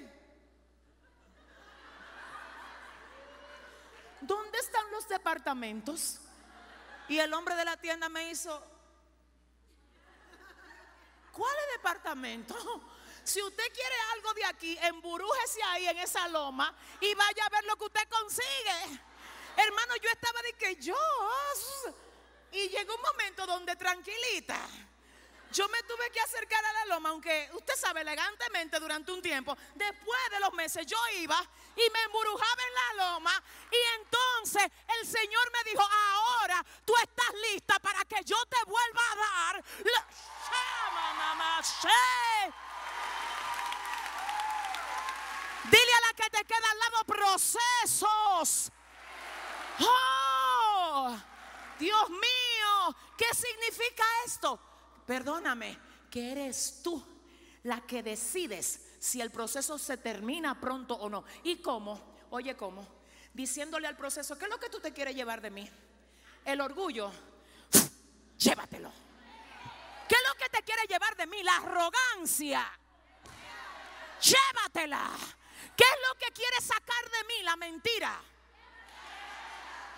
¿dónde 4.22 4.58
están 4.60 4.89
los 4.91 5.08
departamentos? 5.08 6.20
Y 7.08 7.20
el 7.20 7.34
hombre 7.34 7.56
de 7.56 7.66
la 7.66 7.78
tienda 7.78 8.10
me 8.10 8.30
hizo, 8.30 8.64
¿cuál 11.32 11.56
departamento? 11.74 12.56
Si 13.24 13.41
usted 13.41 13.74
quiere 13.74 13.95
algo 14.14 14.34
de 14.36 14.45
aquí, 14.45 14.78
emburújese 14.82 15.62
ahí 15.64 15.88
en 15.88 15.97
esa 15.97 16.28
loma 16.28 16.74
y 17.01 17.14
vaya 17.16 17.45
a 17.45 17.49
ver 17.49 17.64
lo 17.66 17.76
que 17.76 17.86
usted 17.86 18.08
consigue. 18.08 19.01
Hermano, 19.58 19.95
yo 20.01 20.10
estaba 20.12 20.41
de 20.43 20.53
que 20.53 20.76
yo. 20.76 20.95
Y 22.56 22.70
llegó 22.70 22.95
un 22.95 23.01
momento 23.01 23.45
donde 23.45 23.76
tranquilita. 23.76 24.58
Yo 25.51 25.68
me 25.70 25.84
tuve 25.84 26.10
que 26.12 26.20
acercar 26.20 26.66
a 26.66 26.74
la 26.74 26.86
loma, 26.86 27.10
aunque 27.10 27.49
usted 27.53 27.76
sabe, 27.76 28.01
elegantemente 28.01 28.80
durante 28.80 29.12
un 29.12 29.22
tiempo. 29.22 29.56
Después 29.74 30.20
de 30.32 30.39
los 30.39 30.53
meses 30.53 30.86
yo 30.86 30.97
iba 31.20 31.41
y 31.76 31.89
me 31.91 32.01
emburujaba 32.03 32.62
en 32.64 32.74
la 32.74 32.93
loma. 33.06 33.43
Y 33.72 33.78
entonces 34.01 34.70
el 34.99 35.08
Señor 35.08 35.51
me 35.53 35.64
dijo, 35.70 35.82
ahora 35.82 36.66
tú 36.84 36.93
estás 37.01 37.34
lista 37.51 37.80
para 37.80 38.03
que 38.06 38.24
yo 38.26 38.38
te 38.47 38.64
vuelva 38.66 39.01
a 39.12 39.16
dar. 39.16 39.64
La... 39.84 40.06
Dile 45.72 45.93
a 45.93 46.01
la 46.08 46.14
que 46.14 46.30
te 46.30 46.45
queda 46.45 46.72
al 46.72 46.80
lado 46.80 47.03
procesos. 47.06 48.72
Oh, 49.80 51.18
Dios 51.80 52.10
mío, 52.10 52.45
¿qué 53.17 53.25
significa 53.33 54.03
esto? 54.25 54.59
Perdóname, 55.05 55.77
que 56.09 56.31
eres 56.31 56.81
tú 56.83 57.03
la 57.63 57.81
que 57.81 58.03
decides 58.03 58.81
si 58.99 59.21
el 59.21 59.31
proceso 59.31 59.77
se 59.77 59.97
termina 59.97 60.59
pronto 60.59 60.95
o 60.95 61.09
no. 61.09 61.25
¿Y 61.43 61.57
cómo? 61.57 62.15
Oye, 62.29 62.55
¿cómo? 62.55 62.88
Diciéndole 63.33 63.88
al 63.88 63.97
proceso, 63.97 64.38
¿qué 64.38 64.45
es 64.45 64.51
lo 64.51 64.59
que 64.59 64.69
tú 64.69 64.79
te 64.79 64.93
quieres 64.93 65.15
llevar 65.15 65.41
de 65.41 65.51
mí? 65.51 65.69
El 66.43 66.61
orgullo, 66.61 67.11
llévatelo. 68.38 68.91
¿Qué 70.07 70.15
es 70.15 70.21
lo 70.27 70.36
que 70.36 70.49
te 70.49 70.63
quiere 70.63 70.83
llevar 70.88 71.15
de 71.15 71.27
mí? 71.27 71.41
La 71.43 71.57
arrogancia. 71.57 72.71
Llévatela. 74.21 75.11
¿Qué 75.75 75.83
es 75.83 76.07
lo 76.07 76.19
que 76.19 76.31
quiere 76.31 76.61
sacar 76.61 77.09
de 77.11 77.23
mí? 77.27 77.43
La 77.43 77.55
mentira. 77.55 78.21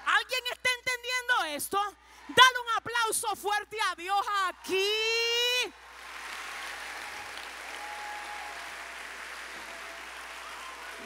¿Alguien 0.05 0.43
está 0.51 0.69
entendiendo 0.79 1.43
esto? 1.55 1.79
Dale 2.27 2.59
un 2.59 2.77
aplauso 2.77 3.35
fuerte 3.35 3.77
a 3.89 3.95
Dios 3.95 4.25
aquí. 4.47 4.89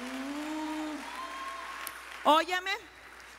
Mm. 0.02 0.42
Óyeme, 2.24 2.72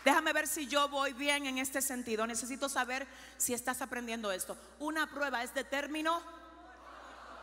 déjame 0.05 0.33
ver 0.33 0.47
si 0.47 0.66
yo 0.68 0.89
voy 0.89 1.12
bien 1.12 1.47
en 1.47 1.59
este 1.59 1.83
sentido. 1.83 2.26
Necesito 2.26 2.68
saber 2.68 3.07
si 3.37 3.53
estás 3.53 3.83
aprendiendo 3.83 4.30
esto. 4.30 4.57
Una 4.78 5.11
prueba 5.11 5.43
es 5.43 5.53
de 5.55 5.64
término. 5.64 6.22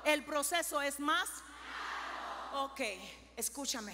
El 0.06 0.24
proceso 0.24 0.82
es 0.82 1.00
más. 1.00 1.28
Ok, 2.54 2.82
escúchame. 3.36 3.94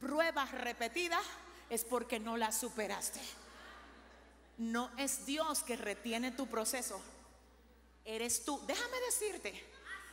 Prueba 0.00 0.44
repetida 0.44 1.18
es 1.70 1.84
porque 1.84 2.20
no 2.20 2.36
la 2.36 2.52
superaste. 2.52 3.20
No 4.58 4.90
es 4.96 5.24
Dios 5.24 5.62
que 5.62 5.76
retiene 5.76 6.32
tu 6.32 6.46
proceso. 6.48 7.00
Eres 8.04 8.44
tú. 8.44 8.60
Déjame 8.66 8.98
decirte, 9.06 9.64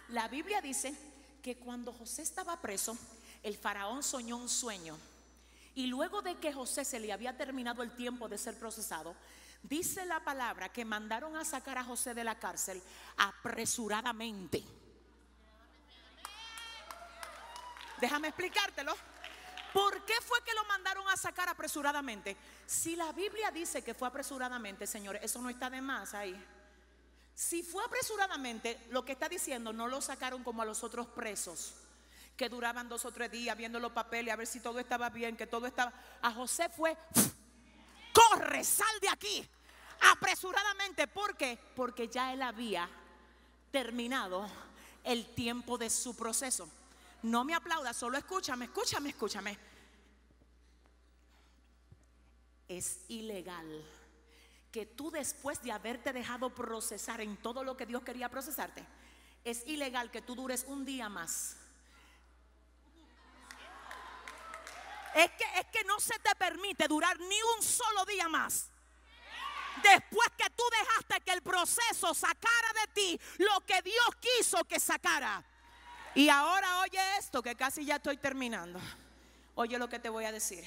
la 0.10 0.28
Biblia 0.28 0.62
dice 0.62 0.94
que 1.42 1.58
cuando 1.58 1.92
José 1.92 2.22
estaba 2.22 2.62
preso, 2.62 2.98
el 3.42 3.58
faraón 3.58 4.04
soñó 4.04 4.38
un 4.38 4.50
sueño. 4.50 4.98
Y 5.74 5.88
luego 5.88 6.22
de 6.22 6.36
que 6.36 6.54
José 6.54 6.86
se 6.86 7.00
le 7.00 7.12
había 7.12 7.36
terminado 7.38 7.84
el 7.84 7.96
tiempo 7.96 8.28
de 8.30 8.38
ser 8.38 8.58
procesado, 8.58 9.16
dice 9.64 10.06
la 10.06 10.24
palabra 10.24 10.72
que 10.72 10.86
mandaron 10.86 11.36
a 11.36 11.44
sacar 11.44 11.78
a 11.78 11.84
José 11.84 12.14
de 12.14 12.24
la 12.24 12.40
cárcel 12.40 12.82
apresuradamente. 13.18 14.64
Déjame 18.00 18.28
explicártelo. 18.28 18.96
¿Por 19.74 20.06
qué 20.06 20.14
fue 20.22 20.42
que 20.44 20.54
lo 20.54 20.64
mandaron 20.66 21.08
a 21.10 21.18
sacar 21.18 21.50
apresuradamente? 21.50 22.38
Si 22.66 22.96
la 22.96 23.12
Biblia 23.12 23.52
dice 23.52 23.84
que 23.84 23.94
fue 23.94 24.08
apresuradamente, 24.08 24.88
señores, 24.88 25.22
eso 25.24 25.42
no 25.42 25.50
está 25.50 25.70
de 25.70 25.82
más 25.82 26.14
ahí. 26.14 26.36
Si 27.36 27.64
fue 27.64 27.84
apresuradamente, 27.84 28.80
lo 28.90 29.04
que 29.04 29.12
está 29.12 29.28
diciendo 29.30 29.74
no 29.74 29.88
lo 29.88 30.02
sacaron 30.02 30.44
como 30.44 30.62
a 30.62 30.66
los 30.66 30.84
otros 30.84 31.08
presos 31.08 31.76
que 32.36 32.50
duraban 32.50 32.90
dos 32.90 33.06
o 33.06 33.12
tres 33.12 33.32
días 33.32 33.56
viendo 33.56 33.80
los 33.80 33.92
papeles 33.92 34.34
a 34.34 34.38
ver 34.38 34.48
si 34.48 34.60
todo 34.60 34.80
estaba 34.80 35.10
bien, 35.10 35.38
que 35.38 35.48
todo 35.48 35.68
estaba. 35.68 35.94
A 36.22 36.32
José 36.32 36.70
fue, 36.70 36.98
corre, 38.14 38.64
sal 38.64 39.00
de 39.02 39.10
aquí, 39.10 39.48
apresuradamente. 40.12 41.08
¿Por 41.08 41.38
qué? 41.38 41.58
Porque 41.76 42.08
ya 42.08 42.34
él 42.34 42.42
había 42.42 42.90
terminado 43.72 44.48
el 45.04 45.34
tiempo 45.34 45.78
de 45.78 45.90
su 45.90 46.16
proceso. 46.16 46.68
No 47.24 47.44
me 47.44 47.54
aplauda, 47.54 47.94
solo 47.94 48.18
escúchame, 48.18 48.66
escúchame, 48.66 49.10
escúchame. 49.10 49.58
Es 52.68 53.02
ilegal 53.08 53.86
que 54.72 54.86
tú 54.86 55.10
después 55.10 55.62
de 55.62 55.72
haberte 55.72 56.12
dejado 56.12 56.50
procesar 56.54 57.22
en 57.22 57.38
todo 57.38 57.64
lo 57.64 57.78
que 57.78 57.86
Dios 57.86 58.04
quería 58.04 58.28
procesarte, 58.28 58.86
es 59.46 59.66
ilegal 59.68 60.12
que 60.12 60.22
tú 60.22 60.36
dures 60.36 60.66
un 60.68 60.84
día 60.84 61.08
más. 61.08 61.56
Es 65.14 65.32
que, 65.32 65.46
es 65.60 65.66
que 65.72 65.84
no 65.86 65.98
se 66.00 66.20
te 66.20 66.36
permite 66.36 66.90
durar 66.90 67.18
ni 67.18 67.42
un 67.56 67.64
solo 67.64 68.04
día 68.06 68.28
más. 68.28 68.70
después 69.82 70.30
que 70.38 70.50
tú 70.50 70.64
dejaste 70.72 71.22
que 71.22 71.32
el 71.32 71.42
proceso 71.42 72.14
sacara 72.14 72.74
de 72.82 72.94
ti 72.94 73.22
lo 73.38 73.62
que 73.62 73.82
Dios 73.82 74.10
quiso 74.20 74.64
que 74.66 74.80
sacara. 74.80 75.44
Y 76.16 76.28
ahora 76.28 76.82
oye 76.82 77.00
esto, 77.18 77.42
que 77.42 77.56
casi 77.56 77.86
ya 77.86 77.96
estoy 77.96 78.18
terminando. 78.18 78.80
Oye 79.56 79.78
lo 79.78 79.88
que 79.88 80.00
te 80.00 80.10
voy 80.10 80.26
a 80.26 80.32
decir. 80.32 80.66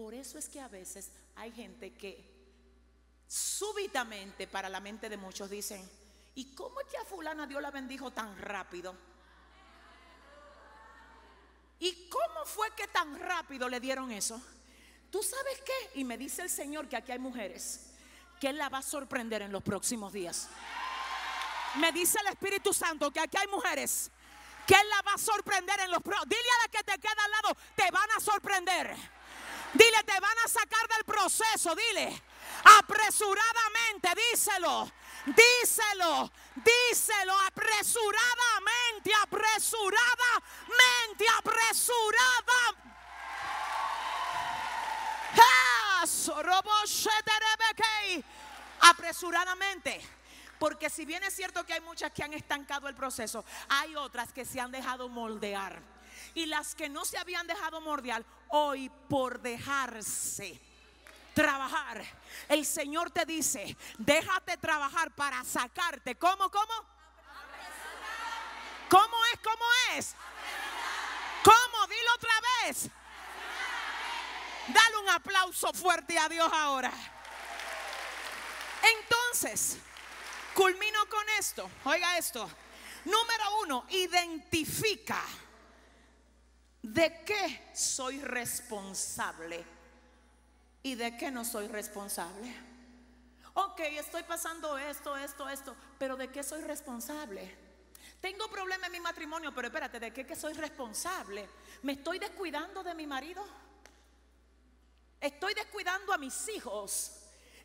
Por 0.00 0.14
eso 0.14 0.38
es 0.38 0.48
que 0.48 0.58
a 0.58 0.66
veces 0.66 1.10
hay 1.36 1.52
gente 1.52 1.92
que 1.92 2.24
súbitamente 3.28 4.46
para 4.46 4.70
la 4.70 4.80
mente 4.80 5.10
de 5.10 5.18
muchos 5.18 5.50
dicen, 5.50 5.86
¿y 6.34 6.54
cómo 6.54 6.80
es 6.80 6.86
que 6.86 6.96
a 6.96 7.04
fulana 7.04 7.46
Dios 7.46 7.60
la 7.60 7.70
bendijo 7.70 8.10
tan 8.10 8.34
rápido? 8.38 8.96
¿Y 11.80 12.08
cómo 12.08 12.46
fue 12.46 12.74
que 12.74 12.88
tan 12.88 13.20
rápido 13.20 13.68
le 13.68 13.78
dieron 13.78 14.10
eso? 14.10 14.40
¿Tú 15.10 15.22
sabes 15.22 15.60
qué? 15.66 16.00
Y 16.00 16.04
me 16.04 16.16
dice 16.16 16.40
el 16.40 16.48
Señor 16.48 16.88
que 16.88 16.96
aquí 16.96 17.12
hay 17.12 17.18
mujeres 17.18 17.90
que 18.40 18.48
Él 18.48 18.56
la 18.56 18.70
va 18.70 18.78
a 18.78 18.82
sorprender 18.82 19.42
en 19.42 19.52
los 19.52 19.62
próximos 19.62 20.14
días. 20.14 20.48
Me 21.76 21.92
dice 21.92 22.16
el 22.22 22.32
Espíritu 22.32 22.72
Santo 22.72 23.10
que 23.10 23.20
aquí 23.20 23.36
hay 23.36 23.48
mujeres 23.48 24.10
que 24.66 24.76
Él 24.76 24.88
la 24.88 25.02
va 25.02 25.12
a 25.16 25.18
sorprender 25.18 25.78
en 25.80 25.90
los 25.90 26.02
próximos. 26.02 26.26
Dile 26.26 26.50
a 26.58 26.62
la 26.62 26.68
que 26.68 26.84
te 26.84 26.98
queda 26.98 27.22
al 27.22 27.30
lado, 27.32 27.56
te 27.76 27.90
van 27.90 28.10
a 28.16 28.20
sorprender. 28.20 29.19
Dile, 29.74 30.02
te 30.04 30.20
van 30.20 30.38
a 30.44 30.48
sacar 30.48 30.86
del 30.88 31.04
proceso. 31.04 31.74
Dile, 31.74 32.22
apresuradamente, 32.78 34.08
díselo. 34.32 34.90
Díselo, 35.26 36.32
díselo 36.56 37.38
apresuradamente, 37.40 39.12
apresuradamente, 39.22 41.26
apresurada. 41.38 42.90
Apresuradamente. 48.80 50.00
Porque 50.58 50.90
si 50.90 51.04
bien 51.04 51.22
es 51.24 51.34
cierto 51.34 51.64
que 51.64 51.74
hay 51.74 51.80
muchas 51.80 52.12
que 52.12 52.22
han 52.22 52.32
estancado 52.32 52.88
el 52.88 52.94
proceso, 52.94 53.44
hay 53.68 53.96
otras 53.96 54.32
que 54.32 54.44
se 54.44 54.60
han 54.60 54.70
dejado 54.70 55.08
moldear. 55.08 55.80
Y 56.34 56.46
las 56.46 56.74
que 56.74 56.88
no 56.88 57.04
se 57.04 57.18
habían 57.18 57.46
dejado 57.46 57.80
moldear, 57.80 58.24
hoy 58.48 58.90
por 59.08 59.40
dejarse 59.40 60.60
trabajar, 61.34 62.04
el 62.48 62.66
Señor 62.66 63.10
te 63.10 63.24
dice, 63.24 63.76
déjate 63.98 64.56
trabajar 64.56 65.10
para 65.12 65.42
sacarte. 65.44 66.16
¿Cómo, 66.16 66.50
cómo? 66.50 66.72
¿Cómo 68.88 69.16
es? 69.32 69.40
¿Cómo 69.40 69.64
es? 69.96 70.14
¿Cómo? 71.44 71.86
Dilo 71.86 72.14
otra 72.14 72.32
vez. 72.64 72.88
Dale 74.68 74.96
un 74.98 75.08
aplauso 75.08 75.72
fuerte 75.72 76.18
a 76.18 76.28
Dios 76.28 76.50
ahora. 76.52 76.92
Entonces, 78.98 79.78
culmino 80.54 81.06
con 81.08 81.28
esto. 81.38 81.70
Oiga 81.84 82.18
esto. 82.18 82.50
Número 83.04 83.60
uno, 83.62 83.86
identifica 83.90 85.22
de 86.82 87.24
qué 87.24 87.70
soy 87.74 88.20
responsable 88.20 89.64
y 90.82 90.94
de 90.94 91.16
qué 91.16 91.30
no 91.30 91.44
soy 91.44 91.68
responsable. 91.68 92.54
Ok, 93.54 93.80
estoy 93.80 94.22
pasando 94.22 94.78
esto, 94.78 95.16
esto, 95.16 95.48
esto, 95.48 95.76
pero 95.98 96.16
¿de 96.16 96.28
qué 96.28 96.42
soy 96.42 96.62
responsable? 96.62 97.70
Tengo 98.20 98.48
problema 98.48 98.86
en 98.86 98.92
mi 98.92 99.00
matrimonio, 99.00 99.54
pero 99.54 99.68
espérate, 99.68 99.98
¿de 99.98 100.12
qué 100.12 100.26
que 100.26 100.36
soy 100.36 100.52
responsable? 100.52 101.48
¿Me 101.82 101.92
estoy 101.92 102.18
descuidando 102.18 102.82
de 102.82 102.94
mi 102.94 103.06
marido? 103.06 103.44
Estoy 105.20 105.54
descuidando 105.54 106.12
a 106.12 106.18
mis 106.18 106.48
hijos. 106.48 107.12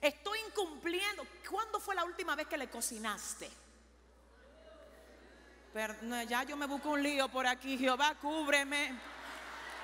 Estoy 0.01 0.39
incumpliendo. 0.47 1.26
¿Cuándo 1.49 1.80
fue 1.80 1.95
la 1.95 2.03
última 2.03 2.36
vez 2.36 2.47
que 2.47 2.57
le 2.57 2.70
cocinaste? 2.70 3.49
Ya 6.30 6.43
yo 6.43 6.55
me 6.55 6.67
busco 6.67 6.91
un 6.91 7.03
lío 7.03 7.28
por 7.28 7.45
aquí. 7.45 7.78
Jehová, 7.78 8.15
cúbreme. 8.15 8.97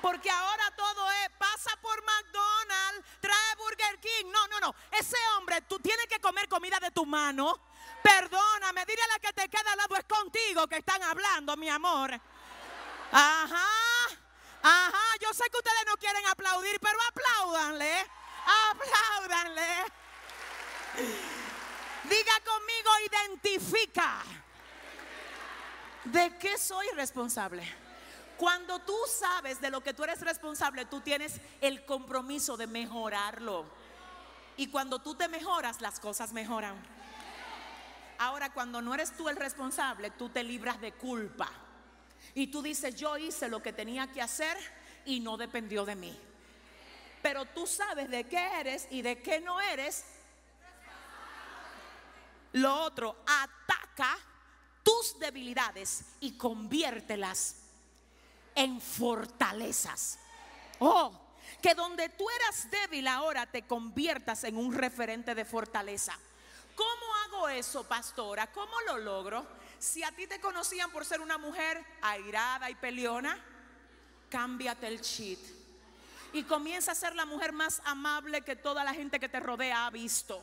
Porque 0.02 0.32
ahora 0.32 0.72
todo 0.78 1.12
es, 1.12 1.30
pasa 1.38 1.76
por 1.82 2.02
McDonald's, 2.04 3.20
trae 3.20 3.56
Burger 3.58 4.00
King. 4.00 4.32
No, 4.32 4.48
no, 4.48 4.60
no. 4.62 4.76
Ese 4.90 5.18
hombre, 5.36 5.60
tú 5.64 5.80
tienes 5.80 6.08
que 6.08 6.20
comer 6.22 6.48
comida 6.48 6.80
de 6.80 6.92
tu 6.92 7.06
mano. 7.06 7.60
Perdóname, 8.02 8.86
dile 8.86 9.02
a 9.04 9.08
la 9.10 9.20
que 9.20 9.34
te 9.34 9.50
queda 9.50 9.70
al 9.70 9.78
lado, 9.78 9.96
es 9.98 10.06
contigo 10.06 10.66
que 10.66 10.78
están 10.78 11.04
hablando, 11.04 11.58
mi 11.58 11.68
amor. 11.68 12.20
Ajá. 13.12 13.68
Ajá, 14.64 15.18
yo 15.20 15.34
sé 15.34 15.44
que 15.52 15.58
ustedes 15.58 15.86
no 15.88 15.98
quieren 15.98 16.26
aplaudir, 16.28 16.80
pero 16.80 16.98
apláudanle. 17.10 18.08
Apláudanle. 18.72 19.86
Diga 22.06 22.40
conmigo, 22.46 22.92
identifica. 23.12 24.41
¿De 26.06 26.36
qué 26.38 26.58
soy 26.58 26.88
responsable? 26.96 27.64
Cuando 28.38 28.80
tú 28.80 28.96
sabes 29.08 29.62
de 29.62 29.70
lo 29.70 29.82
que 29.82 29.94
tú 29.94 30.04
eres 30.04 30.22
responsable, 30.22 30.86
tú 30.86 31.02
tienes 31.02 31.40
el 31.62 31.86
compromiso 31.86 32.58
de 32.58 32.66
mejorarlo. 32.66 33.66
Y 34.58 34.68
cuando 34.68 35.00
tú 35.00 35.14
te 35.14 35.28
mejoras, 35.28 35.80
las 35.80 36.00
cosas 36.00 36.34
mejoran. 36.34 36.76
Ahora, 38.18 38.52
cuando 38.52 38.82
no 38.82 38.96
eres 38.96 39.16
tú 39.16 39.30
el 39.30 39.36
responsable, 39.36 40.10
tú 40.12 40.30
te 40.30 40.44
libras 40.44 40.82
de 40.82 40.92
culpa. 40.94 41.50
Y 42.34 42.48
tú 42.48 42.64
dices, 42.64 42.96
yo 42.96 43.18
hice 43.18 43.48
lo 43.48 43.62
que 43.62 43.74
tenía 43.74 44.12
que 44.12 44.24
hacer 44.24 44.58
y 45.06 45.20
no 45.20 45.38
dependió 45.38 45.86
de 45.86 45.96
mí. 45.96 46.20
Pero 47.22 47.46
tú 47.46 47.68
sabes 47.68 48.10
de 48.10 48.24
qué 48.24 48.60
eres 48.60 48.88
y 48.90 49.04
de 49.04 49.22
qué 49.22 49.40
no 49.40 49.62
eres. 49.62 50.04
Lo 52.54 52.74
otro, 52.84 53.18
ataca 53.28 54.18
tus 54.84 55.18
debilidades 55.20 56.04
y 56.20 56.38
conviértelas 56.38 57.58
en 58.56 58.82
fortalezas. 58.82 60.20
Oh, 60.80 61.12
que 61.62 61.76
donde 61.76 62.10
tú 62.10 62.28
eras 62.30 62.70
débil 62.72 63.08
ahora 63.08 63.46
te 63.46 63.64
conviertas 63.64 64.44
en 64.44 64.58
un 64.58 64.74
referente 64.74 65.36
de 65.36 65.46
fortaleza. 65.46 66.18
¿Cómo 66.76 67.16
hago 67.26 67.50
eso, 67.50 67.84
pastora? 67.84 68.52
¿Cómo 68.52 68.74
lo 68.88 68.98
logro? 68.98 69.46
Si 69.78 70.04
a 70.04 70.12
ti 70.12 70.28
te 70.28 70.40
conocían 70.40 70.92
por 70.92 71.06
ser 71.06 71.22
una 71.22 71.38
mujer 71.38 71.84
airada 72.02 72.70
y 72.70 72.76
peleona, 72.76 73.38
cámbiate 74.30 74.88
el 74.88 75.02
cheat. 75.02 75.40
Y 76.34 76.44
comienza 76.44 76.94
a 76.94 76.96
ser 76.96 77.16
la 77.16 77.26
mujer 77.26 77.52
más 77.52 77.82
amable 77.84 78.42
que 78.42 78.56
toda 78.56 78.84
la 78.84 78.94
gente 78.94 79.20
que 79.20 79.28
te 79.30 79.40
rodea 79.40 79.86
ha 79.86 79.90
visto. 79.90 80.42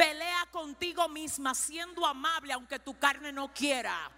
Pelea 0.00 0.46
contigo 0.50 1.10
misma 1.10 1.54
siendo 1.54 2.06
amable 2.06 2.54
aunque 2.54 2.78
tu 2.78 2.98
carne 2.98 3.32
no 3.32 3.52
quiera. 3.52 4.10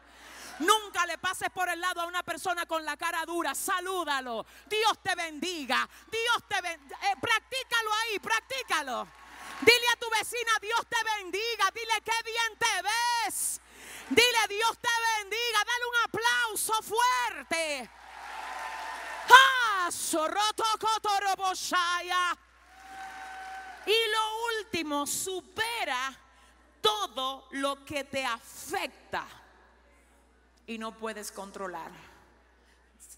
Nunca 0.60 1.04
le 1.06 1.18
pases 1.18 1.50
por 1.50 1.68
el 1.68 1.80
lado 1.80 2.02
a 2.02 2.06
una 2.06 2.22
persona 2.22 2.66
con 2.66 2.84
la 2.84 2.96
cara 2.96 3.26
dura. 3.26 3.52
Salúdalo. 3.52 4.46
Dios 4.66 5.02
te 5.02 5.12
bendiga. 5.16 5.88
Dios 6.08 6.44
te 6.46 6.60
bendiga. 6.60 6.96
Eh, 7.10 7.16
practícalo 7.20 7.90
ahí, 7.94 8.18
practícalo. 8.20 9.08
Dile 9.60 9.86
a 9.92 9.96
tu 9.96 10.08
vecina, 10.10 10.52
Dios 10.60 10.86
te 10.88 11.02
bendiga. 11.16 11.68
Dile 11.74 12.00
qué 12.04 12.30
bien 12.30 12.58
te 12.60 12.82
ves. 12.82 13.60
Dile, 14.08 14.38
Dios 14.50 14.78
te 14.78 14.88
bendiga. 15.18 15.64
Dale 15.66 15.84
un 15.84 15.96
aplauso 16.04 16.74
fuerte. 16.80 17.90
¡Ah! 19.28 19.52
Y 23.86 23.90
lo 23.90 24.60
último, 24.60 25.06
supera 25.06 26.14
todo 26.80 27.48
lo 27.52 27.84
que 27.84 28.04
te 28.04 28.24
afecta 28.24 29.26
y 30.66 30.78
no 30.78 30.96
puedes 30.96 31.32
controlar. 31.32 31.90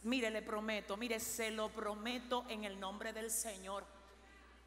Mire, 0.03 0.31
le 0.31 0.43
prometo, 0.43 0.97
mire, 0.97 1.19
se 1.19 1.51
lo 1.51 1.71
prometo 1.71 2.45
en 2.49 2.65
el 2.65 2.79
nombre 2.79 3.13
del 3.13 3.31
Señor. 3.31 3.85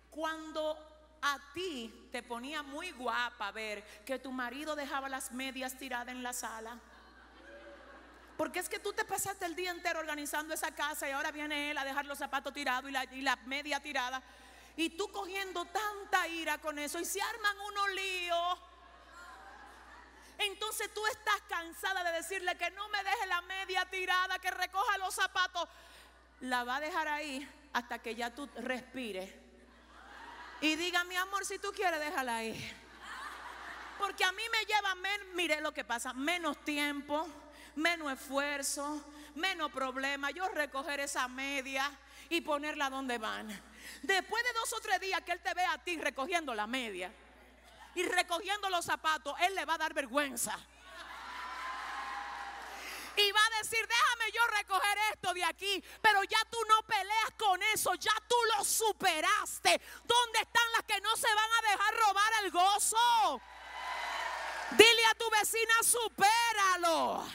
Cuando 0.10 0.78
a 1.22 1.40
ti 1.54 2.10
te 2.12 2.24
ponía 2.24 2.64
muy 2.64 2.92
guapa 2.92 3.52
ver 3.52 3.84
que 4.06 4.20
tu 4.20 4.32
marido 4.32 4.76
dejaba 4.76 5.10
las 5.10 5.32
medias 5.32 5.78
tiradas 5.78 6.10
en 6.10 6.24
la 6.24 6.34
sala. 6.34 6.80
Porque 8.36 8.60
es 8.60 8.70
que 8.70 8.80
tú 8.80 8.94
te 8.94 9.04
pasaste 9.04 9.46
el 9.46 9.56
día 9.56 9.72
entero 9.72 10.00
organizando 10.00 10.54
esa 10.54 10.74
casa 10.74 11.10
y 11.10 11.12
ahora 11.12 11.32
viene 11.32 11.72
él 11.72 11.78
a 11.78 11.86
dejar 11.86 12.06
los 12.06 12.20
zapatos 12.20 12.54
tirados 12.54 12.90
y 12.90 12.94
la, 12.94 13.04
y 13.06 13.22
la 13.22 13.36
media 13.48 13.80
tirada. 13.80 14.22
Y 14.78 14.92
tú 14.92 15.12
cogiendo 15.12 15.66
tanta 15.66 16.28
ira 16.28 16.60
con 16.60 16.80
eso 16.80 17.00
y 17.00 17.06
se 17.06 17.22
arman 17.22 17.60
unos 17.60 17.92
líos. 17.92 18.60
Entonces 20.38 20.94
tú 20.94 21.06
estás 21.08 21.42
cansada 21.50 22.04
de 22.04 22.12
decirle 22.14 22.56
que 22.58 22.72
no 22.72 22.88
me 22.90 23.04
deje 23.04 23.28
la 23.28 23.42
media 23.42 23.86
tirada, 23.90 24.40
que 24.40 24.52
recoja 24.52 24.98
los 25.00 25.14
zapatos. 25.14 25.68
La 26.40 26.64
va 26.64 26.78
a 26.78 26.80
dejar 26.80 27.08
ahí 27.08 27.50
hasta 27.74 28.00
que 28.00 28.16
ya 28.16 28.34
tú 28.34 28.48
respires 28.56 29.48
y 30.60 30.76
diga, 30.76 31.04
mi 31.04 31.16
amor, 31.16 31.46
si 31.46 31.60
tú 31.60 31.72
quieres, 31.72 32.00
déjala 32.00 32.38
ahí. 32.38 32.74
Porque 34.00 34.24
a 34.24 34.32
mí 34.32 34.44
me 34.52 34.66
lleva, 34.66 34.96
mire 35.36 35.62
lo 35.62 35.74
que 35.74 35.84
pasa, 35.84 36.14
menos 36.14 36.64
tiempo, 36.64 37.28
menos 37.76 38.12
esfuerzo, 38.12 39.04
menos 39.36 39.72
problema. 39.72 40.32
Yo 40.32 40.48
recoger 40.50 41.00
esa 41.00 41.28
media 41.28 41.92
y 42.30 42.42
ponerla 42.42 42.90
donde 42.90 43.18
van. 43.18 43.50
Después 44.02 44.44
de 44.44 44.54
dos 44.54 44.74
o 44.74 44.80
tres 44.82 45.00
días 45.00 45.22
que 45.22 45.32
él 45.32 45.42
te 45.42 45.54
ve 45.54 45.66
a 45.66 45.78
ti 45.78 45.98
recogiendo 45.98 46.54
la 46.54 46.68
media, 46.68 47.12
y 47.98 48.04
recogiendo 48.04 48.70
los 48.70 48.86
zapatos, 48.86 49.34
él 49.42 49.56
le 49.56 49.66
va 49.66 49.74
a 49.74 49.78
dar 49.80 49.94
vergüenza. 49.94 50.56
Y 53.16 53.32
va 53.32 53.40
a 53.44 53.64
decir, 53.64 53.88
déjame 53.88 54.32
yo 54.32 54.46
recoger 54.46 54.98
esto 55.14 55.34
de 55.34 55.44
aquí. 55.44 55.84
Pero 56.04 56.24
ya 56.26 56.38
tú 56.52 56.60
no 56.70 56.84
peleas 56.84 57.32
con 57.36 57.60
eso, 57.74 57.96
ya 57.96 58.14
tú 58.28 58.36
lo 58.56 58.64
superaste. 58.64 59.82
¿Dónde 60.04 60.40
están 60.40 60.72
las 60.74 60.84
que 60.84 61.02
no 61.02 61.18
se 61.18 61.28
van 61.28 61.50
a 61.52 61.72
dejar 61.72 61.96
robar 61.96 62.34
el 62.44 62.52
gozo? 62.52 63.42
Dile 64.78 65.06
a 65.08 65.16
tu 65.16 65.28
vecina, 65.32 65.74
supéralo. 65.82 67.28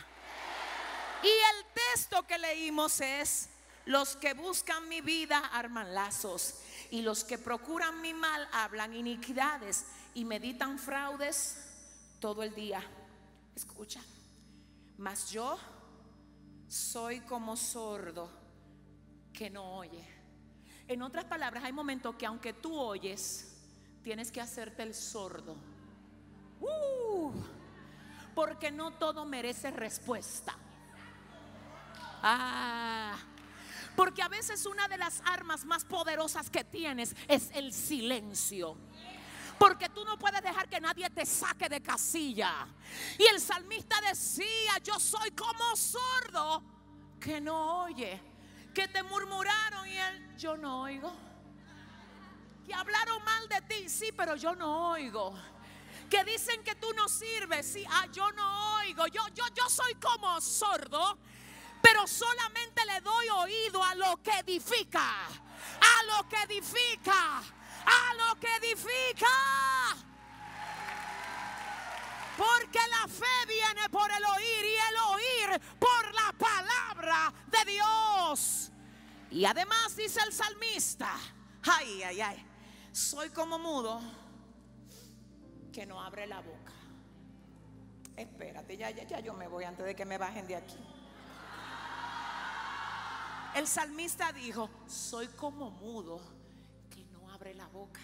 Y 1.24 1.28
el 1.28 1.64
texto 1.74 2.24
que 2.24 2.38
leímos 2.38 3.00
es, 3.00 3.48
los 3.86 4.16
que 4.16 4.34
buscan 4.34 4.88
mi 4.88 5.00
vida 5.00 5.38
arman 5.38 5.94
lazos 5.94 6.60
y 6.90 7.02
los 7.02 7.24
que 7.24 7.38
procuran 7.38 8.00
mi 8.00 8.14
mal 8.14 8.48
hablan 8.52 8.94
iniquidades 8.94 9.86
y 10.14 10.24
meditan 10.24 10.78
fraudes 10.78 11.56
todo 12.20 12.42
el 12.42 12.54
día. 12.54 12.82
Escucha, 13.54 14.00
mas 14.98 15.30
yo 15.30 15.58
soy 16.68 17.20
como 17.20 17.56
sordo 17.56 18.30
que 19.32 19.50
no 19.50 19.76
oye. 19.76 20.06
En 20.88 21.02
otras 21.02 21.24
palabras, 21.24 21.64
hay 21.64 21.72
momentos 21.72 22.14
que 22.16 22.26
aunque 22.26 22.52
tú 22.52 22.78
oyes, 22.78 23.56
tienes 24.02 24.30
que 24.30 24.40
hacerte 24.40 24.82
el 24.82 24.94
sordo. 24.94 25.56
Uh, 26.60 27.32
porque 28.34 28.70
no 28.70 28.92
todo 28.92 29.24
merece 29.24 29.70
respuesta. 29.70 30.56
Ah, 32.22 33.16
porque 33.96 34.22
a 34.22 34.28
veces 34.28 34.64
una 34.66 34.88
de 34.88 34.96
las 34.96 35.20
armas 35.24 35.64
más 35.64 35.84
poderosas 35.84 36.50
que 36.50 36.64
tienes 36.64 37.14
es 37.28 37.50
el 37.52 37.72
silencio. 37.72 38.76
Porque 39.58 39.88
tú 39.88 40.04
no 40.04 40.18
puedes 40.18 40.42
dejar 40.42 40.68
que 40.68 40.80
nadie 40.80 41.08
te 41.10 41.24
saque 41.24 41.68
de 41.68 41.80
casilla. 41.80 42.66
Y 43.18 43.24
el 43.26 43.40
salmista 43.40 44.00
decía, 44.00 44.78
yo 44.82 44.98
soy 44.98 45.30
como 45.32 45.76
sordo 45.76 46.62
que 47.20 47.40
no 47.40 47.84
oye. 47.84 48.20
Que 48.74 48.88
te 48.88 49.02
murmuraron 49.02 49.86
y 49.86 49.96
él, 49.96 50.36
yo 50.36 50.56
no 50.56 50.82
oigo. 50.82 51.12
Que 52.66 52.74
hablaron 52.74 53.22
mal 53.24 53.48
de 53.48 53.60
ti, 53.62 53.88
sí, 53.88 54.10
pero 54.16 54.34
yo 54.34 54.56
no 54.56 54.90
oigo. 54.90 55.34
Que 56.08 56.24
dicen 56.24 56.62
que 56.64 56.74
tú 56.74 56.92
no 56.94 57.08
sirves, 57.08 57.66
sí, 57.66 57.84
ah, 57.88 58.06
yo 58.10 58.32
no 58.32 58.76
oigo. 58.78 59.06
Yo, 59.08 59.22
yo, 59.34 59.44
yo 59.54 59.68
soy 59.68 59.94
como 59.94 60.40
sordo 60.40 61.18
pero 61.82 62.06
solamente 62.06 62.84
le 62.86 63.00
doy 63.00 63.28
oído 63.28 63.82
a 63.82 63.94
lo 63.94 64.22
que 64.22 64.30
edifica, 64.38 65.26
a 65.26 66.02
lo 66.04 66.28
que 66.28 66.36
edifica, 66.42 67.38
a 67.38 68.14
lo 68.14 68.40
que 68.40 68.56
edifica. 68.56 69.26
Porque 72.36 72.78
la 72.88 73.08
fe 73.08 73.46
viene 73.46 73.88
por 73.90 74.10
el 74.10 74.24
oír 74.24 74.64
y 74.64 74.76
el 74.88 74.96
oír 75.10 75.60
por 75.78 76.14
la 76.14 76.32
palabra 76.32 77.32
de 77.48 77.72
Dios. 77.72 78.70
Y 79.30 79.44
además 79.44 79.96
dice 79.96 80.20
el 80.26 80.32
salmista, 80.32 81.14
ay, 81.64 82.02
ay, 82.02 82.20
ay, 82.20 82.46
soy 82.92 83.30
como 83.30 83.58
mudo 83.58 84.00
que 85.72 85.86
no 85.86 86.00
abre 86.00 86.26
la 86.26 86.40
boca. 86.40 86.72
Espérate, 88.16 88.76
ya, 88.76 88.90
ya, 88.90 89.04
ya 89.04 89.20
yo 89.20 89.34
me 89.34 89.48
voy 89.48 89.64
antes 89.64 89.84
de 89.84 89.94
que 89.94 90.04
me 90.04 90.18
bajen 90.18 90.46
de 90.46 90.56
aquí. 90.56 90.78
El 93.54 93.66
salmista 93.66 94.32
dijo, 94.32 94.70
soy 94.86 95.28
como 95.28 95.70
mudo 95.70 96.20
que 96.90 97.04
no 97.06 97.30
abre 97.30 97.54
la 97.54 97.66
boca. 97.68 98.00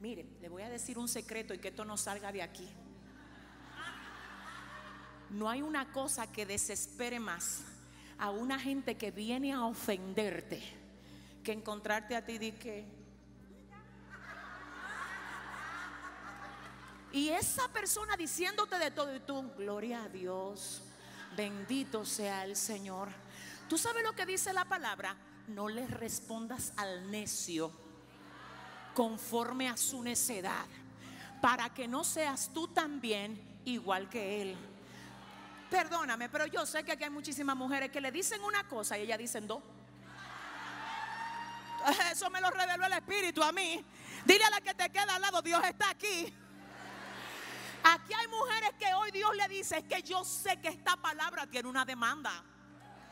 Miren, 0.00 0.38
le 0.40 0.48
voy 0.48 0.62
a 0.62 0.68
decir 0.68 0.98
un 0.98 1.08
secreto 1.08 1.52
y 1.52 1.58
que 1.58 1.68
esto 1.68 1.84
no 1.84 1.96
salga 1.96 2.30
de 2.30 2.42
aquí. 2.42 2.68
No 5.30 5.50
hay 5.50 5.62
una 5.62 5.92
cosa 5.92 6.30
que 6.30 6.46
desespere 6.46 7.18
más 7.18 7.62
a 8.18 8.30
una 8.30 8.58
gente 8.58 8.96
que 8.96 9.10
viene 9.10 9.52
a 9.52 9.64
ofenderte 9.64 10.62
que 11.42 11.52
encontrarte 11.52 12.14
a 12.14 12.24
ti 12.24 12.38
y 12.40 12.52
que 12.52 12.84
y 17.10 17.30
esa 17.30 17.68
persona 17.68 18.16
diciéndote 18.16 18.78
de 18.78 18.90
todo 18.90 19.14
y 19.14 19.20
tú, 19.20 19.50
gloria 19.56 20.04
a 20.04 20.08
Dios, 20.10 20.82
bendito 21.34 22.04
sea 22.04 22.44
el 22.44 22.54
Señor. 22.54 23.08
¿Tú 23.68 23.76
sabes 23.76 24.02
lo 24.02 24.14
que 24.14 24.24
dice 24.24 24.52
la 24.52 24.64
palabra? 24.64 25.14
No 25.48 25.68
le 25.68 25.86
respondas 25.86 26.72
al 26.76 27.10
necio 27.10 27.70
conforme 28.94 29.68
a 29.68 29.76
su 29.76 30.02
necedad, 30.02 30.66
para 31.40 31.72
que 31.72 31.86
no 31.86 32.02
seas 32.02 32.50
tú 32.52 32.68
también 32.68 33.60
igual 33.64 34.08
que 34.08 34.42
él. 34.42 34.56
Perdóname, 35.70 36.28
pero 36.30 36.46
yo 36.46 36.64
sé 36.64 36.82
que 36.82 36.92
aquí 36.92 37.04
hay 37.04 37.10
muchísimas 37.10 37.54
mujeres 37.54 37.90
que 37.90 38.00
le 38.00 38.10
dicen 38.10 38.42
una 38.42 38.66
cosa 38.66 38.98
y 38.98 39.02
ellas 39.02 39.18
dicen 39.18 39.46
dos. 39.46 39.62
Eso 42.10 42.30
me 42.30 42.40
lo 42.40 42.50
reveló 42.50 42.86
el 42.86 42.92
Espíritu 42.94 43.42
a 43.42 43.52
mí. 43.52 43.84
Dile 44.24 44.44
a 44.44 44.50
la 44.50 44.60
que 44.62 44.74
te 44.74 44.90
queda 44.90 45.14
al 45.14 45.22
lado, 45.22 45.42
Dios 45.42 45.62
está 45.64 45.90
aquí. 45.90 46.34
Aquí 47.84 48.14
hay 48.14 48.28
mujeres 48.28 48.70
que 48.78 48.92
hoy 48.94 49.10
Dios 49.10 49.36
le 49.36 49.46
dice, 49.48 49.78
es 49.78 49.84
que 49.84 50.02
yo 50.02 50.24
sé 50.24 50.58
que 50.60 50.68
esta 50.68 50.96
palabra 50.96 51.46
tiene 51.46 51.68
una 51.68 51.84
demanda. 51.84 52.42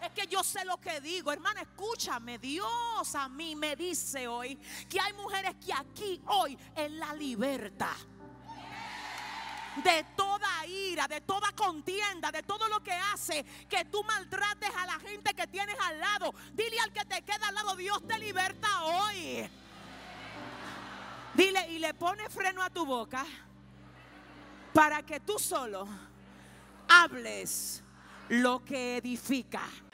Es 0.07 0.12
que 0.12 0.26
yo 0.28 0.44
sé 0.44 0.64
lo 0.64 0.80
que 0.80 1.00
digo, 1.00 1.32
hermana, 1.32 1.62
escúchame. 1.62 2.38
Dios 2.38 3.14
a 3.14 3.28
mí 3.28 3.57
me 3.57 3.74
dice 3.74 4.28
hoy 4.28 4.57
que 4.88 5.00
hay 5.00 5.12
mujeres 5.14 5.57
que 5.64 5.72
aquí 5.72 6.22
hoy 6.26 6.57
en 6.76 7.00
la 7.00 7.12
libertad 7.12 7.96
de 9.82 10.07
toda 10.16 10.64
ira, 10.66 11.09
de 11.09 11.20
toda 11.22 11.50
contienda, 11.52 12.30
de 12.30 12.44
todo 12.44 12.68
lo 12.68 12.82
que 12.84 12.92
hace 12.92 13.44
que 13.68 13.84
tú 13.86 14.04
maltrates 14.04 14.70
a 14.76 14.86
la 14.86 15.00
gente 15.00 15.34
que 15.34 15.48
tienes 15.48 15.76
al 15.80 15.98
lado. 15.98 16.32
Dile 16.52 16.78
al 16.78 16.92
que 16.92 17.04
te 17.04 17.22
queda 17.22 17.48
al 17.48 17.54
lado, 17.57 17.74
Dios 17.74 18.07
te 18.07 18.16
liberta 18.20 18.84
hoy. 18.84 19.50
Dile 21.34 21.68
y 21.72 21.80
le 21.80 21.94
pone 21.94 22.30
freno 22.30 22.62
a 22.62 22.70
tu 22.70 22.86
boca 22.86 23.26
para 24.72 25.02
que 25.02 25.18
tú 25.18 25.36
solo 25.36 25.88
hables 26.88 27.82
lo 28.28 28.64
que 28.64 28.98
edifica. 28.98 29.62